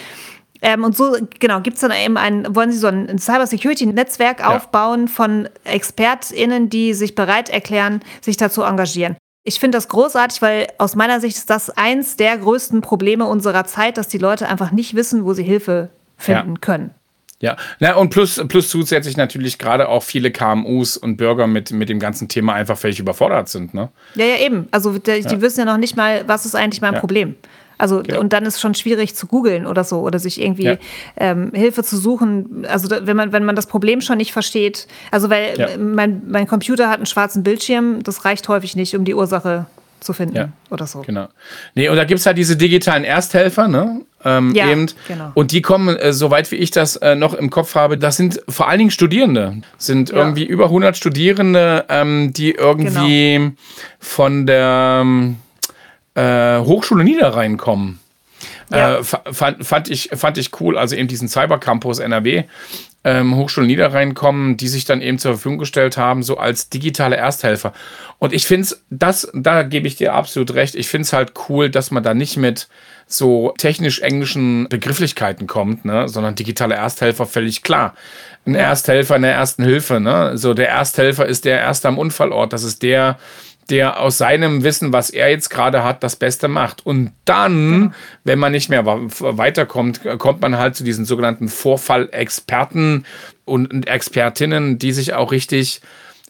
Ähm, 0.66 0.82
und 0.82 0.96
so, 0.96 1.14
genau, 1.40 1.60
gibt 1.60 1.74
es 1.74 1.82
dann 1.82 1.92
eben 1.92 2.16
ein, 2.16 2.54
wollen 2.56 2.72
Sie 2.72 2.78
so 2.78 2.86
ein 2.86 3.18
Cybersecurity-Netzwerk 3.18 4.40
ja. 4.40 4.56
aufbauen 4.56 5.08
von 5.08 5.46
ExpertInnen, 5.64 6.70
die 6.70 6.94
sich 6.94 7.14
bereit 7.14 7.50
erklären, 7.50 8.00
sich 8.22 8.38
dazu 8.38 8.62
engagieren. 8.62 9.18
Ich 9.42 9.60
finde 9.60 9.76
das 9.76 9.88
großartig, 9.88 10.40
weil 10.40 10.68
aus 10.78 10.96
meiner 10.96 11.20
Sicht 11.20 11.36
ist 11.36 11.50
das 11.50 11.68
eins 11.68 12.16
der 12.16 12.38
größten 12.38 12.80
Probleme 12.80 13.26
unserer 13.26 13.66
Zeit, 13.66 13.98
dass 13.98 14.08
die 14.08 14.16
Leute 14.16 14.48
einfach 14.48 14.70
nicht 14.70 14.94
wissen, 14.94 15.26
wo 15.26 15.34
sie 15.34 15.42
Hilfe 15.42 15.90
finden 16.16 16.54
ja. 16.54 16.60
können. 16.62 16.94
Ja, 17.40 17.56
Na, 17.78 17.96
und 17.96 18.08
plus, 18.08 18.42
plus 18.48 18.70
zusätzlich 18.70 19.18
natürlich 19.18 19.58
gerade 19.58 19.90
auch 19.90 20.02
viele 20.02 20.30
KMUs 20.30 20.96
und 20.96 21.18
Bürger 21.18 21.46
mit, 21.46 21.72
mit 21.72 21.90
dem 21.90 21.98
ganzen 21.98 22.26
Thema 22.28 22.54
einfach 22.54 22.78
völlig 22.78 22.98
überfordert 23.00 23.50
sind. 23.50 23.74
Ne? 23.74 23.90
Ja, 24.14 24.24
ja, 24.24 24.36
eben. 24.38 24.66
Also 24.70 24.98
die, 24.98 25.10
ja. 25.10 25.40
wissen 25.42 25.60
ja 25.60 25.66
noch 25.66 25.76
nicht 25.76 25.94
mal, 25.94 26.26
was 26.26 26.46
ist 26.46 26.54
eigentlich 26.54 26.80
mein 26.80 26.94
ja. 26.94 27.00
Problem. 27.00 27.34
Also 27.78 28.02
ja. 28.02 28.18
und 28.18 28.32
dann 28.32 28.44
ist 28.44 28.60
schon 28.60 28.74
schwierig 28.74 29.14
zu 29.14 29.26
googeln 29.26 29.66
oder 29.66 29.84
so 29.84 30.00
oder 30.00 30.18
sich 30.18 30.40
irgendwie 30.40 30.64
ja. 30.64 30.76
ähm, 31.16 31.52
Hilfe 31.54 31.82
zu 31.82 31.96
suchen. 31.96 32.66
Also 32.68 32.88
wenn 32.90 33.16
man 33.16 33.32
wenn 33.32 33.44
man 33.44 33.56
das 33.56 33.66
Problem 33.66 34.00
schon 34.00 34.18
nicht 34.18 34.32
versteht, 34.32 34.86
also 35.10 35.30
weil 35.30 35.58
ja. 35.58 35.68
mein, 35.78 36.22
mein 36.26 36.46
Computer 36.46 36.88
hat 36.88 36.96
einen 36.96 37.06
schwarzen 37.06 37.42
Bildschirm, 37.42 38.02
das 38.02 38.24
reicht 38.24 38.48
häufig 38.48 38.76
nicht, 38.76 38.96
um 38.96 39.04
die 39.04 39.14
Ursache 39.14 39.66
zu 40.04 40.12
finden 40.12 40.52
oder 40.70 40.86
so. 40.86 41.00
Genau. 41.00 41.28
Nee, 41.74 41.88
und 41.88 41.96
da 41.96 42.04
gibt 42.04 42.20
es 42.20 42.26
halt 42.26 42.36
diese 42.36 42.56
digitalen 42.56 43.04
Ersthelfer, 43.04 43.68
ne? 43.68 44.02
Ähm, 44.24 44.54
ja, 44.54 44.70
eben. 44.70 44.86
genau. 45.08 45.32
Und 45.34 45.52
die 45.52 45.62
kommen, 45.62 45.96
äh, 45.96 46.12
soweit 46.12 46.50
wie 46.50 46.56
ich 46.56 46.70
das 46.70 46.96
äh, 46.96 47.14
noch 47.14 47.34
im 47.34 47.50
Kopf 47.50 47.74
habe, 47.74 47.98
das 47.98 48.16
sind 48.16 48.40
vor 48.48 48.68
allen 48.68 48.78
Dingen 48.78 48.90
Studierende. 48.90 49.62
Sind 49.78 50.10
ja. 50.10 50.16
irgendwie 50.16 50.44
über 50.44 50.64
100 50.66 50.96
Studierende, 50.96 51.86
ähm, 51.88 52.32
die 52.32 52.52
irgendwie 52.52 53.34
genau. 53.34 53.52
von 53.98 54.46
der 54.46 55.00
ähm, 55.02 55.36
äh, 56.14 56.58
Hochschule 56.58 57.04
Niederrhein 57.04 57.56
kommen. 57.56 58.00
Ja. 58.70 58.98
Äh, 58.98 59.04
fand, 59.04 59.66
fand, 59.66 59.90
ich, 59.90 60.10
fand 60.14 60.38
ich 60.38 60.60
cool, 60.60 60.78
also 60.78 60.96
eben 60.96 61.08
diesen 61.08 61.28
Cybercampus 61.28 61.98
NRW, 61.98 62.44
ähm, 63.04 63.36
Hochschule 63.36 63.66
Niederrhein 63.66 64.14
kommen, 64.14 64.56
die 64.56 64.68
sich 64.68 64.84
dann 64.86 65.02
eben 65.02 65.18
zur 65.18 65.32
Verfügung 65.32 65.58
gestellt 65.58 65.96
haben, 65.96 66.22
so 66.22 66.38
als 66.38 66.70
digitale 66.70 67.16
Ersthelfer. 67.16 67.72
Und 68.18 68.32
ich 68.32 68.46
finde 68.46 68.62
es, 68.64 68.82
das, 68.90 69.30
da 69.34 69.62
gebe 69.62 69.86
ich 69.86 69.96
dir 69.96 70.14
absolut 70.14 70.54
recht, 70.54 70.74
ich 70.74 70.88
finde 70.88 71.02
es 71.02 71.12
halt 71.12 71.32
cool, 71.48 71.68
dass 71.68 71.90
man 71.90 72.02
da 72.02 72.14
nicht 72.14 72.36
mit 72.36 72.68
so 73.06 73.52
technisch-englischen 73.58 74.68
Begrifflichkeiten 74.68 75.46
kommt, 75.46 75.84
ne, 75.84 76.08
sondern 76.08 76.34
digitale 76.34 76.74
Ersthelfer 76.74 77.26
völlig 77.26 77.62
klar. 77.62 77.94
Ein 78.46 78.54
Ersthelfer 78.54 79.16
in 79.16 79.22
der 79.22 79.34
ersten 79.34 79.62
Hilfe, 79.62 80.00
ne? 80.00 80.36
So 80.36 80.54
der 80.54 80.68
Ersthelfer 80.68 81.26
ist 81.26 81.44
der 81.44 81.60
Erste 81.60 81.88
am 81.88 81.98
Unfallort. 81.98 82.52
Das 82.52 82.62
ist 82.62 82.82
der, 82.82 83.18
der 83.70 84.00
aus 84.00 84.18
seinem 84.18 84.62
Wissen, 84.62 84.92
was 84.92 85.10
er 85.10 85.30
jetzt 85.30 85.48
gerade 85.48 85.84
hat, 85.84 86.02
das 86.02 86.16
Beste 86.16 86.48
macht. 86.48 86.84
Und 86.84 87.12
dann, 87.24 87.72
genau. 87.72 87.94
wenn 88.24 88.38
man 88.38 88.52
nicht 88.52 88.68
mehr 88.68 88.84
weiterkommt, 88.86 90.00
kommt 90.18 90.40
man 90.40 90.58
halt 90.58 90.76
zu 90.76 90.84
diesen 90.84 91.04
sogenannten 91.04 91.48
Vorfallexperten 91.48 93.06
und 93.44 93.86
Expertinnen, 93.86 94.78
die 94.78 94.92
sich 94.92 95.14
auch 95.14 95.32
richtig 95.32 95.80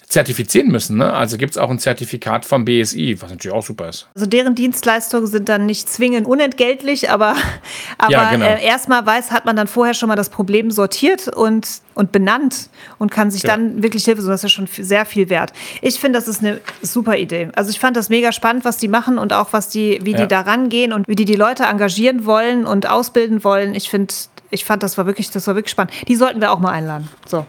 zertifizieren 0.08 0.68
müssen. 0.68 0.98
Ne? 0.98 1.12
Also 1.12 1.36
gibt 1.36 1.52
es 1.52 1.58
auch 1.58 1.70
ein 1.70 1.78
Zertifikat 1.78 2.44
vom 2.44 2.64
BSI, 2.64 3.16
was 3.20 3.30
natürlich 3.30 3.56
auch 3.56 3.64
super 3.64 3.88
ist. 3.88 4.08
Also 4.14 4.26
deren 4.26 4.54
Dienstleistungen 4.54 5.26
sind 5.26 5.48
dann 5.48 5.66
nicht 5.66 5.88
zwingend 5.88 6.26
unentgeltlich, 6.26 7.10
aber, 7.10 7.36
aber 7.98 8.12
ja, 8.12 8.30
genau. 8.30 8.46
äh, 8.46 8.64
erstmal 8.64 9.04
weiß, 9.04 9.30
hat 9.30 9.44
man 9.44 9.56
dann 9.56 9.66
vorher 9.66 9.94
schon 9.94 10.08
mal 10.08 10.16
das 10.16 10.30
Problem 10.30 10.70
sortiert 10.70 11.28
und, 11.28 11.68
und 11.94 12.12
benannt 12.12 12.68
und 12.98 13.10
kann 13.10 13.30
sich 13.30 13.42
ja. 13.42 13.50
dann 13.50 13.82
wirklich 13.82 14.04
Hilfe 14.04 14.22
suchen. 14.22 14.32
Das 14.32 14.44
ist 14.44 14.50
ja 14.50 14.64
schon 14.64 14.68
sehr 14.84 15.06
viel 15.06 15.28
wert. 15.28 15.52
Ich 15.80 15.98
finde, 15.98 16.18
das 16.18 16.28
ist 16.28 16.40
eine 16.40 16.60
super 16.82 17.16
Idee. 17.16 17.50
Also 17.54 17.70
ich 17.70 17.80
fand 17.80 17.96
das 17.96 18.08
mega 18.08 18.32
spannend, 18.32 18.64
was 18.64 18.76
die 18.76 18.88
machen 18.88 19.18
und 19.18 19.32
auch 19.32 19.52
was 19.52 19.68
die, 19.68 20.00
wie 20.02 20.12
ja. 20.12 20.22
die 20.22 20.28
da 20.28 20.40
rangehen 20.42 20.92
und 20.92 21.08
wie 21.08 21.16
die 21.16 21.24
die 21.24 21.36
Leute 21.36 21.64
engagieren 21.64 22.24
wollen 22.26 22.66
und 22.66 22.88
ausbilden 22.88 23.44
wollen. 23.44 23.74
Ich 23.74 23.88
finde, 23.88 24.14
ich 24.50 24.64
fand, 24.64 24.82
das 24.82 24.98
war 24.98 25.06
wirklich, 25.06 25.30
das 25.30 25.46
war 25.46 25.54
wirklich 25.54 25.72
spannend. 25.72 25.92
Die 26.08 26.16
sollten 26.16 26.40
wir 26.40 26.52
auch 26.52 26.60
mal 26.60 26.70
einladen. 26.70 27.08
So. 27.26 27.46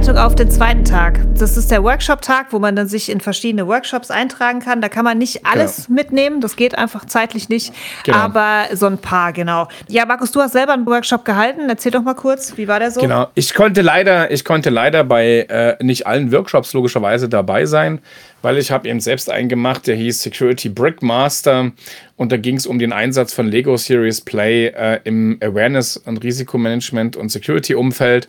Vorbereitung 0.00 0.24
auf 0.24 0.34
den 0.34 0.50
zweiten 0.50 0.84
Tag. 0.84 1.20
Das 1.38 1.58
ist 1.58 1.70
der 1.70 1.82
Workshop-Tag, 1.82 2.46
wo 2.52 2.58
man 2.58 2.74
dann 2.74 2.88
sich 2.88 3.10
in 3.10 3.20
verschiedene 3.20 3.66
Workshops 3.66 4.10
eintragen 4.10 4.60
kann. 4.60 4.80
Da 4.80 4.88
kann 4.88 5.04
man 5.04 5.18
nicht 5.18 5.44
alles 5.44 5.86
genau. 5.86 5.96
mitnehmen, 5.96 6.40
das 6.40 6.56
geht 6.56 6.78
einfach 6.78 7.04
zeitlich 7.04 7.50
nicht, 7.50 7.74
genau. 8.04 8.16
aber 8.16 8.64
so 8.72 8.86
ein 8.86 8.96
paar, 8.96 9.34
genau. 9.34 9.68
Ja, 9.88 10.06
Markus, 10.06 10.32
du 10.32 10.40
hast 10.40 10.52
selber 10.52 10.72
einen 10.72 10.86
Workshop 10.86 11.26
gehalten. 11.26 11.68
Erzähl 11.68 11.92
doch 11.92 12.02
mal 12.02 12.14
kurz, 12.14 12.56
wie 12.56 12.66
war 12.66 12.78
der 12.78 12.92
so? 12.92 13.00
Genau, 13.00 13.28
ich 13.34 13.52
konnte 13.52 13.82
leider, 13.82 14.30
ich 14.30 14.42
konnte 14.42 14.70
leider 14.70 15.04
bei 15.04 15.40
äh, 15.50 15.84
nicht 15.84 16.06
allen 16.06 16.32
Workshops 16.32 16.72
logischerweise 16.72 17.28
dabei 17.28 17.66
sein, 17.66 17.98
weil 18.40 18.56
ich 18.56 18.70
habe 18.70 18.88
eben 18.88 19.00
selbst 19.00 19.28
einen 19.28 19.50
gemacht, 19.50 19.86
der 19.86 19.96
hieß 19.96 20.22
Security 20.22 20.70
Brickmaster 20.70 21.72
und 22.16 22.32
da 22.32 22.38
ging 22.38 22.56
es 22.56 22.66
um 22.66 22.78
den 22.78 22.94
Einsatz 22.94 23.34
von 23.34 23.48
Lego 23.48 23.76
Series 23.76 24.22
Play 24.22 24.68
äh, 24.68 25.00
im 25.04 25.36
Awareness- 25.42 25.98
und 25.98 26.24
Risikomanagement 26.24 27.16
und 27.16 27.30
Security-Umfeld. 27.30 28.28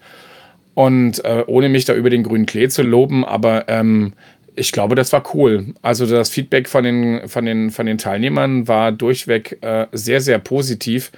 Und 0.74 1.24
äh, 1.26 1.44
ohne 1.48 1.70
mich 1.70 1.86
da 1.86 1.94
über 1.94 2.10
den 2.10 2.24
grünen 2.24 2.46
Klee 2.46 2.70
zu 2.70 2.82
loben, 2.82 3.26
aber 3.26 3.68
ähm, 3.68 4.14
ich 4.56 4.72
glaube, 4.72 4.96
das 4.96 5.12
war 5.14 5.24
cool. 5.34 5.74
Also 5.82 6.06
das 6.06 6.30
Feedback 6.30 6.70
von 6.70 6.84
den, 6.84 7.28
von 7.28 7.46
den, 7.46 7.72
von 7.72 7.86
den 7.86 7.98
Teilnehmern 7.98 8.68
war 8.68 8.92
durchweg 8.92 9.58
äh, 9.62 9.88
sehr, 9.92 10.22
sehr 10.22 10.40
positiv. 10.40 11.12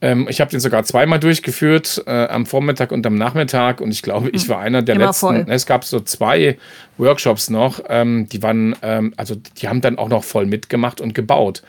Ähm, 0.00 0.26
ich 0.28 0.40
habe 0.40 0.50
den 0.50 0.60
sogar 0.60 0.84
zweimal 0.84 1.18
durchgeführt, 1.18 2.02
äh, 2.06 2.26
am 2.26 2.44
Vormittag 2.44 2.92
und 2.92 3.06
am 3.06 3.16
Nachmittag. 3.16 3.80
Und 3.80 3.90
ich 3.90 4.02
glaube, 4.02 4.28
ich 4.30 4.42
hm. 4.42 4.48
war 4.50 4.60
einer 4.60 4.82
der 4.82 4.96
Immer 4.96 5.06
letzten. 5.06 5.26
Voll. 5.26 5.46
Es 5.48 5.64
gab 5.64 5.84
so 5.84 6.00
zwei 6.00 6.58
Workshops 6.98 7.48
noch, 7.48 7.82
ähm, 7.88 8.28
die 8.28 8.42
waren, 8.42 8.76
ähm, 8.82 9.14
also 9.16 9.34
die 9.56 9.68
haben 9.68 9.80
dann 9.80 9.96
auch 9.98 10.08
noch 10.08 10.22
voll 10.22 10.46
mitgemacht 10.46 11.00
und 11.00 11.14
gebaut. 11.14 11.62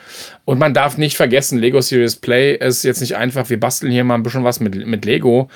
Und 0.43 0.59
man 0.59 0.73
darf 0.73 0.97
nicht 0.97 1.15
vergessen, 1.15 1.59
Lego 1.59 1.79
Serious 1.81 2.17
Play 2.17 2.55
ist 2.55 2.83
jetzt 2.83 2.99
nicht 2.99 3.15
einfach, 3.15 3.49
wir 3.49 3.59
basteln 3.59 3.91
hier 3.91 4.03
mal 4.03 4.15
ein 4.15 4.23
bisschen 4.23 4.43
was 4.43 4.59
mit, 4.59 4.85
mit 4.85 5.05
Lego, 5.05 5.49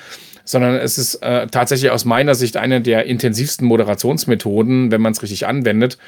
sondern 0.50 0.74
es 0.74 0.98
ist 0.98 1.16
äh, 1.16 1.46
tatsächlich 1.46 1.90
aus 1.90 2.04
meiner 2.04 2.34
Sicht 2.34 2.56
eine 2.56 2.80
der 2.80 3.06
intensivsten 3.06 3.66
Moderationsmethoden, 3.66 4.90
wenn 4.90 5.00
man 5.00 5.12
es 5.12 5.22
richtig 5.22 5.46
anwendet. 5.46 5.98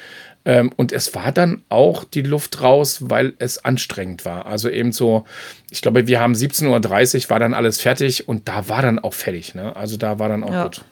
Ähm, 0.45 0.71
und 0.75 0.91
es 0.91 1.15
war 1.15 1.31
dann 1.31 1.63
auch 1.69 2.03
die 2.03 2.21
Luft 2.21 2.61
raus, 2.61 2.97
weil 3.09 3.33
es 3.39 3.63
anstrengend 3.63 4.25
war. 4.25 4.45
Also 4.45 4.69
eben 4.69 4.91
so, 4.91 5.25
ich 5.71 5.81
glaube, 5.81 6.07
wir 6.07 6.19
haben 6.19 6.33
17.30 6.33 7.23
Uhr, 7.23 7.29
war 7.29 7.39
dann 7.39 7.53
alles 7.53 7.79
fertig 7.79 8.27
und 8.27 8.49
da 8.49 8.67
war 8.67 8.81
dann 8.81 8.99
auch 8.99 9.13
fertig. 9.13 9.55
Ne? 9.55 9.73
Also 9.75 9.95
da 9.95 10.19
war 10.19 10.27
dann 10.27 10.43
auch 10.43 10.51
ja. 10.51 10.63
gut. 10.63 10.83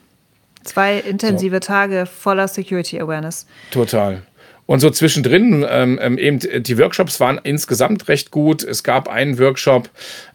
Zwei 0.64 1.00
intensive 1.00 1.56
so. 1.56 1.60
Tage 1.60 2.06
voller 2.06 2.48
Security 2.48 3.02
Awareness. 3.02 3.48
Total. 3.72 4.22
Und 4.72 4.80
so 4.80 4.90
zwischendrin, 4.90 5.66
ähm, 5.70 6.00
ähm, 6.02 6.18
eben 6.18 6.40
die 6.40 6.78
Workshops 6.78 7.20
waren 7.20 7.42
insgesamt 7.44 8.08
recht 8.08 8.32
gut. 8.32 8.64
Es 8.64 8.86
gab 8.86 9.10
einen 9.10 9.38
Workshop, 9.38 9.90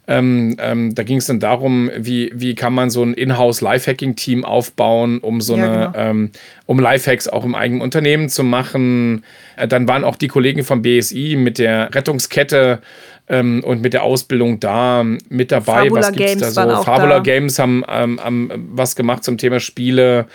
ähm, 0.06 0.58
ähm, 0.60 0.94
da 0.94 1.04
ging 1.04 1.16
es 1.16 1.24
dann 1.24 1.40
darum, 1.40 1.90
wie, 1.96 2.30
wie 2.34 2.54
kann 2.54 2.74
man 2.74 2.90
so 2.90 3.02
ein 3.02 3.14
Inhouse-Lifehacking-Team 3.14 4.44
aufbauen, 4.44 5.20
um 5.20 5.40
so 5.40 5.56
ja, 5.56 5.64
eine, 5.64 5.86
genau. 5.86 5.92
ähm, 5.96 6.30
um 6.66 6.78
Lifehacks 6.78 7.28
auch 7.28 7.46
im 7.46 7.54
eigenen 7.54 7.80
Unternehmen 7.80 8.28
zu 8.28 8.44
machen. 8.44 9.24
Äh, 9.56 9.68
dann 9.68 9.88
waren 9.88 10.04
auch 10.04 10.16
die 10.16 10.28
Kollegen 10.28 10.64
vom 10.64 10.82
BSI 10.82 11.36
mit 11.38 11.58
der 11.58 11.94
Rettungskette 11.94 12.80
ähm, 13.28 13.64
und 13.64 13.80
mit 13.80 13.94
der 13.94 14.02
Ausbildung 14.02 14.60
da 14.60 15.02
mit 15.30 15.50
dabei. 15.50 15.84
Fabula 15.84 16.00
was 16.02 16.12
gibt's 16.12 16.32
Games 16.40 16.54
da 16.54 16.76
so? 16.76 16.82
Fabula 16.82 17.14
da. 17.14 17.20
Games 17.20 17.58
haben, 17.58 17.84
haben 17.86 18.50
was 18.72 18.96
gemacht 18.96 19.24
zum 19.24 19.38
Thema 19.38 19.60
Spiele. 19.60 20.26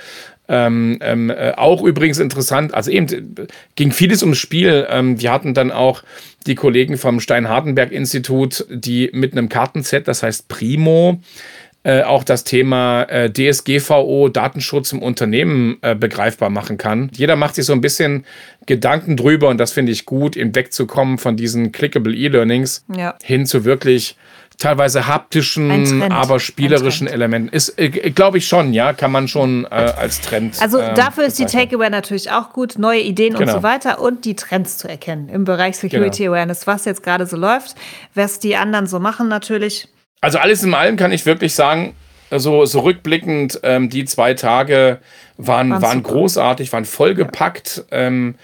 Ähm, 0.48 0.98
ähm, 1.02 1.30
äh, 1.30 1.54
auch 1.56 1.84
übrigens 1.84 2.20
interessant, 2.20 2.74
also 2.74 2.92
eben 2.92 3.36
ging 3.76 3.92
vieles 3.92 4.22
ums 4.22 4.38
Spiel. 4.38 4.86
Ähm, 4.90 5.22
wir 5.22 5.32
hatten 5.32 5.54
dann 5.54 5.72
auch 5.72 6.04
die 6.46 6.56
Kollegen 6.56 6.98
vom 6.98 7.20
Stein-Hardenberg-Institut, 7.20 8.66
die 8.70 9.10
mit 9.14 9.32
einem 9.32 9.48
Kartenset, 9.48 10.08
das 10.08 10.24
heißt 10.24 10.48
Primo, 10.50 11.22
äh, 11.84 12.04
auch 12.04 12.24
das 12.24 12.44
Thema 12.44 13.04
äh, 13.04 13.32
DSGVO, 13.32 14.30
Datenschutz 14.30 14.92
im 14.92 15.02
Unternehmen 15.02 15.78
äh, 15.82 15.96
begreifbar 15.96 16.52
machen 16.52 16.78
kann. 16.78 17.10
Jeder 17.16 17.36
macht 17.36 17.56
sich 17.56 17.66
so 17.66 17.74
ein 17.74 17.82
bisschen 17.82 18.26
Gedanken 18.68 19.18
drüber 19.18 19.50
und 19.50 19.58
das 19.58 19.72
finde 19.72 19.92
ich 19.92 20.06
gut, 20.06 20.38
eben 20.38 20.54
wegzukommen 20.54 21.18
von 21.18 21.38
diesen 21.38 21.72
clickable 21.72 22.16
E-Learnings 22.16 22.86
ja. 22.96 23.16
hin 23.24 23.48
zu 23.48 23.66
wirklich 23.66 24.16
teilweise 24.62 25.08
haptischen, 25.08 26.12
aber 26.12 26.40
spielerischen 26.40 27.08
Elementen. 27.08 27.50
Ist, 27.50 27.80
äh, 27.80 27.90
glaube 27.90 28.38
ich 28.38 28.48
schon, 28.48 28.74
ja, 28.74 28.94
kann 28.94 29.12
man 29.12 29.28
schon 29.28 29.66
äh, 29.66 29.70
als 29.70 30.22
Trend. 30.22 30.62
Also 30.62 30.80
äh, 30.80 30.94
dafür 30.94 31.26
ist 31.26 31.40
die 31.40 31.46
Takeaway 31.46 31.90
natürlich 31.90 32.32
auch 32.32 32.54
gut, 32.54 32.78
neue 32.78 33.02
Ideen 33.02 33.34
genau. 33.34 33.42
und 33.42 33.60
so 33.60 33.64
weiter 33.64 34.00
und 34.00 34.26
die 34.26 34.36
Trends 34.36 34.78
zu 34.78 34.88
erkennen 34.88 35.30
im 35.30 35.44
Bereich 35.44 35.78
Security 35.78 36.24
genau. 36.24 36.36
Awareness, 36.36 36.68
was 36.68 36.86
jetzt 36.86 37.04
gerade 37.04 37.26
so 37.26 37.38
läuft, 37.38 37.76
was 38.14 38.40
die 38.40 38.56
anderen 38.56 38.88
so 38.88 39.00
machen 39.00 39.28
natürlich. 39.28 39.88
Also 40.22 40.38
alles 40.38 40.64
in 40.64 40.74
allem 40.74 40.98
kann 40.98 41.12
ich 41.12 41.26
wirklich 41.26 41.56
sagen, 41.56 41.96
so, 42.30 42.66
so 42.66 42.82
rückblickend, 42.82 43.60
ähm, 43.64 43.90
die 43.90 44.06
zwei 44.06 44.36
Tage 44.36 45.00
waren, 45.38 45.82
waren 45.82 46.04
großartig, 46.04 46.72
waren 46.72 46.86
vollgepackt. 46.86 47.84
Ähm, 47.92 48.36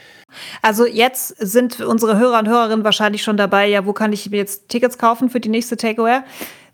also 0.61 0.85
jetzt 0.85 1.29
sind 1.37 1.81
unsere 1.81 2.17
Hörer 2.17 2.39
und 2.39 2.47
Hörerinnen 2.47 2.83
wahrscheinlich 2.83 3.23
schon 3.23 3.37
dabei, 3.37 3.67
ja, 3.67 3.85
wo 3.85 3.93
kann 3.93 4.13
ich 4.13 4.29
mir 4.29 4.37
jetzt 4.37 4.69
Tickets 4.69 4.97
kaufen 4.97 5.29
für 5.29 5.39
die 5.39 5.49
nächste 5.49 5.77
Takeaway? 5.77 6.21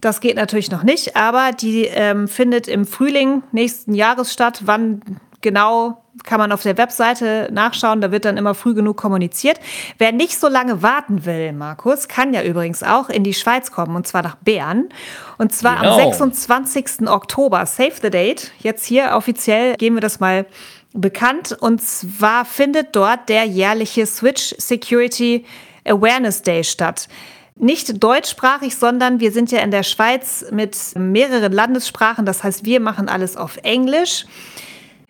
Das 0.02 0.20
geht 0.20 0.36
natürlich 0.36 0.70
noch 0.70 0.84
nicht, 0.84 1.16
aber 1.16 1.52
die 1.52 1.86
ähm, 1.86 2.28
findet 2.28 2.68
im 2.68 2.86
Frühling 2.86 3.44
nächsten 3.52 3.94
Jahres 3.94 4.34
statt. 4.34 4.64
Wann 4.66 5.02
genau 5.40 6.04
kann 6.24 6.40
man 6.40 6.52
auf 6.52 6.62
der 6.62 6.78
Webseite 6.78 7.50
nachschauen, 7.52 8.02
da 8.02 8.12
wird 8.12 8.26
dann 8.26 8.38
immer 8.38 8.54
früh 8.54 8.74
genug 8.74 8.98
kommuniziert. 8.98 9.60
Wer 9.98 10.12
nicht 10.12 10.40
so 10.40 10.48
lange 10.48 10.82
warten 10.82 11.26
will, 11.26 11.54
Markus, 11.54 12.08
kann 12.08 12.34
ja 12.34 12.44
übrigens 12.44 12.84
auch 12.84 13.10
in 13.10 13.24
die 13.24 13.34
Schweiz 13.34 13.72
kommen 13.72 13.96
und 13.96 14.08
zwar 14.08 14.22
nach 14.22 14.36
Bern. 14.36 14.90
Und 15.38 15.54
zwar 15.54 15.78
genau. 15.78 15.94
am 15.94 16.12
26. 16.12 17.08
Oktober, 17.08 17.66
save 17.66 17.94
the 18.02 18.10
date. 18.10 18.52
Jetzt 18.60 18.86
hier 18.86 19.12
offiziell 19.14 19.76
gehen 19.76 19.96
wir 19.96 20.02
das 20.02 20.20
mal 20.20 20.46
bekannt. 20.94 21.56
Und 21.60 21.82
zwar 21.82 22.46
findet 22.46 22.96
dort 22.96 23.30
der 23.30 23.46
jährliche 23.46 24.06
Switch 24.06 24.56
Security 24.58 25.46
Awareness 25.86 26.42
Day 26.42 26.64
statt. 26.64 27.08
Nicht 27.56 28.04
deutschsprachig, 28.04 28.76
sondern 28.76 29.20
wir 29.20 29.32
sind 29.32 29.52
ja 29.52 29.60
in 29.60 29.72
der 29.72 29.84
Schweiz 29.84 30.46
mit 30.52 30.78
mehreren 30.96 31.52
Landessprachen. 31.52 32.26
Das 32.26 32.44
heißt, 32.44 32.66
wir 32.66 32.80
machen 32.80 33.10
alles 33.10 33.38
auf 33.38 33.58
Englisch. 33.58 34.26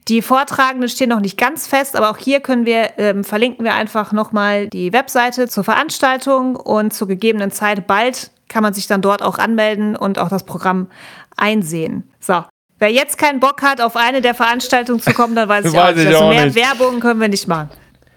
Die 0.09 0.21
Vortragenden 0.21 0.89
stehen 0.89 1.09
noch 1.09 1.21
nicht 1.21 1.37
ganz 1.37 1.67
fest, 1.67 1.95
aber 1.95 2.09
auch 2.09 2.17
hier 2.17 2.41
können 2.41 2.65
wir, 2.65 2.97
ähm, 2.97 3.23
verlinken 3.23 3.63
wir 3.63 3.73
einfach 3.73 4.11
nochmal 4.11 4.67
die 4.67 4.91
Webseite 4.91 5.47
zur 5.47 5.63
Veranstaltung 5.63 6.57
und 6.57 6.93
zur 6.93 7.07
gegebenen 7.07 7.51
Zeit 7.51 7.87
bald 7.87 8.31
kann 8.49 8.63
man 8.63 8.73
sich 8.73 8.87
dann 8.87 9.01
dort 9.01 9.21
auch 9.21 9.39
anmelden 9.39 9.95
und 9.95 10.19
auch 10.19 10.27
das 10.27 10.43
Programm 10.43 10.87
einsehen. 11.37 12.11
So, 12.19 12.43
Wer 12.83 12.91
jetzt 12.91 13.17
keinen 13.17 13.39
Bock 13.39 13.61
hat, 13.61 13.79
auf 13.79 13.95
eine 13.95 14.19
der 14.19 14.33
Veranstaltungen 14.33 14.99
zu 14.99 15.13
kommen, 15.13 15.35
dann 15.35 15.47
weiß 15.47 15.63
ich 15.67 15.71
weiß 15.71 15.93
auch 15.93 15.95
nicht. 15.95 16.07
Also 16.07 16.27
mehr 16.27 16.45
nicht. 16.47 16.55
Werbung 16.57 16.99
können 16.99 17.21
wir 17.21 17.29
nicht 17.29 17.47
machen. 17.47 17.69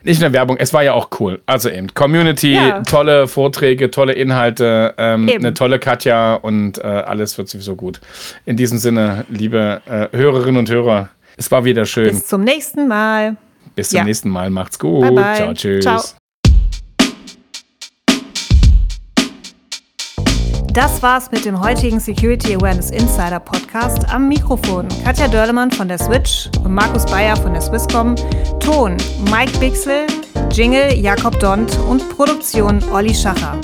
Nicht 0.02 0.20
nur 0.20 0.32
Werbung, 0.32 0.56
es 0.56 0.74
war 0.74 0.82
ja 0.82 0.92
auch 0.92 1.08
cool. 1.20 1.40
Also 1.46 1.70
eben 1.70 1.94
Community, 1.94 2.54
ja. 2.54 2.80
tolle 2.82 3.28
Vorträge, 3.28 3.92
tolle 3.92 4.14
Inhalte, 4.14 4.94
ähm, 4.98 5.30
eine 5.32 5.54
tolle 5.54 5.78
Katja 5.78 6.34
und 6.34 6.78
äh, 6.78 6.82
alles 6.82 7.38
wird 7.38 7.48
sowieso 7.48 7.76
gut. 7.76 8.00
In 8.44 8.56
diesem 8.56 8.78
Sinne, 8.78 9.24
liebe 9.28 9.82
äh, 9.86 10.16
Hörerinnen 10.16 10.56
und 10.56 10.68
Hörer, 10.68 11.10
es 11.36 11.48
war 11.52 11.64
wieder 11.64 11.86
schön. 11.86 12.10
Bis 12.10 12.26
zum 12.26 12.42
nächsten 12.42 12.88
Mal. 12.88 13.36
Bis 13.76 13.90
zum 13.90 13.98
ja. 13.98 14.04
nächsten 14.04 14.30
Mal. 14.30 14.50
Macht's 14.50 14.80
gut. 14.80 15.02
Bye 15.02 15.12
bye. 15.12 15.36
Ciao, 15.36 15.54
tschüss. 15.54 15.84
Ciao. 15.84 16.02
Das 20.76 21.02
war's 21.02 21.30
mit 21.30 21.46
dem 21.46 21.58
heutigen 21.58 21.98
Security 21.98 22.54
Awareness 22.54 22.90
Insider 22.90 23.40
Podcast. 23.40 24.06
Am 24.10 24.28
Mikrofon 24.28 24.86
Katja 25.02 25.26
Dörlemann 25.26 25.70
von 25.70 25.88
der 25.88 25.96
Switch 25.96 26.50
und 26.62 26.74
Markus 26.74 27.06
Bayer 27.06 27.34
von 27.34 27.54
der 27.54 27.62
Swisscom. 27.62 28.14
Ton 28.60 28.98
Mike 29.30 29.58
Bixel, 29.58 30.06
Jingle 30.52 30.92
Jakob 30.94 31.40
Dont 31.40 31.78
und 31.88 32.06
Produktion 32.10 32.84
Olli 32.92 33.14
Schacher. 33.14 33.58